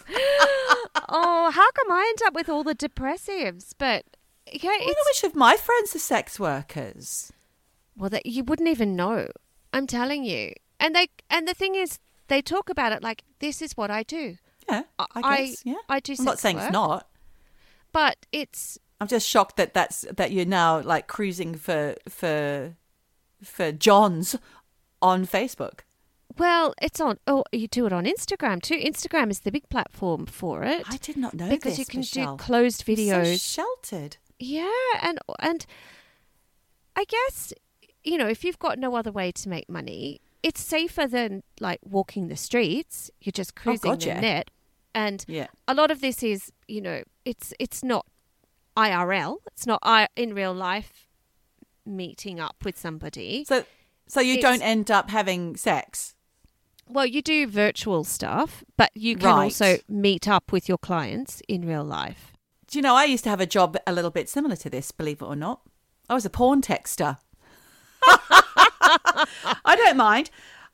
oh, 1.08 1.50
how 1.50 1.70
come 1.72 1.90
I 1.90 2.06
end 2.08 2.26
up 2.26 2.34
with 2.34 2.48
all 2.48 2.64
the 2.64 2.74
depressives? 2.74 3.72
But 3.76 4.04
yeah, 4.50 4.70
I 4.70 4.78
wonder 4.78 4.94
which 5.06 5.24
of 5.24 5.34
my 5.34 5.56
friends 5.56 5.94
are 5.94 5.98
sex 5.98 6.40
workers. 6.40 7.32
Well, 7.96 8.10
that 8.10 8.26
you 8.26 8.44
wouldn't 8.44 8.68
even 8.68 8.96
know. 8.96 9.28
I'm 9.72 9.86
telling 9.86 10.24
you. 10.24 10.54
And 10.80 10.94
they 10.94 11.08
and 11.30 11.46
the 11.48 11.54
thing 11.54 11.74
is, 11.74 11.98
they 12.28 12.40
talk 12.42 12.68
about 12.70 12.92
it 12.92 13.02
like 13.02 13.24
this 13.40 13.60
is 13.62 13.72
what 13.76 13.90
I 13.90 14.02
do. 14.02 14.36
Yeah, 14.68 14.82
I, 14.98 15.06
I- 15.14 15.46
guess. 15.46 15.62
yeah, 15.64 15.74
I 15.88 16.00
do 16.00 16.14
I'm 16.18 16.24
not 16.24 16.38
saying 16.38 16.56
work. 16.56 16.66
it's 16.66 16.72
not. 16.72 17.08
But 17.92 18.26
it's 18.32 18.78
I'm 19.00 19.08
just 19.08 19.26
shocked 19.28 19.56
that 19.56 19.74
that's 19.74 20.02
that 20.16 20.30
you're 20.32 20.44
now 20.44 20.80
like 20.80 21.06
cruising 21.06 21.54
for 21.54 21.94
for 22.08 22.76
for 23.42 23.72
Johns 23.72 24.36
on 25.00 25.26
Facebook. 25.26 25.80
well, 26.36 26.74
it's 26.82 27.00
on. 27.00 27.18
Oh, 27.26 27.44
you 27.52 27.66
do 27.68 27.86
it 27.86 27.92
on 27.92 28.04
Instagram 28.04 28.60
too. 28.60 28.76
Instagram 28.76 29.30
is 29.30 29.40
the 29.40 29.50
big 29.52 29.68
platform 29.68 30.26
for 30.26 30.62
it 30.64 30.84
I 30.88 30.96
did 30.98 31.16
not 31.16 31.34
know 31.34 31.48
because 31.48 31.72
this, 31.72 31.78
you 31.80 31.84
can 31.86 32.00
Michelle. 32.00 32.36
do 32.36 32.42
closed 32.44 32.84
I'm 32.86 32.96
so 32.96 33.02
videos. 33.02 33.54
sheltered. 33.54 34.16
yeah, 34.38 34.68
and 35.00 35.18
and 35.40 35.64
I 36.94 37.04
guess 37.04 37.52
you 38.04 38.18
know 38.18 38.28
if 38.28 38.44
you've 38.44 38.58
got 38.58 38.78
no 38.78 38.94
other 38.96 39.12
way 39.12 39.32
to 39.32 39.48
make 39.48 39.68
money, 39.70 40.20
it's 40.42 40.60
safer 40.60 41.06
than 41.06 41.42
like 41.60 41.80
walking 41.84 42.28
the 42.28 42.36
streets. 42.36 43.10
You're 43.20 43.32
just 43.32 43.52
oh, 43.56 43.60
cruising 43.62 43.90
Oh, 43.90 43.94
God, 43.94 44.00
the 44.00 44.06
yeah. 44.06 44.20
net, 44.20 44.50
and 44.94 45.24
Yeah. 45.28 45.46
a 45.66 45.74
lot 45.74 45.90
of 45.90 46.00
this 46.00 46.22
is 46.22 46.52
you 46.66 46.80
know 46.80 47.02
it's 47.24 47.52
it's 47.58 47.82
not 47.82 48.06
IRL. 48.76 49.38
It's 49.48 49.66
not 49.66 49.80
I 49.82 50.08
in 50.16 50.34
real 50.34 50.54
life 50.54 51.06
meeting 51.84 52.38
up 52.40 52.56
with 52.64 52.78
somebody. 52.78 53.44
So 53.44 53.64
so 54.06 54.20
you 54.20 54.34
It's- 54.34 54.42
don't 54.52 54.62
end 54.62 54.90
up 54.90 55.10
having 55.10 55.56
sex. 55.56 56.14
Well, 56.90 57.04
you 57.04 57.20
do 57.20 57.46
virtual 57.46 58.02
stuff, 58.04 58.64
but 58.78 58.90
you 58.94 59.14
can 59.16 59.26
Right. 59.28 59.42
also 59.44 59.76
meet 59.88 60.26
up 60.26 60.52
with 60.52 60.68
your 60.70 60.78
clients 60.78 61.42
in 61.46 61.66
real 61.66 61.84
life. 61.84 62.32
Do 62.66 62.78
you 62.78 62.82
know, 62.82 62.94
I 62.94 63.04
used 63.04 63.24
to 63.24 63.30
have 63.30 63.40
a 63.42 63.46
job 63.46 63.76
a 63.86 63.92
little 63.92 64.10
bit 64.10 64.26
similar 64.28 64.56
to 64.56 64.70
this, 64.70 64.90
believe 64.90 65.20
it 65.20 65.24
or 65.26 65.36
not. 65.36 65.60
I 66.08 66.14
was 66.14 66.24
a 66.24 66.30
porn 66.30 66.62
texter. 66.62 67.18
I 69.64 69.76
don't 69.76 69.96
mind. 69.96 70.30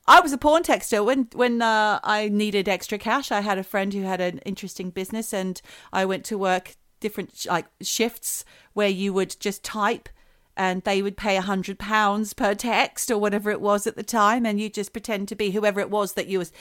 I 0.07 0.20
was 0.20 0.32
a 0.32 0.39
porn 0.39 0.62
texter 0.62 1.05
when 1.05 1.28
when 1.35 1.62
uh, 1.62 2.01
I 2.03 2.28
needed 2.28 2.68
extra 2.68 2.99
cash. 2.99 3.32
I 3.32 3.41
had 3.41 3.59
a 3.59 3.64
friend 3.64 3.93
who 3.93 4.03
had 4.03 4.20
an 4.20 4.39
interesting 4.39 4.91
business, 4.91 5.32
and 5.32 5.61
I 5.93 6.05
went 6.05 6.24
to 6.26 6.39
work 6.39 6.76
different 7.01 7.47
like 7.49 7.66
shifts 7.80 8.45
where 8.72 8.89
you 8.89 9.12
would 9.12 9.37
just 9.41 9.64
type 9.64 10.09
and 10.57 10.83
they 10.83 11.03
would 11.03 11.17
pay 11.17 11.37
a 11.37 11.43
hundred 11.43 11.79
pounds 11.79 12.33
per 12.33 12.55
text 12.55 13.11
or 13.11 13.19
whatever 13.19 13.51
it 13.51 13.61
was 13.61 13.87
at 13.87 13.97
the 13.97 14.03
time 14.03 14.47
and 14.47 14.61
you 14.61 14.69
just 14.69 14.93
pretend 14.93 15.29
to 15.29 15.35
be 15.35 15.51
whoever 15.51 15.81
it 15.81 15.91
was 15.91 16.13
that 16.15 16.27
you 16.27 16.39
was 16.39 16.53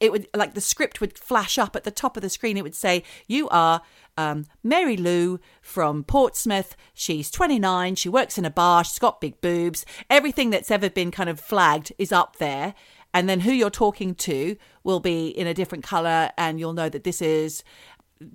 it 0.00 0.12
would 0.12 0.28
like 0.34 0.54
the 0.54 0.60
script 0.60 1.00
would 1.00 1.18
flash 1.18 1.58
up 1.58 1.74
at 1.76 1.84
the 1.84 1.90
top 1.90 2.16
of 2.16 2.22
the 2.22 2.28
screen. 2.28 2.56
It 2.56 2.64
would 2.64 2.74
say 2.74 3.02
you 3.26 3.48
are 3.48 3.82
um, 4.18 4.46
mary 4.62 4.96
lou 4.96 5.40
from 5.60 6.04
portsmouth. 6.04 6.76
She's 6.94 7.30
29 7.30 7.94
she 7.94 8.08
works 8.08 8.38
in 8.38 8.44
a 8.44 8.50
bar. 8.50 8.84
She's 8.84 8.98
got 8.98 9.20
big 9.20 9.40
boobs. 9.40 9.84
Everything 10.10 10.50
that's 10.50 10.70
ever 10.70 10.90
been 10.90 11.10
kind 11.10 11.30
of 11.30 11.40
flagged 11.40 11.92
is 11.98 12.12
up 12.12 12.36
there. 12.36 12.74
And 13.14 13.28
then 13.28 13.40
who 13.40 13.52
you're 13.52 13.70
talking 13.70 14.14
to 14.16 14.56
will 14.84 15.00
be 15.00 15.28
in 15.28 15.46
a 15.46 15.54
different 15.54 15.84
color 15.84 16.30
and 16.38 16.58
you'll 16.58 16.72
know 16.72 16.88
that 16.88 17.04
this 17.04 17.20
is 17.20 17.62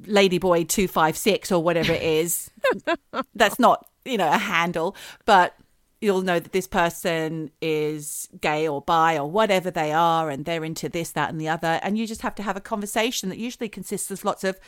ladyboy 0.04 0.68
256 0.68 1.52
or 1.52 1.64
whatever 1.64 1.94
it 1.94 2.02
is. 2.02 2.52
That's 3.36 3.60
not 3.60 3.88
you 4.08 4.18
know, 4.18 4.32
a 4.32 4.38
handle, 4.38 4.96
but 5.26 5.56
you'll 6.02 6.22
know 6.22 6.40
that 6.40 6.52
this 6.52 6.68
person 6.68 7.50
is 7.62 8.30
gay 8.40 8.68
or 8.68 8.82
bi 8.82 9.18
or 9.18 9.30
whatever 9.30 9.72
they 9.72 9.92
are 9.92 10.30
and 10.30 10.46
they're 10.46 10.64
into 10.64 10.88
this 10.88 11.12
that 11.12 11.30
and 11.30 11.42
the 11.42 11.50
other. 11.50 11.80
And 11.82 11.98
you 11.98 12.06
just 12.06 12.22
have 12.22 12.36
to 12.36 12.44
have 12.44 12.56
a 12.56 12.62
conversation 12.62 13.30
that 13.30 13.38
usually 13.38 13.70
consists 13.70 14.12
of 14.12 14.24
lots 14.24 14.44
of 14.44 14.60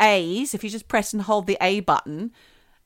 a's. 0.00 0.54
If 0.54 0.62
you 0.62 0.70
just 0.70 0.88
press 0.88 1.12
and 1.12 1.22
hold 1.22 1.46
the 1.46 1.56
a 1.60 1.80
button 1.80 2.32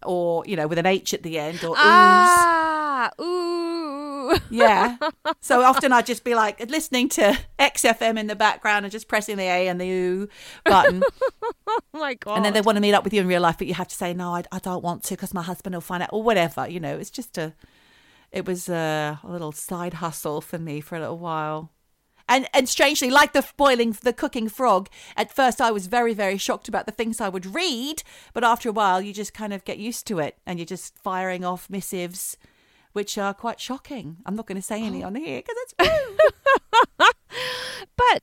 or 0.04 0.44
you 0.46 0.54
know 0.54 0.68
with 0.68 0.78
an 0.78 0.86
h 0.86 1.12
at 1.12 1.24
the 1.24 1.38
end 1.38 1.64
or 1.64 1.74
ah, 1.76 3.10
ooh 3.20 4.07
yeah. 4.50 4.96
So 5.40 5.62
often 5.62 5.92
i'd 5.92 6.06
just 6.06 6.24
be 6.24 6.34
like 6.34 6.68
listening 6.70 7.08
to 7.10 7.38
xfm 7.58 8.18
in 8.18 8.26
the 8.26 8.36
background 8.36 8.84
and 8.84 8.92
just 8.92 9.08
pressing 9.08 9.36
the 9.36 9.44
a 9.44 9.68
and 9.68 9.80
the 9.80 9.86
U 9.86 10.28
button. 10.64 11.02
Oh 11.66 11.80
my 11.92 12.14
god 12.14 12.36
and 12.36 12.44
then 12.44 12.52
they 12.52 12.60
want 12.60 12.76
to 12.76 12.80
meet 12.80 12.94
up 12.94 13.04
with 13.04 13.12
you 13.12 13.20
in 13.20 13.26
real 13.26 13.42
life 13.42 13.58
but 13.58 13.66
you 13.66 13.74
have 13.74 13.88
to 13.88 13.94
say 13.94 14.14
no 14.14 14.34
i, 14.34 14.42
I 14.52 14.58
don't 14.58 14.82
want 14.82 15.02
to 15.04 15.14
because 15.14 15.34
my 15.34 15.42
husband 15.42 15.74
will 15.74 15.80
find 15.80 16.02
out 16.02 16.10
or 16.12 16.22
whatever 16.22 16.68
you 16.68 16.80
know. 16.80 16.96
It's 16.98 17.10
just 17.10 17.38
a 17.38 17.54
it 18.30 18.46
was 18.46 18.68
a, 18.68 19.20
a 19.22 19.28
little 19.28 19.52
side 19.52 19.94
hustle 19.94 20.40
for 20.40 20.58
me 20.58 20.80
for 20.80 20.96
a 20.96 21.00
little 21.00 21.18
while. 21.18 21.72
And 22.28 22.46
and 22.52 22.68
strangely 22.68 23.10
like 23.10 23.32
the 23.32 23.46
boiling 23.56 23.96
the 24.02 24.12
cooking 24.12 24.50
frog 24.50 24.90
at 25.16 25.34
first 25.34 25.62
i 25.62 25.70
was 25.70 25.86
very 25.86 26.12
very 26.12 26.36
shocked 26.36 26.68
about 26.68 26.84
the 26.84 26.92
things 26.92 27.22
i 27.22 27.28
would 27.30 27.54
read 27.54 28.02
but 28.34 28.44
after 28.44 28.68
a 28.68 28.72
while 28.72 29.00
you 29.00 29.14
just 29.14 29.32
kind 29.32 29.54
of 29.54 29.64
get 29.64 29.78
used 29.78 30.06
to 30.08 30.18
it 30.18 30.36
and 30.44 30.58
you're 30.58 30.66
just 30.66 30.98
firing 30.98 31.42
off 31.42 31.70
missives 31.70 32.36
which 32.98 33.16
are 33.16 33.32
quite 33.32 33.60
shocking. 33.60 34.16
I'm 34.26 34.34
not 34.34 34.46
going 34.46 34.60
to 34.60 34.68
say 34.72 34.82
any 34.82 35.04
on 35.04 35.14
here 35.14 35.40
because 35.40 35.56
it's 35.62 35.74
but 37.96 38.22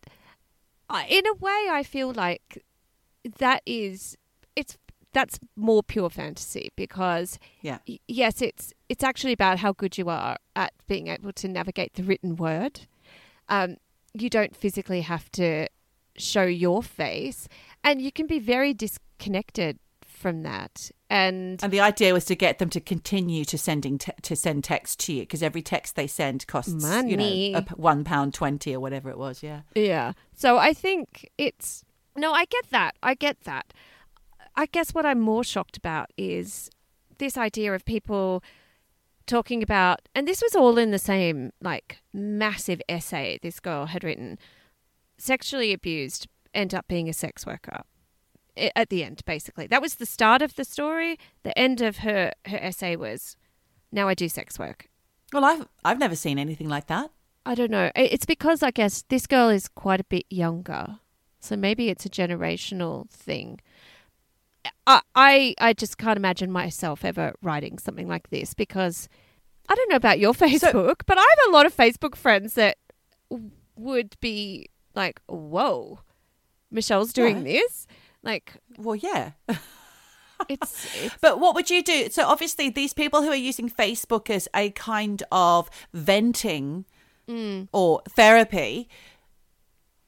in 1.10 1.26
a 1.26 1.34
way 1.36 1.68
i 1.72 1.82
feel 1.82 2.12
like 2.12 2.64
that 3.40 3.62
is 3.66 4.18
it's 4.56 4.78
that's 5.14 5.40
more 5.56 5.82
pure 5.82 6.10
fantasy 6.10 6.72
because 6.76 7.40
yeah. 7.62 7.78
yes 8.08 8.42
it's 8.42 8.74
it's 8.90 9.04
actually 9.04 9.32
about 9.32 9.60
how 9.60 9.72
good 9.72 9.98
you 9.98 10.10
are 10.10 10.36
at 10.58 10.74
being 10.88 11.08
able 11.08 11.32
to 11.32 11.48
navigate 11.48 11.94
the 11.94 12.04
written 12.04 12.36
word. 12.36 12.82
Um, 13.48 13.78
you 14.14 14.30
don't 14.30 14.56
physically 14.56 15.02
have 15.02 15.32
to 15.32 15.68
show 16.18 16.44
your 16.44 16.84
face 16.84 17.48
and 17.82 18.02
you 18.02 18.12
can 18.12 18.28
be 18.28 18.40
very 18.40 18.74
disconnected 18.74 19.80
from 20.16 20.44
that. 20.44 20.90
And 21.10 21.62
and 21.64 21.72
the 21.72 21.80
idea 21.82 22.14
was 22.14 22.26
to 22.26 22.36
get 22.36 22.58
them 22.60 22.70
to 22.72 22.80
continue 22.80 23.46
to 23.46 23.58
sending 23.58 23.98
te- 23.98 24.12
to 24.24 24.36
send 24.36 24.64
text 24.64 25.00
to 25.02 25.14
you 25.14 25.22
because 25.22 25.44
every 25.44 25.62
text 25.62 25.96
they 25.96 26.08
send 26.08 26.48
costs 26.48 26.74
Money. 26.82 27.48
you 27.50 27.52
know 27.54 27.62
p- 27.62 27.76
one 27.76 28.04
pound 28.04 28.34
twenty 28.34 28.74
or 28.74 28.80
whatever 28.80 29.10
it 29.10 29.18
was 29.18 29.44
yeah. 29.44 29.62
Yeah. 29.76 30.14
So 30.34 30.58
i 30.58 30.74
think 30.74 31.30
it's 31.38 31.84
no 32.16 32.32
i 32.34 32.46
get 32.46 32.70
that. 32.72 32.96
I 33.04 33.14
get 33.14 33.42
that. 33.42 33.72
I 34.56 34.66
guess 34.66 34.92
what 34.96 35.06
i'm 35.06 35.20
more 35.20 35.44
shocked 35.44 35.78
about 35.78 36.10
is 36.18 36.70
this 37.20 37.38
idea 37.38 37.74
of 37.74 37.86
people 37.86 38.44
talking 39.28 39.62
about 39.64 40.00
and 40.16 40.28
this 40.28 40.42
was 40.42 40.56
all 40.56 40.78
in 40.78 40.92
the 40.92 41.00
same 41.00 41.52
like 41.62 42.00
massive 42.14 42.82
essay 42.90 43.38
this 43.44 43.60
girl 43.60 43.86
had 43.88 44.04
written. 44.04 44.40
Sexually 45.18 45.72
abused 45.72 46.28
end 46.54 46.74
up 46.74 46.88
being 46.88 47.08
a 47.08 47.14
sex 47.14 47.46
worker 47.46 47.84
at 48.76 48.90
the 48.90 49.04
end 49.04 49.22
basically. 49.26 49.68
That 49.68 49.82
was 49.82 49.96
the 49.96 50.06
start 50.06 50.42
of 50.42 50.56
the 50.56 50.64
story. 50.66 51.18
The 51.44 51.58
end 51.58 51.82
of 51.82 51.98
her 51.98 52.32
her 52.48 52.58
essay 52.62 52.96
was 52.96 53.36
now 53.92 54.08
i 54.08 54.14
do 54.14 54.28
sex 54.30 54.58
work. 54.60 54.88
Well 55.34 55.46
i've 55.46 55.68
i've 55.84 56.00
never 56.00 56.16
seen 56.16 56.40
anything 56.40 56.70
like 56.70 56.88
that. 56.88 57.12
I 57.46 57.54
don't 57.56 57.72
know. 57.72 57.92
It's 57.96 58.26
because 58.26 58.64
i 58.64 58.72
guess 58.72 59.04
this 59.10 59.28
girl 59.28 59.50
is 59.50 59.68
quite 59.68 60.00
a 60.00 60.06
bit 60.06 60.26
younger. 60.30 61.00
So 61.40 61.56
maybe 61.56 61.90
it's 61.90 62.06
a 62.06 62.10
generational 62.10 63.08
thing. 63.10 63.60
I, 64.88 65.02
I 65.14 65.56
I 65.60 65.74
just 65.74 65.98
can't 65.98 66.18
imagine 66.18 66.52
myself 66.52 67.06
ever 67.06 67.34
writing 67.42 67.78
something 67.78 68.08
like 68.08 68.30
this 68.30 68.54
because 68.54 69.08
I 69.70 69.76
don't 69.76 69.90
know 69.90 69.96
about 69.96 70.20
your 70.20 70.34
Facebook, 70.34 71.02
but 71.06 71.18
I 71.18 71.22
have 71.22 71.50
a 71.50 71.52
lot 71.52 71.66
of 71.66 71.76
Facebook 71.76 72.16
friends 72.16 72.54
that 72.56 72.78
would 73.76 74.16
be 74.22 74.70
like, 74.96 75.22
"Whoa, 75.28 76.00
Michelle's 76.72 77.14
doing 77.14 77.38
Yeah. 77.38 77.44
this." 77.62 77.88
Like 78.26 78.54
well 78.78 78.96
yeah 78.96 79.32
it's, 80.50 80.96
it's 81.04 81.16
But 81.22 81.40
what 81.40 81.56
would 81.56 81.70
you 81.70 81.82
do? 81.84 82.10
So 82.10 82.26
obviously, 82.26 82.70
these 82.70 82.94
people 82.94 83.22
who 83.22 83.30
are 83.30 83.36
using 83.36 83.70
Facebook 83.70 84.30
as 84.30 84.48
a 84.54 84.72
kind 84.72 85.24
of 85.32 85.70
venting 85.94 86.86
mm. 87.28 87.68
or 87.72 88.02
therapy, 88.10 88.90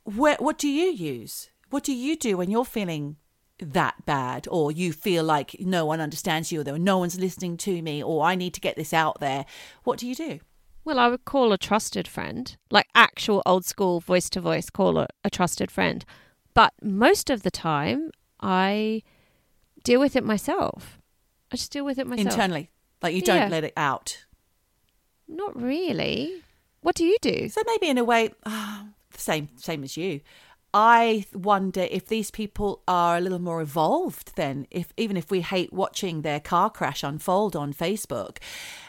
where, 0.04 0.38
what 0.40 0.58
do 0.58 0.68
you 0.68 0.92
use? 0.92 1.50
What 1.70 1.84
do 1.84 1.94
you 1.94 2.16
do 2.16 2.38
when 2.38 2.50
you're 2.50 2.66
feeling 2.66 3.18
that 3.60 4.06
bad, 4.06 4.48
or 4.52 4.72
you 4.72 4.94
feel 4.94 5.24
like 5.24 5.56
no 5.60 5.86
one 5.86 6.00
understands 6.00 6.52
you, 6.52 6.62
or 6.62 6.78
no 6.78 7.00
one's 7.00 7.20
listening 7.20 7.58
to 7.58 7.82
me, 7.82 8.04
or 8.04 8.24
I 8.24 8.36
need 8.36 8.54
to 8.54 8.62
get 8.62 8.76
this 8.76 8.94
out 8.94 9.20
there? 9.20 9.46
What 9.84 10.00
do 10.00 10.08
you 10.08 10.16
do? 10.16 10.40
well, 10.88 11.00
I 11.00 11.10
would 11.10 11.26
call 11.26 11.52
a 11.52 11.58
trusted 11.58 12.08
friend, 12.08 12.56
like 12.72 12.88
actual 12.96 13.44
old 13.46 13.66
school 13.66 14.00
voice 14.00 14.30
to 14.30 14.40
voice, 14.40 14.70
call 14.70 14.98
a, 14.98 15.08
a 15.22 15.30
trusted 15.30 15.70
friend. 15.70 16.06
But 16.58 16.74
most 16.82 17.30
of 17.30 17.44
the 17.44 17.52
time, 17.52 18.10
I 18.42 19.04
deal 19.84 20.00
with 20.00 20.16
it 20.16 20.24
myself. 20.24 21.00
I 21.52 21.56
just 21.56 21.72
deal 21.72 21.86
with 21.86 22.00
it 22.00 22.08
myself. 22.08 22.26
Internally, 22.34 22.72
like 23.04 23.14
you 23.14 23.22
don't 23.22 23.44
Yeah. 23.44 23.48
let 23.48 23.64
it 23.64 23.74
out. 23.78 24.26
Not 25.28 25.56
really. 25.56 26.42
What 26.82 26.96
do 26.96 27.06
you 27.06 27.16
do? 27.22 27.48
So 27.48 27.62
maybe 27.68 27.90
in 27.90 28.00
a 28.00 28.04
way, 28.04 28.32
ah, 28.44 28.88
same 29.16 29.50
same 29.56 29.84
as 29.84 29.98
you. 29.98 30.22
I 30.74 31.26
wonder 31.32 31.88
if 31.92 32.08
these 32.08 32.32
people 32.32 32.82
are 32.88 33.18
a 33.18 33.22
little 33.22 33.38
more 33.50 33.62
evolved 33.62 34.36
then, 34.36 34.66
if 34.72 34.92
even 34.98 35.16
if 35.16 35.30
we 35.30 35.42
hate 35.42 35.72
watching 35.72 36.24
their 36.24 36.40
car 36.40 36.72
crash 36.72 37.04
unfold 37.04 37.56
on 37.56 37.72
Facebook, 37.72 38.40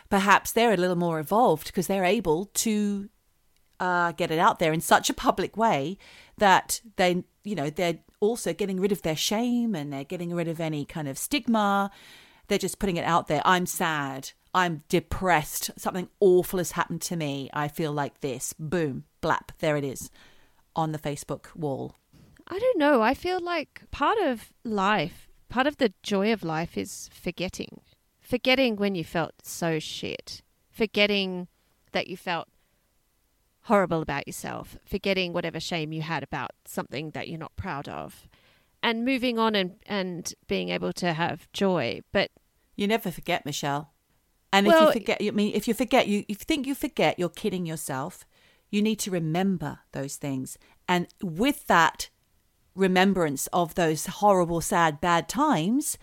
perhaps 0.09 0.53
they're 0.53 0.73
a 0.73 0.79
little 0.79 0.97
more 0.97 1.21
evolved 1.21 1.67
because 1.67 1.87
they're 1.87 2.13
able 2.19 2.47
to 2.65 3.11
uh, 3.79 4.13
get 4.13 4.31
it 4.31 4.39
out 4.39 4.59
there 4.59 4.73
in 4.73 4.81
such 4.81 5.11
a 5.11 5.15
public 5.15 5.57
way 5.57 5.99
that 6.39 6.81
they, 6.97 7.25
you 7.49 7.55
know, 7.55 7.71
they're 7.71 7.99
also 8.21 8.53
getting 8.53 8.79
rid 8.79 8.93
of 8.93 9.03
their 9.03 9.17
shame 9.17 9.75
and 9.75 9.93
they're 9.93 10.05
getting 10.05 10.35
rid 10.35 10.49
of 10.49 10.61
any 10.61 10.85
kind 10.85 11.09
of 11.09 11.17
stigma. 11.17 11.91
They're 12.49 12.59
just 12.59 12.79
putting 12.79 12.97
it 12.97 13.05
out 13.05 13.27
there. 13.27 13.43
I'm 13.45 13.67
sad. 13.67 14.31
I'm 14.55 14.83
depressed. 14.89 15.71
Something 15.77 16.09
awful 16.21 16.59
has 16.59 16.73
happened 16.73 17.03
to 17.03 17.17
me. 17.17 17.49
I 17.53 17.69
feel 17.69 17.93
like 17.93 18.21
this. 18.21 18.55
Boom, 18.59 19.05
blap. 19.23 19.51
There 19.61 19.77
it 19.77 19.85
is 19.85 20.11
on 20.77 20.93
the 20.93 20.99
Facebook 20.99 21.55
wall. 21.55 21.95
I 22.47 22.59
don't 22.59 22.79
know. 22.79 23.03
I 23.03 23.15
feel 23.15 23.41
like 23.41 23.83
part 23.91 24.19
of 24.19 24.53
life, 24.65 25.29
part 25.49 25.67
of 25.67 25.79
the 25.79 25.93
joy 26.03 26.33
of 26.33 26.43
life 26.43 26.77
is 26.79 27.11
forgetting. 27.13 27.81
Forgetting 28.21 28.77
when 28.77 28.95
you 28.95 29.05
felt 29.05 29.35
so 29.43 29.79
shit. 29.79 30.43
Forgetting 30.71 31.49
that 31.93 32.09
you 32.09 32.17
felt 32.17 32.49
horrible 33.69 34.03
about 34.03 34.27
yourself. 34.27 34.77
Forgetting 34.85 35.33
whatever 35.33 35.61
shame 35.61 35.93
you 35.93 36.03
had 36.03 36.23
about 36.23 36.51
something 36.65 37.11
that 37.13 37.29
you're 37.29 37.39
not 37.39 37.57
proud 37.57 37.89
of. 37.89 38.29
And 38.83 39.05
moving 39.05 39.39
on 39.39 39.55
and, 39.55 39.77
and 39.87 40.33
being 40.47 40.69
able 40.71 40.93
to 40.95 41.13
have 41.13 41.51
joy. 41.53 42.01
But 42.13 42.31
You 42.77 42.87
never 42.87 43.11
forget, 43.11 43.45
Michelle. 43.45 43.93
And 44.53 44.67
if 44.67 44.73
you 44.81 44.93
forget, 44.93 45.19
I 45.21 45.31
mean, 45.31 45.53
if 45.55 45.69
you 45.69 45.75
forget, 45.75 46.09
you 46.09 46.25
you 46.27 46.35
think 46.35 46.67
you 46.67 46.75
forget, 46.75 47.19
you're 47.19 47.29
kidding 47.29 47.67
yourself. 47.67 48.25
You 48.71 48.81
need 48.83 48.99
to 49.01 49.11
remember 49.11 49.81
those 49.93 50.17
things, 50.17 50.57
and 50.87 51.07
with 51.23 51.67
that 51.67 52.09
remembrance 52.75 53.47
of 53.49 53.75
those 53.75 54.07
horrible, 54.07 54.61
sad, 54.61 55.01
bad 55.01 55.29
times, 55.29 55.99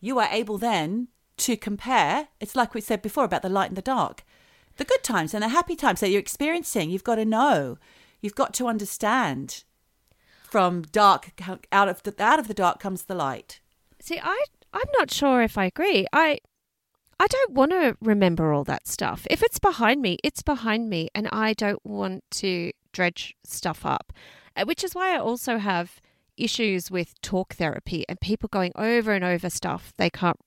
you 0.00 0.18
are 0.18 0.28
able 0.30 0.58
then 0.58 1.08
to 1.36 1.56
compare. 1.56 2.28
It's 2.40 2.56
like 2.56 2.74
we 2.74 2.80
said 2.80 3.02
before 3.02 3.24
about 3.24 3.42
the 3.42 3.48
light 3.48 3.70
and 3.70 3.76
the 3.76 3.82
dark, 3.82 4.24
the 4.78 4.84
good 4.84 5.02
times 5.02 5.34
and 5.34 5.42
the 5.42 5.48
happy 5.48 5.76
times 5.76 6.00
that 6.00 6.10
you're 6.10 6.20
experiencing. 6.20 6.90
You've 6.90 7.04
got 7.04 7.16
to 7.16 7.24
know, 7.24 7.78
you've 8.20 8.34
got 8.34 8.54
to 8.54 8.66
understand. 8.66 9.64
From 10.50 10.80
dark 10.80 11.32
out 11.70 11.90
of 11.90 12.02
the 12.04 12.14
out 12.18 12.38
of 12.38 12.48
the 12.48 12.54
dark 12.54 12.80
comes 12.80 13.02
the 13.02 13.14
light. 13.14 13.60
See, 14.00 14.18
I 14.18 14.44
I'm 14.72 14.88
not 14.98 15.10
sure 15.10 15.42
if 15.42 15.58
I 15.58 15.66
agree. 15.66 16.06
I 16.10 16.38
I 17.20 17.26
don't 17.26 17.52
want 17.52 17.72
to 17.72 17.96
remember 18.00 18.52
all 18.52 18.64
that 18.64 18.86
stuff. 18.86 19.26
If 19.28 19.42
it's 19.42 19.58
behind 19.58 20.00
me, 20.00 20.16
it's 20.24 20.40
behind 20.40 20.88
me, 20.88 21.10
and 21.14 21.28
I 21.28 21.52
don't 21.52 21.84
want 21.84 22.24
to 22.32 22.72
dredge 22.92 23.34
stuff 23.44 23.84
up. 23.84 24.12
Uh, 24.56 24.64
Which 24.64 24.82
is 24.82 24.94
why 24.94 25.14
I 25.14 25.18
also 25.18 25.58
have 25.58 26.00
issues 26.36 26.90
with 26.90 27.20
talk 27.20 27.54
therapy 27.54 28.04
and 28.08 28.20
people 28.20 28.48
going 28.48 28.72
over 28.76 29.12
and 29.12 29.24
over 29.24 29.50
stuff 29.50 29.92
they 29.96 30.08
can't 30.08 30.38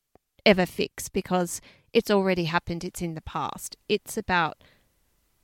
ever 0.46 0.66
fix 0.66 1.10
because 1.10 1.62
it's 1.94 2.12
already 2.12 2.46
happened, 2.46 2.84
it's 2.84 3.02
in 3.02 3.16
the 3.16 3.22
past. 3.22 3.78
It's 3.90 4.18
about, 4.18 4.64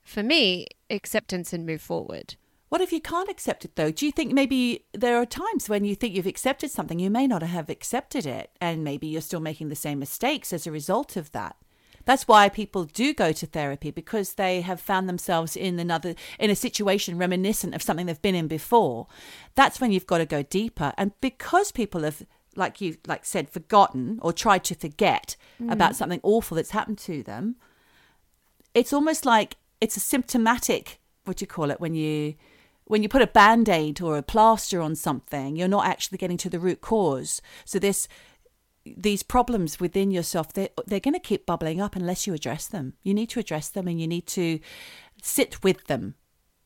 for 0.03 0.23
me, 0.23 0.67
acceptance 0.89 1.53
and 1.53 1.65
move 1.65 1.81
forward. 1.81 2.35
What 2.69 2.81
if 2.81 2.91
you 2.91 2.99
can't 2.99 3.29
accept 3.29 3.63
it 3.63 3.75
though? 3.75 3.91
Do 3.91 4.05
you 4.05 4.11
think 4.11 4.33
maybe 4.33 4.85
there 4.93 5.17
are 5.17 5.25
times 5.25 5.69
when 5.69 5.85
you 5.85 5.95
think 5.95 6.13
you've 6.13 6.27
accepted 6.27 6.69
something, 6.69 6.99
you 6.99 7.09
may 7.09 7.25
not 7.25 7.41
have 7.41 7.69
accepted 7.69 8.25
it, 8.25 8.51
and 8.59 8.83
maybe 8.83 9.07
you're 9.07 9.21
still 9.21 9.39
making 9.39 9.69
the 9.69 9.75
same 9.75 9.99
mistakes 9.99 10.51
as 10.51 10.67
a 10.67 10.71
result 10.71 11.15
of 11.15 11.31
that? 11.31 11.55
That's 12.03 12.27
why 12.27 12.47
people 12.47 12.85
do 12.85 13.13
go 13.13 13.33
to 13.33 13.45
therapy 13.45 13.91
because 13.91 14.33
they 14.33 14.61
have 14.61 14.79
found 14.79 15.09
themselves 15.09 15.57
in 15.57 15.77
another 15.77 16.15
in 16.39 16.49
a 16.49 16.55
situation 16.55 17.17
reminiscent 17.17 17.75
of 17.75 17.81
something 17.81 18.05
they've 18.05 18.21
been 18.21 18.33
in 18.33 18.47
before. 18.47 19.07
That's 19.55 19.81
when 19.81 19.91
you've 19.91 20.07
got 20.07 20.19
to 20.19 20.25
go 20.25 20.41
deeper. 20.41 20.93
And 20.97 21.11
because 21.19 21.73
people 21.73 22.03
have 22.03 22.25
like 22.57 22.81
you 22.81 22.97
like 23.07 23.25
said 23.25 23.49
forgotten 23.49 24.19
or 24.21 24.33
tried 24.33 24.63
to 24.65 24.75
forget 24.75 25.35
mm. 25.61 25.71
about 25.71 25.95
something 25.95 26.19
awful 26.23 26.55
that's 26.55 26.71
happened 26.71 26.97
to 26.99 27.23
them, 27.23 27.55
it's 28.73 28.91
almost 28.91 29.25
like 29.25 29.55
it's 29.79 29.97
a 29.97 30.01
symptomatic 30.01 30.99
what 31.25 31.37
do 31.37 31.43
you 31.43 31.47
call 31.47 31.71
it 31.71 31.79
when 31.79 31.93
you 31.93 32.35
when 32.85 33.03
you 33.03 33.09
put 33.09 33.21
a 33.21 33.27
band-aid 33.27 34.01
or 34.01 34.17
a 34.17 34.23
plaster 34.23 34.81
on 34.81 34.95
something 34.95 35.55
you're 35.55 35.67
not 35.67 35.85
actually 35.85 36.17
getting 36.17 36.37
to 36.37 36.49
the 36.49 36.59
root 36.59 36.81
cause. 36.81 37.41
So 37.65 37.79
this 37.79 38.07
these 38.85 39.21
problems 39.21 39.81
within 39.81 40.11
yourself 40.11 40.53
they're, 40.53 40.69
they're 40.85 41.01
going 41.01 41.13
to 41.13 41.19
keep 41.19 41.45
bubbling 41.45 41.81
up 41.81 41.95
unless 41.95 42.25
you 42.25 42.33
address 42.33 42.67
them. 42.67 42.93
You 43.03 43.13
need 43.13 43.29
to 43.31 43.39
address 43.39 43.69
them 43.69 43.87
and 43.87 43.99
you 43.99 44.07
need 44.07 44.27
to 44.27 44.59
sit 45.21 45.63
with 45.63 45.85
them. 45.87 46.15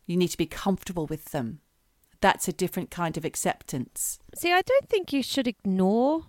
You 0.05 0.17
need 0.17 0.29
to 0.29 0.37
be 0.37 0.45
comfortable 0.45 1.07
with 1.07 1.25
them 1.25 1.61
that's 2.21 2.47
a 2.47 2.53
different 2.53 2.89
kind 2.91 3.17
of 3.17 3.25
acceptance 3.25 4.19
See, 4.35 4.51
I 4.51 4.61
don't 4.61 4.87
think 4.87 5.11
you 5.11 5.21
should 5.21 5.47
ignore 5.47 6.25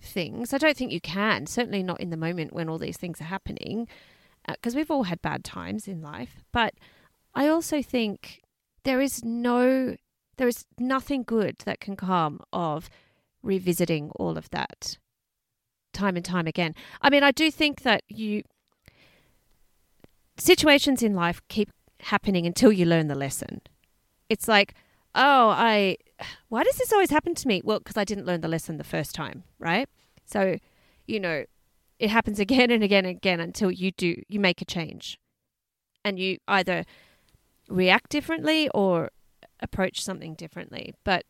things. 0.00 0.52
I 0.52 0.58
don't 0.58 0.76
think 0.76 0.92
you 0.92 1.00
can. 1.00 1.46
Certainly 1.46 1.82
not 1.82 2.00
in 2.00 2.10
the 2.10 2.16
moment 2.16 2.52
when 2.52 2.68
all 2.68 2.78
these 2.78 2.96
things 2.96 3.20
are 3.20 3.24
happening, 3.24 3.86
uh, 4.48 4.54
because 4.54 4.74
we've 4.74 4.90
all 4.90 5.04
had 5.04 5.22
bad 5.22 5.44
times 5.44 5.86
in 5.86 6.02
life. 6.02 6.42
But 6.52 6.74
I 7.34 7.48
also 7.48 7.82
think 7.82 8.42
there 8.84 9.00
is 9.00 9.22
no, 9.24 9.96
there 10.38 10.48
is 10.48 10.64
nothing 10.78 11.22
good 11.22 11.56
that 11.64 11.80
can 11.80 11.96
come 11.96 12.40
of 12.52 12.90
revisiting 13.42 14.10
all 14.16 14.36
of 14.36 14.50
that 14.50 14.98
time 15.92 16.16
and 16.16 16.24
time 16.24 16.46
again. 16.46 16.74
I 17.00 17.10
mean, 17.10 17.22
I 17.22 17.30
do 17.30 17.50
think 17.50 17.82
that 17.82 18.02
you 18.08 18.42
situations 20.36 21.02
in 21.02 21.14
life 21.14 21.42
keep 21.48 21.70
happening 22.00 22.46
until 22.46 22.72
you 22.72 22.86
learn 22.86 23.08
the 23.08 23.14
lesson. 23.14 23.60
It's 24.28 24.48
like, 24.48 24.74
oh, 25.14 25.48
I, 25.50 25.96
why 26.48 26.62
does 26.62 26.76
this 26.76 26.92
always 26.92 27.10
happen 27.10 27.34
to 27.34 27.48
me? 27.48 27.62
Well, 27.64 27.78
because 27.78 27.96
I 27.96 28.04
didn't 28.04 28.26
learn 28.26 28.40
the 28.40 28.48
lesson 28.48 28.76
the 28.76 28.84
first 28.84 29.14
time, 29.14 29.44
right? 29.58 29.88
So, 30.24 30.58
you 31.06 31.20
know, 31.20 31.44
it 31.98 32.10
happens 32.10 32.38
again 32.38 32.70
and 32.70 32.82
again 32.82 33.04
and 33.04 33.16
again 33.16 33.40
until 33.40 33.70
you 33.70 33.90
do, 33.92 34.22
you 34.28 34.40
make 34.40 34.62
a 34.62 34.64
change. 34.64 35.18
And 36.04 36.18
you 36.18 36.38
either 36.48 36.84
react 37.68 38.10
differently 38.10 38.68
or 38.70 39.10
approach 39.60 40.02
something 40.02 40.34
differently. 40.34 40.94
But 41.04 41.24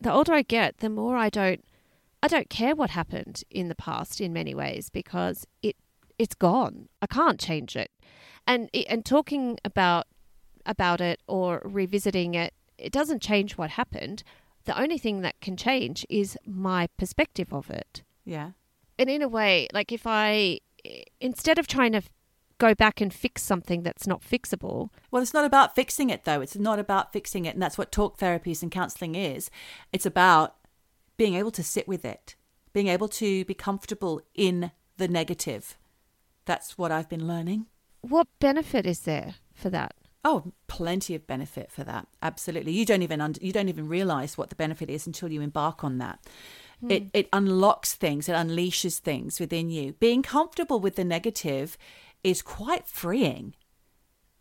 the 0.00 0.12
older 0.12 0.34
I 0.34 0.42
get, 0.42 0.78
the 0.78 0.90
more 0.90 1.16
I 1.16 1.30
don't, 1.30 1.64
I 2.22 2.28
don't 2.28 2.50
care 2.50 2.74
what 2.74 2.90
happened 2.90 3.44
in 3.50 3.68
the 3.68 3.74
past 3.74 4.20
in 4.20 4.32
many 4.32 4.54
ways 4.54 4.90
because 4.90 5.46
it, 5.62 5.76
it's 6.18 6.34
gone. 6.34 6.88
I 7.00 7.06
can't 7.06 7.40
change 7.40 7.76
it. 7.76 7.90
And, 8.46 8.68
and 8.88 9.04
talking 9.04 9.58
about, 9.64 10.06
about 10.66 11.00
it 11.00 11.20
or 11.26 11.62
revisiting 11.64 12.34
it 12.34 12.52
it 12.78 12.92
doesn't 12.92 13.22
change 13.22 13.56
what 13.56 13.70
happened. 13.70 14.22
The 14.64 14.78
only 14.80 14.98
thing 14.98 15.20
that 15.20 15.40
can 15.40 15.56
change 15.56 16.06
is 16.08 16.38
my 16.46 16.88
perspective 16.96 17.52
of 17.52 17.70
it. 17.70 18.02
yeah 18.24 18.50
And 18.98 19.10
in 19.10 19.22
a 19.22 19.28
way, 19.28 19.68
like 19.72 19.92
if 19.92 20.06
I, 20.06 20.60
instead 21.20 21.58
of 21.58 21.66
trying 21.66 21.92
to 21.92 22.02
go 22.58 22.74
back 22.74 23.00
and 23.00 23.12
fix 23.12 23.42
something 23.42 23.82
that's 23.82 24.06
not 24.06 24.22
fixable, 24.22 24.90
Well, 25.10 25.22
it's 25.22 25.34
not 25.34 25.44
about 25.44 25.74
fixing 25.74 26.08
it, 26.10 26.24
though. 26.24 26.40
It's 26.40 26.56
not 26.56 26.78
about 26.78 27.12
fixing 27.12 27.44
it. 27.44 27.54
And 27.54 27.62
that's 27.62 27.76
what 27.76 27.90
talk 27.92 28.18
therapies 28.18 28.62
and 28.62 28.70
counseling 28.70 29.14
is. 29.16 29.50
It's 29.92 30.06
about 30.06 30.54
being 31.16 31.34
able 31.34 31.50
to 31.50 31.62
sit 31.62 31.86
with 31.88 32.04
it, 32.04 32.36
being 32.72 32.88
able 32.88 33.08
to 33.08 33.44
be 33.44 33.54
comfortable 33.54 34.20
in 34.34 34.70
the 34.96 35.08
negative. 35.08 35.76
That's 36.44 36.78
what 36.78 36.92
I've 36.92 37.08
been 37.08 37.26
learning. 37.26 37.66
what 38.02 38.28
benefit 38.38 38.86
is 38.86 39.00
there 39.00 39.34
for 39.54 39.70
that? 39.70 39.94
Oh, 40.24 40.52
plenty 40.68 41.14
of 41.14 41.26
benefit 41.26 41.70
for 41.70 41.84
that. 41.84 42.08
Absolutely. 42.22 42.72
You 42.72 42.86
don't 42.86 43.02
even 43.02 43.20
under, 43.20 43.38
you 43.42 43.52
don't 43.52 43.68
even 43.68 43.88
realize 43.88 44.38
what 44.38 44.48
the 44.48 44.56
benefit 44.56 44.88
is 44.88 45.06
until 45.06 45.30
you 45.30 45.42
embark 45.42 45.84
on 45.84 45.98
that. 45.98 46.18
Hmm. 46.80 46.90
It 46.90 47.04
it 47.12 47.28
unlocks 47.32 47.94
things, 47.94 48.28
it 48.28 48.32
unleashes 48.32 48.98
things 48.98 49.38
within 49.38 49.68
you. 49.68 49.92
Being 49.94 50.22
comfortable 50.22 50.80
with 50.80 50.96
the 50.96 51.04
negative 51.04 51.76
is 52.22 52.40
quite 52.40 52.86
freeing. 52.86 53.54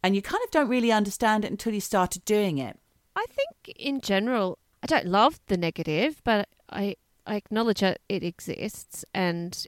And 0.02 0.16
you 0.16 0.22
kind 0.22 0.44
of 0.44 0.52
don't 0.52 0.70
really 0.70 0.92
understand 0.92 1.46
it 1.46 1.52
until 1.52 1.74
you 1.74 1.82
started 1.82 2.26
doing 2.26 2.58
it. 2.58 2.80
I 3.16 3.26
think 3.30 3.78
in 3.78 4.02
general, 4.02 4.58
I 4.82 4.88
don't 4.88 5.06
love 5.06 5.40
the 5.48 5.58
negative, 5.58 6.22
but 6.24 6.50
I, 6.70 6.96
I 7.26 7.36
acknowledge 7.36 7.80
that 7.80 8.00
it 8.10 8.24
exists 8.24 9.06
and 9.14 9.66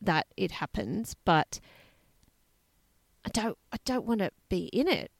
that 0.00 0.26
it 0.36 0.52
happens, 0.52 1.16
but 1.24 1.58
I 3.24 3.30
don't 3.30 3.58
I 3.72 3.78
don't 3.84 4.06
want 4.06 4.20
to 4.20 4.30
be 4.48 4.66
in 4.66 4.86
it. 4.88 5.10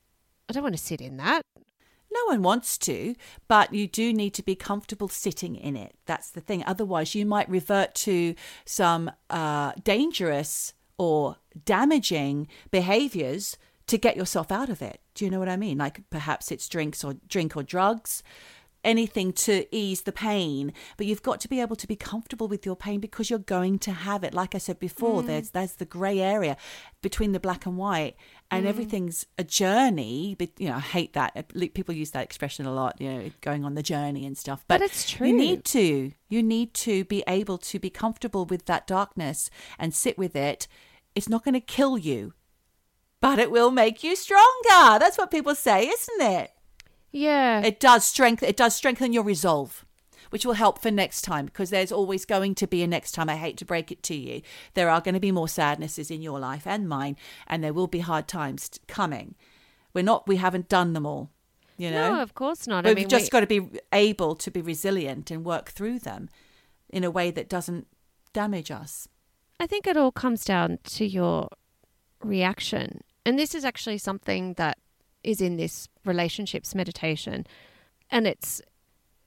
I 0.48 0.52
don't 0.52 0.62
want 0.62 0.76
to 0.76 0.82
sit 0.82 1.00
in 1.00 1.16
that. 1.18 1.42
No 2.10 2.24
one 2.26 2.42
wants 2.42 2.78
to, 2.78 3.14
but 3.48 3.74
you 3.74 3.86
do 3.86 4.14
need 4.14 4.32
to 4.34 4.42
be 4.42 4.54
comfortable 4.54 5.08
sitting 5.08 5.56
in 5.56 5.76
it. 5.76 5.94
That's 6.06 6.30
the 6.30 6.40
thing. 6.40 6.64
Otherwise, 6.66 7.14
you 7.14 7.26
might 7.26 7.48
revert 7.50 7.94
to 7.96 8.34
some 8.64 9.10
uh, 9.28 9.72
dangerous 9.84 10.72
or 10.96 11.36
damaging 11.64 12.48
behaviors 12.70 13.58
to 13.88 13.98
get 13.98 14.16
yourself 14.16 14.50
out 14.50 14.68
of 14.68 14.80
it. 14.80 15.00
Do 15.14 15.24
you 15.24 15.30
know 15.30 15.38
what 15.38 15.48
I 15.48 15.56
mean? 15.56 15.78
Like 15.78 16.08
perhaps 16.10 16.50
it's 16.50 16.68
drinks 16.68 17.04
or 17.04 17.14
drink 17.28 17.56
or 17.56 17.62
drugs, 17.62 18.22
anything 18.88 19.32
to 19.32 19.66
ease 19.74 20.02
the 20.02 20.12
pain. 20.12 20.72
But 20.96 21.06
you've 21.06 21.22
got 21.22 21.40
to 21.40 21.48
be 21.48 21.60
able 21.60 21.76
to 21.76 21.86
be 21.86 21.96
comfortable 21.96 22.48
with 22.48 22.64
your 22.64 22.76
pain 22.76 23.00
because 23.00 23.30
you're 23.30 23.38
going 23.38 23.78
to 23.80 23.92
have 23.92 24.24
it. 24.24 24.34
Like 24.34 24.54
I 24.54 24.58
said 24.58 24.78
before, 24.78 25.22
mm. 25.22 25.26
there's 25.26 25.50
there's 25.50 25.74
the 25.74 25.84
grey 25.84 26.20
area 26.20 26.56
between 27.02 27.32
the 27.32 27.40
black 27.40 27.66
and 27.66 27.76
white, 27.76 28.16
and 28.50 28.64
mm. 28.64 28.68
everything's 28.68 29.26
a 29.36 29.44
journey. 29.44 30.34
But 30.38 30.50
you 30.58 30.68
know, 30.68 30.76
I 30.76 30.80
hate 30.80 31.12
that 31.12 31.52
people 31.74 31.94
use 31.94 32.12
that 32.12 32.24
expression 32.24 32.66
a 32.66 32.72
lot. 32.72 33.00
You 33.00 33.12
know, 33.12 33.30
going 33.40 33.64
on 33.64 33.74
the 33.74 33.82
journey 33.82 34.26
and 34.26 34.36
stuff. 34.36 34.64
But 34.66 34.80
it's 34.80 35.08
true. 35.08 35.28
You 35.28 35.36
need 35.36 35.64
to. 35.66 36.12
You 36.28 36.42
need 36.42 36.74
to 36.74 37.04
be 37.04 37.22
able 37.28 37.58
to 37.58 37.78
be 37.78 37.90
comfortable 37.90 38.44
with 38.44 38.66
that 38.66 38.86
darkness 38.86 39.50
and 39.78 39.94
sit 39.94 40.18
with 40.18 40.34
it. 40.36 40.68
It's 41.14 41.28
not 41.28 41.44
going 41.44 41.54
to 41.54 41.60
kill 41.60 41.98
you, 41.98 42.34
but 43.20 43.38
it 43.38 43.50
will 43.50 43.70
make 43.70 44.04
you 44.04 44.14
stronger. 44.14 44.98
That's 44.98 45.18
what 45.18 45.30
people 45.30 45.54
say, 45.54 45.88
isn't 45.88 46.20
it? 46.20 46.52
Yeah. 47.10 47.60
It 47.62 47.80
does 47.80 48.04
strengthen. 48.04 48.48
It 48.48 48.56
does 48.56 48.74
strengthen 48.74 49.12
your 49.12 49.22
resolve, 49.24 49.84
which 50.30 50.44
will 50.44 50.54
help 50.54 50.80
for 50.80 50.90
next 50.90 51.22
time 51.22 51.46
because 51.46 51.70
there's 51.70 51.92
always 51.92 52.24
going 52.24 52.54
to 52.56 52.66
be 52.66 52.82
a 52.82 52.86
next 52.86 53.12
time. 53.12 53.28
I 53.30 53.36
hate 53.36 53.56
to 53.58 53.64
break 53.64 53.90
it 53.90 54.02
to 54.04 54.14
you. 54.14 54.42
There 54.74 54.90
are 54.90 55.00
going 55.00 55.14
to 55.14 55.20
be 55.20 55.32
more 55.32 55.48
sadnesses 55.48 56.10
in 56.10 56.22
your 56.22 56.38
life 56.38 56.66
and 56.66 56.88
mine, 56.88 57.16
and 57.46 57.62
there 57.64 57.72
will 57.72 57.86
be 57.86 58.00
hard 58.00 58.28
times 58.28 58.68
t- 58.68 58.80
coming. 58.86 59.34
We're 59.94 60.04
not. 60.04 60.28
We 60.28 60.36
haven't 60.36 60.68
done 60.68 60.92
them 60.92 61.06
all. 61.06 61.30
You 61.76 61.92
know. 61.92 62.14
no, 62.14 62.22
of 62.22 62.34
course 62.34 62.66
not. 62.66 62.84
We've 62.84 62.92
I 62.92 62.94
mean, 62.94 63.08
just 63.08 63.26
we- 63.26 63.30
got 63.30 63.40
to 63.40 63.46
be 63.46 63.78
able 63.92 64.34
to 64.34 64.50
be 64.50 64.60
resilient 64.60 65.30
and 65.30 65.44
work 65.44 65.70
through 65.70 66.00
them 66.00 66.28
in 66.90 67.04
a 67.04 67.10
way 67.10 67.30
that 67.30 67.48
doesn't 67.48 67.86
damage 68.32 68.70
us. 68.70 69.08
I 69.60 69.66
think 69.66 69.86
it 69.86 69.96
all 69.96 70.12
comes 70.12 70.44
down 70.44 70.78
to 70.84 71.06
your 71.06 71.48
reaction. 72.22 73.02
And 73.24 73.38
this 73.38 73.54
is 73.54 73.64
actually 73.64 73.98
something 73.98 74.54
that 74.54 74.78
is 75.22 75.40
in 75.40 75.56
this 75.56 75.88
relationships 76.04 76.74
meditation. 76.74 77.46
And 78.10 78.26
it's 78.26 78.62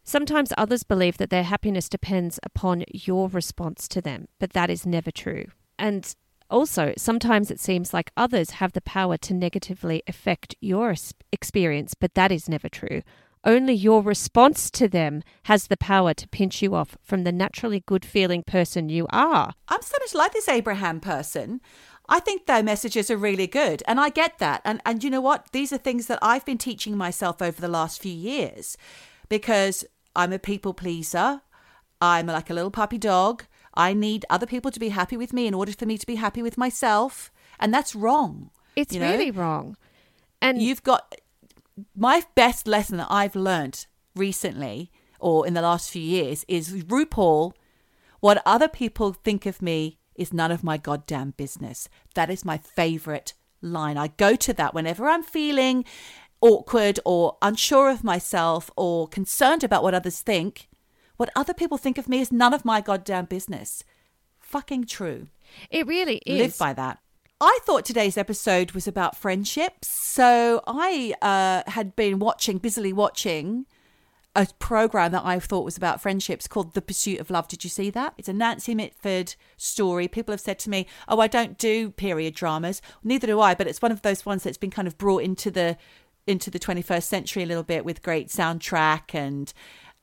sometimes 0.03 0.53
others 0.57 0.83
believe 0.83 1.17
that 1.17 1.29
their 1.29 1.43
happiness 1.43 1.89
depends 1.89 2.39
upon 2.43 2.83
your 2.91 3.29
response 3.29 3.87
to 3.89 4.01
them, 4.01 4.27
but 4.39 4.53
that 4.53 4.69
is 4.69 4.85
never 4.85 5.11
true. 5.11 5.45
And 5.77 6.13
also, 6.49 6.93
sometimes 6.97 7.49
it 7.49 7.59
seems 7.59 7.93
like 7.93 8.11
others 8.17 8.51
have 8.51 8.73
the 8.73 8.81
power 8.81 9.17
to 9.17 9.33
negatively 9.33 10.03
affect 10.07 10.55
your 10.59 10.93
experience, 11.31 11.93
but 11.93 12.13
that 12.15 12.31
is 12.31 12.49
never 12.49 12.67
true. 12.67 13.01
Only 13.43 13.73
your 13.73 14.03
response 14.03 14.69
to 14.71 14.87
them 14.87 15.23
has 15.43 15.67
the 15.67 15.77
power 15.77 16.13
to 16.13 16.27
pinch 16.27 16.61
you 16.61 16.75
off 16.75 16.95
from 17.01 17.23
the 17.23 17.31
naturally 17.31 17.83
good 17.87 18.05
feeling 18.05 18.43
person 18.43 18.89
you 18.89 19.07
are. 19.11 19.53
I'm 19.67 19.81
so 19.81 19.97
much 19.99 20.13
like 20.13 20.33
this 20.33 20.47
Abraham 20.47 20.99
person. 20.99 21.61
I 22.09 22.19
think 22.19 22.45
their 22.45 22.63
messages 22.63 23.09
are 23.09 23.17
really 23.17 23.47
good, 23.47 23.83
and 23.87 23.99
I 23.99 24.09
get 24.09 24.39
that. 24.39 24.61
And 24.65 24.81
and 24.85 25.03
you 25.03 25.09
know 25.09 25.21
what? 25.21 25.51
These 25.51 25.71
are 25.71 25.77
things 25.77 26.07
that 26.07 26.19
I've 26.21 26.45
been 26.45 26.57
teaching 26.57 26.97
myself 26.97 27.41
over 27.41 27.59
the 27.59 27.67
last 27.67 28.01
few 28.01 28.13
years, 28.13 28.77
because 29.29 29.85
I'm 30.15 30.33
a 30.33 30.39
people 30.39 30.73
pleaser. 30.73 31.41
I'm 32.01 32.27
like 32.27 32.49
a 32.49 32.53
little 32.53 32.71
puppy 32.71 32.97
dog. 32.97 33.45
I 33.73 33.93
need 33.93 34.25
other 34.29 34.45
people 34.45 34.71
to 34.71 34.79
be 34.79 34.89
happy 34.89 35.15
with 35.15 35.31
me 35.31 35.47
in 35.47 35.53
order 35.53 35.71
for 35.71 35.85
me 35.85 35.97
to 35.97 36.05
be 36.05 36.15
happy 36.15 36.41
with 36.41 36.57
myself. 36.57 37.31
And 37.59 37.73
that's 37.73 37.95
wrong. 37.95 38.49
It's 38.75 38.93
you 38.93 38.99
know? 38.99 39.11
really 39.11 39.31
wrong. 39.31 39.77
And 40.41 40.61
You've 40.61 40.83
got 40.83 41.15
my 41.95 42.23
best 42.35 42.67
lesson 42.67 42.97
that 42.97 43.07
I've 43.09 43.35
learned 43.35 43.85
recently 44.15 44.91
or 45.19 45.47
in 45.47 45.53
the 45.53 45.61
last 45.61 45.89
few 45.89 46.01
years 46.01 46.43
is 46.47 46.71
RuPaul, 46.83 47.53
what 48.19 48.41
other 48.45 48.67
people 48.67 49.13
think 49.13 49.45
of 49.45 49.61
me 49.61 49.97
is 50.15 50.33
none 50.33 50.51
of 50.51 50.63
my 50.63 50.77
goddamn 50.77 51.31
business. 51.37 51.89
That 52.15 52.29
is 52.29 52.45
my 52.45 52.57
favorite 52.57 53.33
line. 53.61 53.97
I 53.97 54.07
go 54.07 54.35
to 54.35 54.53
that 54.53 54.73
whenever 54.73 55.07
I'm 55.07 55.23
feeling 55.23 55.85
awkward 56.41 56.99
or 57.05 57.37
unsure 57.41 57.89
of 57.89 58.03
myself 58.03 58.71
or 58.75 59.07
concerned 59.07 59.63
about 59.63 59.83
what 59.83 59.93
others 59.93 60.21
think. 60.21 60.67
What 61.17 61.29
other 61.35 61.53
people 61.53 61.77
think 61.77 61.97
of 61.97 62.09
me 62.09 62.19
is 62.19 62.31
none 62.31 62.53
of 62.53 62.65
my 62.65 62.81
goddamn 62.81 63.25
business. 63.25 63.83
Fucking 64.39 64.85
true. 64.85 65.27
it 65.69 65.85
really 65.85 66.17
is. 66.25 66.39
Live 66.39 66.57
by 66.57 66.73
that. 66.73 66.99
I 67.39 67.59
thought 67.63 67.85
today's 67.85 68.17
episode 68.17 68.71
was 68.73 68.87
about 68.87 69.17
friendships. 69.17 69.87
So 69.87 70.61
I 70.67 71.13
uh, 71.21 71.69
had 71.71 71.95
been 71.95 72.19
watching, 72.19 72.57
busily 72.59 72.93
watching 72.93 73.65
a 74.35 74.47
program 74.59 75.11
that 75.11 75.25
I 75.25 75.39
thought 75.39 75.65
was 75.65 75.77
about 75.77 76.01
friendships 76.01 76.47
called 76.47 76.73
The 76.73 76.81
Pursuit 76.81 77.19
of 77.19 77.29
Love. 77.29 77.47
Did 77.47 77.63
you 77.63 77.69
see 77.69 77.89
that? 77.89 78.13
It's 78.17 78.29
a 78.29 78.33
Nancy 78.33 78.73
Mitford 78.73 79.35
story. 79.57 80.07
People 80.07 80.31
have 80.31 80.39
said 80.39 80.59
to 80.59 80.69
me, 80.69 80.87
"Oh, 81.07 81.19
I 81.19 81.27
don't 81.27 81.57
do 81.57 81.91
period 81.91 82.33
dramas." 82.35 82.81
Neither 83.03 83.27
do 83.27 83.41
I, 83.41 83.55
but 83.55 83.67
it's 83.67 83.81
one 83.81 83.91
of 83.91 84.01
those 84.01 84.25
ones 84.25 84.43
that's 84.43 84.57
been 84.57 84.71
kind 84.71 84.87
of 84.87 84.97
brought 84.97 85.23
into 85.23 85.51
the 85.51 85.77
into 86.27 86.49
the 86.51 86.59
21st 86.59 87.09
century 87.09 87.43
a 87.43 87.45
little 87.45 87.63
bit 87.63 87.83
with 87.83 88.03
great 88.03 88.27
soundtrack 88.27 89.15
and 89.15 89.53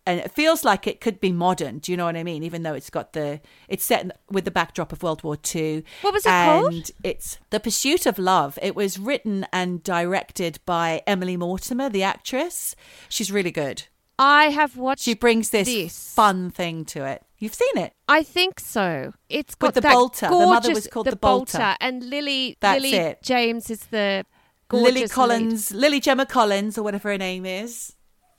and 0.05 0.20
it 0.20 0.33
feels 0.33 0.64
like 0.64 0.87
it 0.87 1.03
could 1.03 1.20
be 1.20 1.33
modern. 1.33 1.79
Do 1.79 1.93
you 1.93 1.97
know 1.97 2.07
what 2.07 2.16
I 2.16 2.24
mean? 2.24 2.43
Even 2.43 2.62
though 2.62 2.72
it's 2.72 2.89
got 2.89 3.12
the 3.12 3.41
it's 3.68 3.85
set 3.85 4.11
with 4.31 4.45
the 4.47 4.51
backdrop 4.51 4.91
of 4.93 5.03
World 5.03 5.22
War 5.22 5.37
II. 5.55 5.85
What 6.01 6.14
was 6.14 6.24
it 6.24 6.33
and 6.33 6.62
called? 6.62 6.91
It's 7.05 7.39
The 7.51 7.61
Pursuit 7.61 8.07
of 8.07 8.18
Love. 8.18 8.59
It 8.62 8.74
was 8.74 8.99
written 8.99 9.47
and 9.53 9.83
directed 9.83 10.61
by 10.64 11.03
Emily 11.07 11.37
Mortimer, 11.37 11.91
the 11.91 12.03
actress. 12.03 12.74
She's 13.09 13.31
really 13.31 13.51
good. 13.51 13.85
I 14.19 14.47
have 14.47 14.77
watched. 14.77 15.03
She 15.03 15.14
brings 15.14 15.51
this, 15.51 15.66
This. 15.69 16.14
fun 16.14 16.51
thing 16.51 16.85
to 16.87 17.05
it. 17.05 17.23
You've 17.39 17.55
seen 17.55 17.77
it. 17.77 17.93
I 18.09 18.23
think 18.25 18.59
so. 18.59 19.12
It's 19.29 19.55
got 19.55 19.75
the 19.75 19.81
that 19.81 19.93
Bolter. 19.93 20.29
The 20.29 20.35
mother 20.35 20.73
was 20.75 20.89
called 20.89 21.07
the 21.07 21.14
Bolter. 21.16 21.77
and 21.81 22.03
Lily. 22.03 22.57
That's 22.61 22.83
Lily 22.83 22.97
it. 22.97 23.23
James 23.23 23.71
is 23.71 23.81
the 23.87 24.25
gorgeous 24.69 24.89
Lily 24.89 25.01
lead. 25.03 25.11
Collins, 25.11 25.73
Lily 25.73 26.01
Gemma 26.01 26.27
Collins, 26.27 26.77
or 26.77 26.83
whatever 26.83 27.11
her 27.11 27.19
name 27.19 27.47
is. 27.47 27.95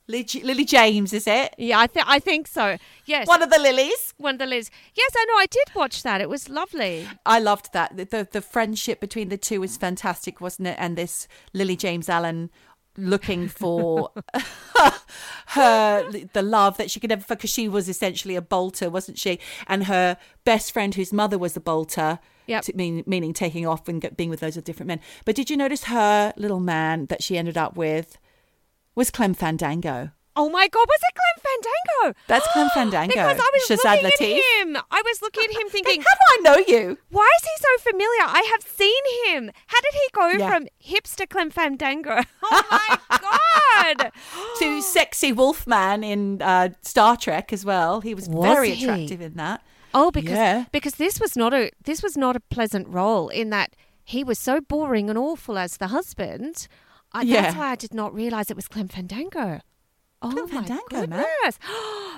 Lily, 0.10 0.26
Lily 0.44 0.66
James, 0.66 1.14
is 1.14 1.28
it? 1.28 1.54
Yeah, 1.60 1.80
I 1.80 1.86
think 1.88 2.06
I 2.10 2.18
think 2.20 2.48
so. 2.48 2.78
Yes, 3.06 3.28
One 3.28 3.44
of 3.44 3.52
the 3.52 3.60
Lilies. 3.60 4.14
one 4.18 4.36
of 4.36 4.40
the 4.40 4.48
Liz. 4.48 4.70
Yes, 4.96 5.12
I 5.16 5.26
know. 5.26 5.36
I 5.38 5.46
did 5.46 5.76
watch 5.76 6.02
that. 6.04 6.20
It 6.20 6.28
was 6.28 6.50
lovely. 6.50 7.08
I 7.28 7.40
loved 7.40 7.72
that. 7.74 7.96
The, 7.96 8.06
the 8.06 8.28
the 8.30 8.42
friendship 8.42 9.00
between 9.00 9.30
the 9.30 9.38
two 9.38 9.62
was 9.62 9.78
fantastic, 9.78 10.42
wasn't 10.42 10.68
it? 10.70 10.78
And 10.80 10.98
this 10.98 11.28
Lily 11.54 11.76
James 11.78 12.10
Allen 12.10 12.50
looking 13.00 13.47
for 13.47 14.12
her 15.47 16.12
the 16.34 16.41
love 16.41 16.78
that 16.78 16.91
she 16.91 17.00
could 17.00 17.12
ever 17.12 17.24
because 17.28 17.50
she 17.50 17.68
was 17.68 17.89
essentially 17.89 18.36
a 18.36 18.41
bolter, 18.41 18.89
wasn't 18.89 19.18
she? 19.18 19.39
And 19.68 19.86
her 19.86 20.18
best 20.43 20.72
friend, 20.72 20.93
whose 20.93 21.14
mother 21.14 21.38
was 21.38 21.56
a 21.58 21.62
bolter. 21.62 22.20
Yep. 22.47 22.64
to 22.64 22.76
mean, 22.76 23.04
meaning 23.06 23.32
taking 23.32 23.68
off 23.68 23.88
and 23.88 24.02
get, 24.02 24.18
being 24.18 24.32
with 24.32 24.41
loads 24.41 24.58
of 24.58 24.64
different 24.64 24.88
men. 24.88 25.00
But 25.24 25.36
did 25.36 25.52
you 25.52 25.58
notice 25.58 25.84
her 25.84 26.34
little 26.36 26.60
man 26.60 27.06
that 27.06 27.22
she 27.22 27.38
ended 27.38 27.58
up 27.58 27.78
with 27.78 28.18
was 28.95 29.12
Clem 29.12 29.36
Fandango? 29.36 30.12
Oh 30.42 30.50
my 30.50 30.68
God, 30.70 30.88
was 30.88 31.00
it 31.10 31.18
Glenn 31.20 31.38
Fandango? 31.46 32.20
That's 32.28 32.48
Clem 32.54 32.70
Fandango. 32.74 33.14
Because 33.14 33.40
I 33.40 33.50
was 33.54 33.64
Shazad 33.68 34.02
looking 34.04 34.38
Latif. 34.38 34.40
at 34.40 34.68
him. 34.68 34.78
I 34.90 35.02
was 35.06 35.22
looking 35.22 35.44
at 35.50 35.62
him 35.62 35.70
thinking, 35.70 36.02
How 36.02 36.16
do 36.16 36.26
I 36.30 36.38
know 36.56 36.64
you? 36.66 36.98
why 37.10 37.30
is 37.42 37.44
he 37.44 37.58
so 37.58 37.90
familiar? 37.92 38.22
I 38.22 38.48
have 38.52 38.64
seen 38.64 39.04
him. 39.28 39.52
How 39.68 39.82
did 39.82 39.94
he 39.94 40.08
go 40.14 40.28
Yeah. 40.30 40.50
from 40.50 40.68
hipster 40.82 41.30
Clem 41.30 41.50
Fandango? 41.52 42.22
Oh 42.44 42.64
my 42.72 43.20
God. 43.98 44.12
to 44.60 44.82
sexy 44.82 45.32
Wolfman 45.34 46.04
in 46.04 46.42
uh, 46.42 46.70
Star 46.82 47.18
Trek 47.18 47.52
as 47.52 47.66
well. 47.66 48.00
He 48.02 48.14
was, 48.16 48.30
Was 48.30 48.46
very 48.46 48.72
he? 48.72 48.86
attractive 48.86 49.20
in 49.22 49.34
that. 49.36 49.62
Oh, 49.94 50.10
because 50.12 50.32
Yeah. 50.32 50.66
because 50.72 50.96
this 50.96 51.20
was 51.20 51.36
not 51.36 51.54
a 51.54 51.72
this 51.84 52.02
was 52.02 52.16
not 52.16 52.36
a 52.36 52.40
pleasant 52.40 52.88
role 52.88 53.28
in 53.30 53.50
that 53.50 53.76
he 54.06 54.24
was 54.24 54.40
so 54.40 54.62
boring 54.62 55.10
and 55.10 55.18
awful 55.20 55.58
as 55.58 55.78
the 55.78 55.88
husband. 55.88 56.68
I, 57.12 57.24
Yeah. 57.24 57.42
That's 57.42 57.58
why 57.58 57.72
I 57.72 57.76
did 57.76 57.94
not 57.94 58.14
realize 58.14 58.50
it 58.50 58.56
was 58.56 58.68
Clem 58.68 58.88
Fandango. 58.88 59.62
Oh 60.22 60.48
my 60.48 60.64
Fandango, 60.64 61.08
man. 61.08 61.26
goodness! 61.42 61.60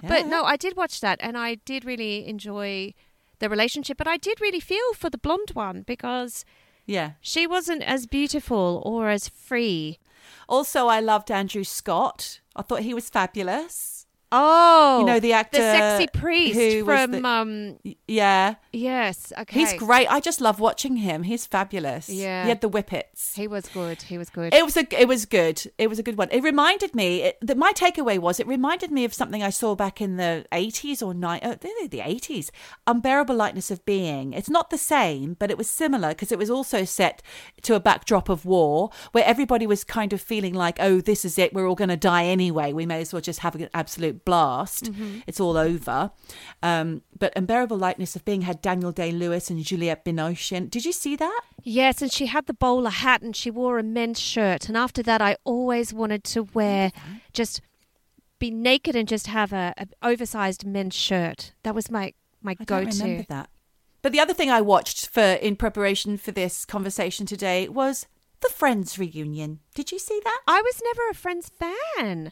Yeah. 0.04 0.10
But 0.10 0.26
no, 0.26 0.44
I 0.46 0.56
did 0.58 0.76
watch 0.76 1.00
that, 1.02 1.20
and 1.22 1.38
I 1.38 1.56
did 1.56 1.86
really 1.86 2.26
enjoy 2.28 2.96
the 3.38 3.50
relationship. 3.50 3.98
But 3.98 4.08
I 4.08 4.18
did 4.18 4.42
really 4.42 4.60
feel 4.60 4.94
for 4.96 5.12
the 5.12 5.18
blonde 5.20 5.52
one 5.54 5.84
because 5.86 6.44
Yeah. 6.88 7.12
she 7.22 7.46
wasn't 7.46 7.84
as 7.84 8.08
beautiful 8.08 8.82
or 8.84 9.10
as 9.10 9.30
free. 9.30 10.00
Also, 10.50 10.88
I 10.88 11.00
loved 11.00 11.30
Andrew 11.30 11.64
Scott. 11.64 12.40
I 12.56 12.64
thought 12.64 12.80
he 12.82 12.96
was 12.96 13.10
fabulous. 13.12 14.01
Oh, 14.32 15.00
You 15.00 15.06
know, 15.06 15.20
the 15.20 15.34
actor 15.34 15.58
the 15.58 15.98
sexy 15.98 16.08
priest 16.08 16.86
from 16.86 17.12
the- 17.12 17.26
um. 17.28 17.78
Yeah. 18.08 18.56
Yes, 18.72 19.34
okay. 19.38 19.60
He's 19.60 19.74
great. 19.74 20.08
I 20.08 20.20
just 20.20 20.40
love 20.40 20.60
watching 20.60 20.98
him. 20.98 21.24
He's 21.24 21.46
fabulous. 21.46 22.08
Yeah. 22.10 22.44
He 22.44 22.50
had 22.50 22.62
the 22.62 22.70
whippets. 22.70 23.36
He 23.36 23.48
was 23.48 23.68
good. 23.68 24.02
He 24.04 24.18
was 24.18 24.30
good. 24.30 24.54
It 24.54 24.64
was 24.64 24.78
a 24.78 24.86
it 25.00 25.08
was 25.08 25.26
good. 25.26 25.62
It 25.78 25.88
was 25.90 26.00
a 26.00 26.04
good 26.04 26.18
one. 26.18 26.30
It 26.32 26.42
reminded 26.44 26.96
me 26.96 27.24
it, 27.24 27.38
that 27.42 27.58
my 27.58 27.74
takeaway 27.74 28.18
was 28.20 28.40
it 28.40 28.48
reminded 28.48 28.92
me 28.92 29.04
of 29.04 29.14
something 29.14 29.44
I 29.44 29.50
saw 29.50 29.76
back 29.76 30.00
in 30.00 30.18
the 30.18 30.46
eighties 30.54 31.02
or 31.02 31.14
nine 31.14 31.42
oh, 31.44 31.56
the 31.56 31.88
the 31.90 32.02
eighties. 32.02 32.52
Unbearable 32.88 33.36
lightness 33.36 33.70
of 33.72 33.84
being. 33.86 34.34
It's 34.34 34.50
not 34.50 34.70
the 34.70 34.78
same, 34.78 35.36
but 35.40 35.52
it 35.52 35.58
was 35.58 35.70
similar 35.70 36.10
because 36.10 36.32
it 36.32 36.40
was 36.40 36.50
also 36.50 36.86
set 36.86 37.22
to 37.64 37.76
a 37.76 37.80
backdrop 37.80 38.30
of 38.30 38.46
war 38.46 38.90
where 39.12 39.26
everybody 39.26 39.68
was 39.68 39.84
kind 39.84 40.14
of 40.14 40.22
feeling 40.22 40.54
like, 40.54 40.78
oh, 40.80 41.02
this 41.02 41.26
is 41.26 41.38
it. 41.38 41.54
We're 41.54 41.68
all 41.68 41.76
going 41.76 41.90
to 41.90 41.98
die 41.98 42.26
anyway. 42.26 42.72
We 42.74 42.86
may 42.86 43.02
as 43.02 43.12
well 43.12 43.22
just 43.22 43.40
have 43.40 43.56
an 43.56 43.70
absolute 43.74 44.21
blast. 44.26 44.92
It's 45.28 45.40
all 45.40 45.58
over. 45.58 46.12
Um, 46.64 47.02
but 47.18 47.34
unbearable 47.36 47.78
lightness 47.78 48.16
of 48.16 48.26
being 48.26 48.42
had 48.42 48.62
Daniel 48.62 48.92
Day 48.92 49.12
Lewis 49.12 49.50
and 49.50 49.64
Juliette 49.64 50.06
Binoche. 50.06 50.70
Did 50.70 50.86
you 50.86 50.92
see 50.92 51.16
that? 51.16 51.42
Yes, 51.64 52.02
and 52.02 52.12
she 52.12 52.28
had 52.28 52.48
the 52.48 52.54
bowler 52.54 52.90
hat 52.90 53.22
and 53.22 53.36
she 53.36 53.52
wore 53.52 53.80
a 53.80 53.84
men's 53.84 54.20
shirt. 54.20 54.68
And 54.68 54.78
after 54.78 55.04
that, 55.04 55.22
I 55.22 55.38
always 55.44 55.94
wanted 55.94 56.24
to 56.26 56.44
wear 56.44 56.92
just 57.34 57.62
be 58.40 58.50
naked 58.52 58.96
and 58.96 59.08
just 59.08 59.28
have 59.28 59.54
a, 59.54 59.74
a 59.78 59.88
oversized 60.02 60.66
men's 60.66 60.96
shirt. 60.96 61.54
That 61.64 61.76
was 61.76 61.92
my 61.92 62.14
my 62.42 62.56
I 62.60 62.64
go 62.64 62.84
don't 62.84 62.98
remember 63.00 63.24
to. 63.24 63.30
that. 63.30 63.50
But 64.02 64.12
the 64.12 64.20
other 64.20 64.34
thing 64.34 64.50
I 64.50 64.62
watched 64.62 65.08
for 65.08 65.22
in 65.22 65.56
preparation 65.56 66.18
for 66.18 66.32
this 66.32 66.66
conversation 66.66 67.28
today 67.28 67.68
was 67.70 68.08
the 68.42 68.50
Friends 68.50 68.98
reunion. 68.98 69.60
Did 69.76 69.92
you 69.92 70.00
see 70.00 70.20
that? 70.24 70.42
I 70.48 70.60
was 70.62 70.82
never 70.84 71.08
a 71.12 71.14
Friends 71.14 71.50
fan. 71.50 72.32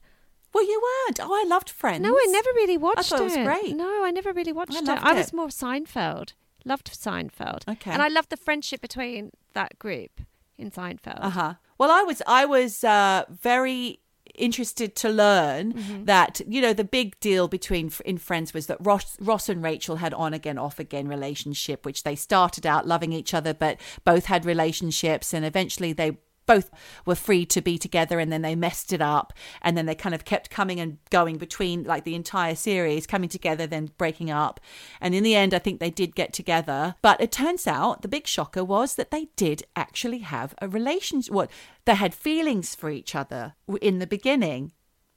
Well, 0.53 0.63
you 0.65 0.81
weren't. 0.81 1.19
Oh, 1.21 1.33
I 1.33 1.45
loved 1.47 1.69
Friends. 1.69 2.01
No, 2.01 2.13
I 2.15 2.25
never 2.29 2.49
really 2.55 2.77
watched 2.77 3.09
thought 3.09 3.21
it 3.21 3.23
was 3.23 3.35
great. 3.35 3.75
No, 3.75 4.03
I 4.03 4.11
never 4.11 4.31
really 4.33 4.51
watched 4.53 4.73
it. 4.75 4.83
loved 4.83 5.03
I 5.03 5.13
was 5.13 5.27
it. 5.29 5.33
more 5.33 5.47
Seinfeld. 5.49 6.33
Loved 6.65 6.91
Seinfeld. 6.91 7.67
Okay. 7.67 7.91
And 7.91 8.01
I 8.01 8.07
loved 8.07 8.29
the 8.29 8.37
friendship 8.37 8.81
between 8.81 9.31
that 9.53 9.77
group 9.79 10.21
in 10.57 10.71
Seinfeld. 10.71 11.19
Uh 11.21 11.29
huh. 11.29 11.53
Well, 11.77 11.91
I 11.91 12.03
was 12.03 12.21
I 12.27 12.45
was 12.45 12.83
uh, 12.83 13.23
very 13.29 13.99
interested 14.35 14.95
to 14.95 15.09
learn 15.09 15.73
Mm-hmm. 15.73 16.05
that 16.05 16.39
you 16.47 16.61
know 16.61 16.71
the 16.73 16.83
big 16.83 17.19
deal 17.19 17.47
between 17.47 17.91
in 18.05 18.17
Friends 18.17 18.53
was 18.53 18.67
that 18.67 18.77
Ross 18.85 19.17
Ross 19.19 19.49
and 19.49 19.61
Rachel 19.63 19.97
had 19.97 20.13
on 20.13 20.33
again 20.33 20.57
off 20.57 20.79
again 20.79 21.07
relationship, 21.07 21.85
which 21.85 22.03
they 22.03 22.15
started 22.15 22.65
out 22.65 22.87
loving 22.87 23.13
each 23.13 23.33
other, 23.33 23.53
but 23.53 23.79
both 24.03 24.25
had 24.25 24.45
relationships, 24.45 25.33
and 25.33 25.45
eventually 25.45 25.93
they 25.93 26.17
both 26.49 26.71
were 27.05 27.13
free 27.13 27.45
to 27.45 27.61
be 27.61 27.77
together 27.77 28.17
and 28.17 28.31
then 28.31 28.41
they 28.41 28.55
messed 28.55 28.91
it 28.91 29.03
up 29.03 29.33
and 29.61 29.77
then 29.77 29.85
they 29.85 29.93
kind 29.93 30.15
of 30.15 30.25
kept 30.25 30.49
coming 30.49 30.79
and 30.79 30.97
going 31.11 31.37
between 31.37 31.83
like 31.83 32.05
the 32.05 32.15
entire 32.15 32.55
series 32.55 33.05
coming 33.05 33.29
together 33.29 33.67
then 33.67 33.91
breaking 33.99 34.31
up. 34.31 34.59
And 34.99 35.13
in 35.13 35.21
the 35.21 35.35
end 35.35 35.53
i 35.53 35.59
think 35.59 35.79
they 35.79 35.91
did 35.91 36.15
get 36.15 36.33
together. 36.33 36.95
But 37.03 37.21
it 37.21 37.31
turns 37.31 37.67
out 37.67 38.01
the 38.01 38.07
big 38.07 38.25
shocker 38.25 38.63
was 38.63 38.95
that 38.95 39.11
they 39.11 39.27
did 39.35 39.61
actually 39.75 40.19
have 40.19 40.55
a 40.59 40.67
relationship 40.67 41.31
what 41.31 41.51
they 41.85 41.93
had 41.93 42.15
feelings 42.15 42.73
for 42.73 42.89
each 42.89 43.13
other 43.13 43.53
in 43.79 43.99
the 43.99 44.07
beginning. 44.07 44.71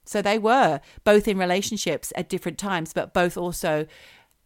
So 0.05 0.21
they 0.21 0.37
were 0.37 0.81
both 1.03 1.27
in 1.27 1.39
relationships 1.39 2.13
at 2.15 2.29
different 2.29 2.59
times 2.59 2.93
but 2.93 3.11
both 3.11 3.37
also 3.37 3.87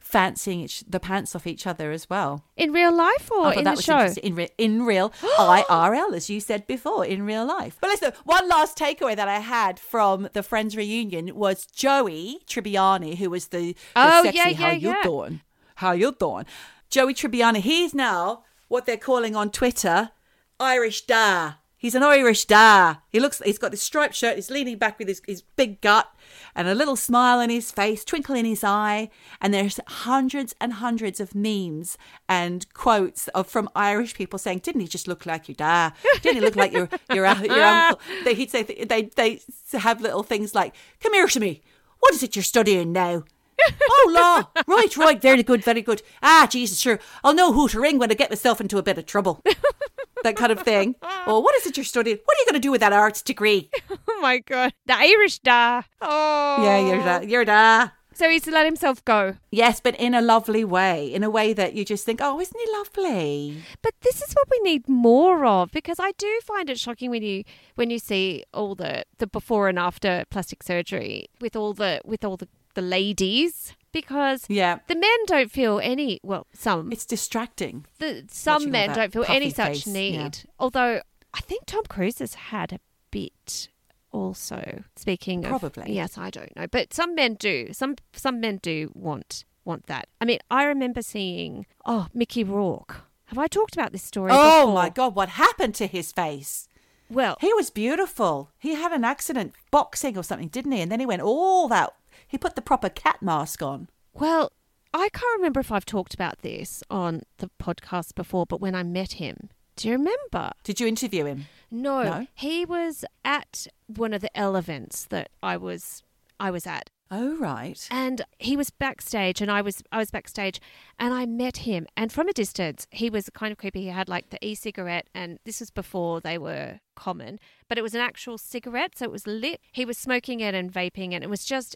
fancying 0.08 0.62
each, 0.62 0.84
the 0.88 1.00
pants 1.00 1.36
off 1.36 1.46
each 1.46 1.68
other 1.68 1.92
as 1.92 2.10
well 2.10 2.44
In 2.56 2.72
real 2.72 2.94
life 2.96 3.30
or 3.32 3.54
in 3.54 3.64
that 3.66 3.76
the 3.78 3.82
show? 3.84 4.08
In, 4.24 4.36
re- 4.36 4.50
in 4.58 4.86
real 4.86 5.10
IRL, 5.38 6.14
as 6.16 6.30
you 6.30 6.40
said 6.40 6.66
before, 6.66 7.06
in 7.06 7.26
real 7.26 7.46
life. 7.46 7.78
But 7.82 7.90
listen, 7.90 8.14
one 8.24 8.48
last 8.48 8.78
takeaway 8.78 9.16
that 9.16 9.28
I 9.28 9.40
had 9.40 9.80
from 9.80 10.30
the 10.34 10.44
Friends 10.44 10.76
reunion 10.78 11.36
was 11.36 11.66
Joey 11.66 12.40
Tribbiani, 12.48 13.18
who 13.18 13.30
was 13.30 13.48
the, 13.50 13.74
the 13.74 13.76
Oh, 13.96 14.24
sexy 14.24 14.38
yeah, 14.38 14.48
yeah, 14.50 14.58
"How 14.58 14.72
you 14.72 14.90
yeah. 14.90 15.04
doing? 15.04 15.42
How 15.76 15.92
you 15.92 16.16
doing?" 16.18 16.46
Joey 16.90 17.14
Tribbiani. 17.14 17.58
He's 17.58 17.94
now 17.94 18.44
what 18.70 18.86
they're 18.86 18.98
calling 18.98 19.36
on 19.36 19.52
Twitter 19.52 20.12
Irish 20.60 21.02
Da. 21.06 21.54
He's 21.88 21.96
an 21.96 22.04
Irish 22.04 22.44
da. 22.44 22.96
He 23.14 23.22
looks. 23.22 23.42
He's 23.46 23.58
got 23.58 23.72
this 23.72 23.82
striped 23.82 24.14
shirt. 24.14 24.36
He's 24.36 24.52
leaning 24.52 24.78
back 24.78 25.00
with 25.00 25.08
his, 25.08 25.22
his 25.26 25.42
big 25.42 25.80
gut 25.80 26.14
and 26.54 26.68
a 26.68 26.76
little 26.76 26.98
smile 26.98 27.40
on 27.40 27.50
his 27.50 27.72
face, 27.72 28.04
twinkle 28.04 28.36
in 28.36 28.44
his 28.44 28.62
eye. 28.62 29.10
And 29.40 29.54
there's 29.54 29.80
hundreds 29.88 30.54
and 30.60 30.74
hundreds 30.74 31.22
of 31.22 31.34
memes 31.34 31.98
and 32.28 32.66
quotes 32.74 33.30
of 33.30 33.48
from 33.48 33.70
Irish 33.74 34.16
people 34.16 34.38
saying, 34.38 34.60
"Didn't 34.64 34.82
he 34.82 34.88
just 34.90 35.08
look 35.08 35.26
like 35.26 35.48
your 35.48 35.56
da? 35.56 35.92
Didn't 36.22 36.36
he 36.36 36.42
look 36.42 36.58
like 36.58 36.74
your 36.74 36.90
your 37.14 37.26
your 37.26 37.64
uncle?" 37.64 38.02
They, 38.26 38.34
he'd 38.34 38.52
say 38.52 38.64
they 38.64 39.04
they 39.04 39.40
have 39.72 40.02
little 40.02 40.24
things 40.24 40.54
like, 40.54 40.76
"Come 41.00 41.14
here 41.14 41.28
to 41.28 41.40
me. 41.40 41.62
What 42.00 42.14
is 42.14 42.22
it 42.22 42.36
you're 42.36 42.44
studying 42.44 42.92
now?" 42.92 43.24
oh, 43.90 44.12
law. 44.14 44.64
Right, 44.68 44.98
right. 44.98 45.22
Very 45.22 45.42
good, 45.42 45.64
very 45.64 45.82
good. 45.82 46.02
Ah, 46.22 46.50
Jesus, 46.52 46.80
sure. 46.80 47.00
I'll 47.24 47.34
know 47.34 47.54
who 47.54 47.70
to 47.70 47.80
ring 47.80 47.98
when 47.98 48.12
I 48.12 48.14
get 48.14 48.30
myself 48.30 48.60
into 48.60 48.78
a 48.78 48.84
bit 48.84 48.98
of 48.98 49.06
trouble. 49.06 49.42
that 50.24 50.36
kind 50.36 50.52
of 50.52 50.62
thing. 50.62 50.96
Oh, 51.26 51.40
what 51.40 51.56
is 51.56 51.66
it 51.68 51.78
you're 51.78 51.84
studying? 51.84 52.18
What 52.24 52.38
are 52.38 52.42
you 52.42 52.46
going 52.46 52.62
to 52.62 52.66
do 52.68 52.72
with 52.72 52.82
that 52.82 52.94
arts 52.94 53.22
degree? 53.22 53.70
Oh 54.10 54.20
my 54.22 54.40
god, 54.40 54.74
the 54.88 54.96
Irish 54.96 55.38
da. 55.40 55.84
Oh, 56.02 56.64
Yeah, 56.64 56.80
you're 56.80 57.04
da. 57.04 57.20
You're 57.22 57.46
da. 57.46 57.90
So 58.14 58.28
he's 58.28 58.42
to 58.46 58.52
let 58.52 58.66
himself 58.66 59.06
go. 59.06 59.36
Yes, 59.52 59.80
but 59.80 59.96
in 59.98 60.16
a 60.16 60.22
lovely 60.22 60.66
way, 60.66 61.14
in 61.14 61.22
a 61.22 61.30
way 61.30 61.54
that 61.54 61.76
you 61.76 61.86
just 61.86 62.04
think, 62.04 62.20
oh, 62.20 62.40
isn't 62.40 62.60
he 62.60 62.72
lovely? 62.74 63.62
But 63.84 63.94
this 64.02 64.24
is 64.24 64.34
what 64.34 64.48
we 64.50 64.60
need 64.62 64.90
more 64.90 65.46
of 65.46 65.72
because 65.72 66.00
I 66.00 66.14
do 66.18 66.40
find 66.44 66.68
it 66.68 66.80
shocking 66.80 67.12
when 67.12 67.22
you 67.22 67.44
when 67.76 67.92
you 67.92 68.00
see 68.00 68.44
all 68.56 68.74
the 68.74 69.04
the 69.20 69.28
before 69.28 69.70
and 69.70 69.78
after 69.78 70.26
plastic 70.32 70.64
surgery 70.64 71.28
with 71.40 71.56
all 71.56 71.76
the 71.76 72.02
with 72.04 72.26
all 72.26 72.38
the 72.38 72.48
the 72.78 72.82
ladies 72.84 73.74
because 73.92 74.46
Yeah. 74.48 74.80
the 74.88 74.96
men 74.96 75.20
don't 75.26 75.52
feel 75.52 75.80
any 75.84 76.20
well 76.24 76.46
some 76.54 76.92
It's 76.92 77.06
distracting. 77.06 77.86
the, 78.00 78.26
some 78.30 78.70
men 78.72 78.94
don't 78.94 79.12
feel 79.12 79.26
any 79.28 79.52
puffy 79.52 79.80
such 79.80 79.88
need. 79.88 80.14
yeah. 80.16 80.52
Although 80.60 81.02
I 81.34 81.42
think 81.42 81.62
Tom 81.66 81.84
Cruise 81.90 82.20
has 82.20 82.34
had 82.54 82.72
a 82.74 82.80
bit 83.12 83.70
also. 84.12 84.84
Speaking 84.96 85.44
of 85.46 85.50
Probably. 85.50 85.94
yes, 85.94 86.18
I 86.18 86.30
don't 86.30 86.56
know, 86.56 86.68
but 86.68 86.94
some 86.94 87.16
men 87.16 87.34
do. 87.36 87.74
Some 87.74 87.96
some 88.14 88.40
men 88.40 88.58
do 88.62 88.92
want 88.94 89.44
want 89.66 89.88
that. 89.88 90.08
I 90.22 90.26
mean, 90.26 90.40
I 90.50 90.64
remember 90.64 91.02
seeing 91.02 91.66
oh 91.86 92.08
Mickey 92.14 92.44
Rourke. 92.44 93.02
Have 93.26 93.38
I 93.38 93.48
talked 93.48 93.74
about 93.76 93.92
this 93.92 94.04
story? 94.04 94.32
Oh, 94.34 94.62
before? 94.68 94.74
my 94.74 94.90
God. 94.90 95.14
What 95.16 95.30
happened 95.30 95.76
to 95.76 95.88
his 95.88 96.12
face? 96.14 96.70
Well, 97.10 97.36
He 97.42 97.54
was 97.54 97.70
beautiful. 97.70 98.52
He 98.60 98.76
had 98.76 98.92
an 98.94 99.04
accident 99.04 99.54
boxing 99.72 100.18
or 100.18 100.24
something, 100.24 100.48
didn't 100.50 100.72
he? 100.74 100.82
And 100.82 100.90
then 100.92 101.00
he 101.02 101.06
went 101.06 101.22
all 101.22 101.68
that. 101.70 101.94
He 102.28 102.38
put 102.38 102.56
the 102.56 102.62
proper 102.62 102.90
cat 102.90 103.22
mask 103.22 103.62
on. 103.62 103.90
well, 104.14 104.52
I 104.94 105.10
can't 105.10 105.38
remember 105.38 105.60
if 105.60 105.72
I've 105.72 105.86
talked 105.86 106.14
about 106.14 106.40
this 106.42 106.82
on 106.90 107.22
the 107.38 107.52
podcast 107.62 108.16
before, 108.16 108.46
but 108.46 108.62
when 108.62 108.74
I 108.74 108.84
met 108.84 109.14
him, 109.14 109.50
do 109.76 109.88
you 109.90 109.94
remember? 109.96 110.54
Did 110.64 110.80
you 110.80 110.88
interview 110.88 111.26
him? 111.26 111.46
No, 111.70 112.02
No? 112.04 112.28
he 112.34 112.66
was 112.66 113.04
at 113.24 113.68
one 113.86 114.14
of 114.14 114.22
the 114.22 114.36
Elle 114.36 114.56
events 114.56 115.04
that 115.06 115.30
I 115.44 115.58
was 115.58 116.04
I 116.40 116.50
was 116.52 116.66
at. 116.66 116.90
Oh, 117.12 117.38
right. 117.38 117.88
And 117.92 118.22
he 118.40 118.58
was 118.58 118.70
backstage 118.70 119.40
and 119.42 119.52
I 119.52 119.62
was 119.62 119.84
I 119.92 119.98
was 119.98 120.10
backstage 120.10 120.60
and 120.98 121.14
I 121.14 121.26
met 121.26 121.58
him 121.58 121.86
and 121.96 122.12
from 122.12 122.28
a 122.28 122.34
distance 122.34 122.88
he 122.90 123.10
was 123.10 123.30
kind 123.34 123.52
of 123.52 123.58
creepy. 123.58 123.82
He 123.84 123.88
had 123.90 124.10
like 124.10 124.30
the 124.30 124.44
e-cigarette 124.46 125.08
and 125.14 125.38
this 125.46 125.60
was 125.60 125.70
before 125.70 126.22
they 126.22 126.38
were 126.38 126.80
common, 126.96 127.40
but 127.68 127.78
it 127.78 127.82
was 127.84 127.94
an 127.94 128.02
actual 128.02 128.38
cigarette 128.38 128.98
so 128.98 129.06
it 129.06 129.12
was 129.12 129.28
lit. 129.28 129.60
He 129.72 129.86
was 129.86 129.98
smoking 129.98 130.40
it 130.40 130.56
and 130.56 130.72
vaping 130.72 131.14
and 131.14 131.24
it 131.24 131.30
was 131.30 131.46
just 131.46 131.76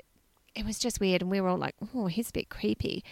it 0.55 0.65
was 0.65 0.79
just 0.79 0.99
weird 0.99 1.21
and 1.21 1.31
we 1.31 1.41
were 1.41 1.49
all 1.49 1.57
like, 1.57 1.75
"Oh, 1.93 2.07
he's 2.07 2.29
a 2.29 2.33
bit 2.33 2.49
creepy." 2.49 3.03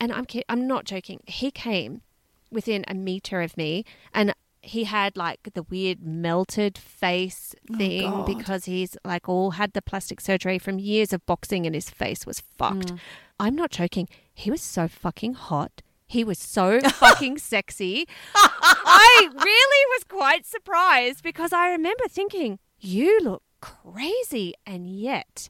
And 0.00 0.12
I'm 0.12 0.26
I'm 0.48 0.66
not 0.66 0.84
joking. 0.84 1.20
He 1.26 1.50
came 1.50 2.02
within 2.50 2.84
a 2.86 2.94
meter 2.94 3.42
of 3.42 3.56
me 3.56 3.84
and 4.12 4.34
he 4.66 4.84
had 4.84 5.16
like 5.16 5.50
the 5.54 5.62
weird 5.62 6.02
melted 6.02 6.76
face 6.76 7.54
oh, 7.72 7.76
thing 7.76 8.10
God. 8.10 8.26
because 8.26 8.64
he's 8.64 8.96
like 9.04 9.28
all 9.28 9.52
had 9.52 9.72
the 9.72 9.82
plastic 9.82 10.20
surgery 10.20 10.58
from 10.58 10.78
years 10.78 11.12
of 11.12 11.24
boxing 11.24 11.66
and 11.66 11.74
his 11.74 11.88
face 11.88 12.26
was 12.26 12.40
fucked. 12.40 12.90
Hmm. 12.90 12.96
I'm 13.38 13.54
not 13.54 13.70
joking. 13.70 14.08
He 14.34 14.50
was 14.50 14.62
so 14.62 14.88
fucking 14.88 15.34
hot. 15.34 15.82
He 16.06 16.24
was 16.24 16.38
so 16.38 16.80
fucking 16.88 17.38
sexy. 17.38 18.06
I 18.34 19.28
really 19.32 19.96
was 19.96 20.04
quite 20.04 20.46
surprised 20.46 21.22
because 21.22 21.52
I 21.52 21.70
remember 21.70 22.04
thinking, 22.08 22.58
you 22.78 23.20
look 23.22 23.42
crazy. 23.60 24.54
And 24.66 24.88
yet, 24.88 25.48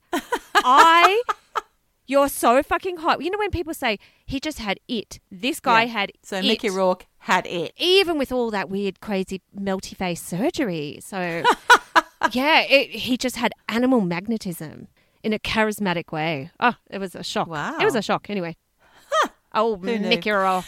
I. 0.55 1.23
You're 2.09 2.29
so 2.29 2.63
fucking 2.63 2.99
hot. 2.99 3.21
You 3.21 3.31
know 3.31 3.39
when 3.39 3.51
people 3.51 3.75
say 3.75 3.99
he 4.27 4.39
just 4.39 4.61
had 4.61 4.79
it. 4.87 5.19
This 5.29 5.59
guy 5.59 5.83
Yeah. 5.83 5.89
had 5.93 6.13
So 6.23 6.37
it. 6.37 6.45
Mickey 6.45 6.71
Rourke 6.71 7.05
had 7.19 7.47
it. 7.47 7.73
even 7.77 8.17
with 8.17 8.31
all 8.31 8.53
that 8.53 8.69
weird, 8.71 9.01
crazy, 9.01 9.43
melty 9.59 9.97
face 9.97 10.23
surgery. 10.23 11.01
So, 11.03 11.43
yeah, 12.31 12.61
it, 12.61 12.91
he 12.91 13.17
just 13.17 13.35
had 13.35 13.53
animal 13.69 14.01
magnetism 14.03 14.87
in 15.25 15.33
a 15.33 15.41
charismatic 15.41 16.13
way. 16.13 16.53
Oh, 16.61 16.75
it 16.89 16.99
was 16.99 17.17
a 17.17 17.25
shock. 17.25 17.49
Wow. 17.49 17.77
It 17.81 17.85
was 17.85 17.97
a 17.97 18.03
shock. 18.03 18.31
Anyway. 18.31 18.57
Oh, 19.53 19.77
Who 19.77 19.99
knew? 19.99 20.09
Mickey 20.09 20.31
Rourke. 20.31 20.65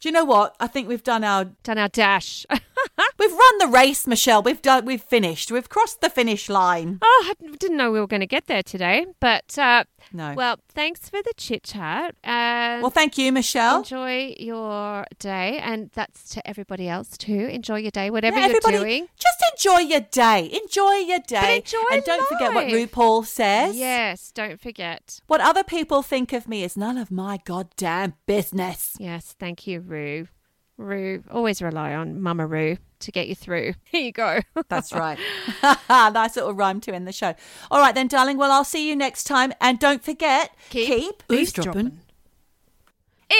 Do 0.00 0.08
you 0.10 0.12
know 0.12 0.24
what? 0.26 0.54
I 0.60 0.66
think 0.66 0.86
we've 0.86 1.02
done 1.02 1.24
our 1.24 1.46
Done 1.62 1.78
our 1.78 1.88
dash. 1.88 2.44
we've 3.18 3.32
run 3.32 3.58
the 3.58 3.66
race, 3.68 4.06
Michelle. 4.06 4.42
We've 4.42 4.62
done 4.62 4.84
we've 4.84 5.02
finished. 5.02 5.50
We've 5.50 5.68
crossed 5.68 6.00
the 6.00 6.10
finish 6.10 6.48
line. 6.48 6.98
oh, 7.02 7.24
I 7.28 7.56
didn't 7.56 7.76
know 7.76 7.90
we 7.90 8.00
were 8.00 8.06
going 8.06 8.20
to 8.20 8.26
get 8.26 8.46
there 8.46 8.62
today. 8.62 9.06
But, 9.20 9.58
uh, 9.58 9.84
No. 10.12 10.34
well, 10.34 10.58
thanks 10.68 11.08
for 11.08 11.22
the 11.22 11.32
chit 11.36 11.62
chat. 11.64 12.14
Well, 12.24 12.90
thank 12.90 13.16
you, 13.18 13.32
Michelle. 13.32 13.78
enjoy 13.78 14.34
your 14.38 15.06
day. 15.18 15.58
And 15.58 15.90
that's 15.94 16.28
to 16.30 16.46
everybody 16.46 16.88
else 16.88 17.16
too. 17.16 17.46
Enjoy 17.50 17.76
your 17.78 17.90
day, 17.90 18.10
whatever 18.10 18.38
Yeah, 18.38 18.48
you're 18.48 18.60
doing. 18.60 19.08
just 19.18 19.42
enjoy 19.52 19.80
your 19.80 20.00
day. 20.00 20.50
Enjoy 20.62 20.92
your 20.94 21.20
day. 21.20 21.56
enjoy 21.56 21.78
and 21.92 22.04
don't 22.04 22.28
forget 22.28 22.54
what. 22.54 22.66
RuPaul 22.66 23.24
says. 23.26 23.76
Yes, 23.76 24.30
don't 24.32 24.60
forget. 24.60 25.20
What 25.26 25.40
other 25.40 25.64
people 25.64 26.02
think 26.02 26.32
of 26.32 26.48
me 26.48 26.62
is 26.64 26.76
none 26.76 26.98
of 26.98 27.10
my 27.10 27.38
goddamn 27.44 28.14
business. 28.26 28.96
Yes, 28.98 29.34
thank 29.38 29.66
you, 29.66 29.80
Ru. 29.80 30.28
Ru, 30.76 31.22
Always 31.30 31.62
rely 31.62 31.94
on 31.94 32.20
Mama 32.20 32.46
Ru 32.46 32.76
to 33.00 33.12
get 33.12 33.28
you 33.28 33.34
through. 33.34 33.74
Here 33.84 34.02
you 34.02 34.12
go. 34.12 34.40
That's 34.68 34.92
right. 34.94 35.18
nice 35.88 36.36
little 36.36 36.52
rhyme 36.54 36.80
to 36.82 36.94
end 36.94 37.06
the 37.06 37.12
show. 37.12 37.34
All 37.70 37.80
right, 37.80 37.94
then, 37.94 38.08
darling. 38.08 38.36
Well, 38.38 38.50
I'll 38.50 38.64
see 38.64 38.88
you 38.88 38.96
next 38.96 39.24
time. 39.24 39.52
And 39.60 39.78
don't 39.78 40.02
forget, 40.02 40.54
keep, 40.70 40.88
keep 40.88 41.22
eavesdropping. 41.30 42.00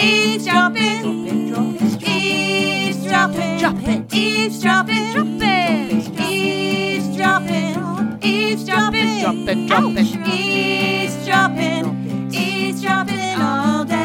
Eavesdropping. 0.01 1.05
Eavesdropping. 2.07 3.59
Eavesdropping. 4.13 4.13
Eavesdropping. 4.13 4.99
Eavesdropping. 6.23 7.75
Eavesdropping. 8.23 9.21
Dropping. 9.21 9.67
Dropping. 9.67 10.27
Eavesdropping. 10.27 11.85
Eavesdropping 12.33 13.41
all 13.41 13.85
day. 13.85 14.05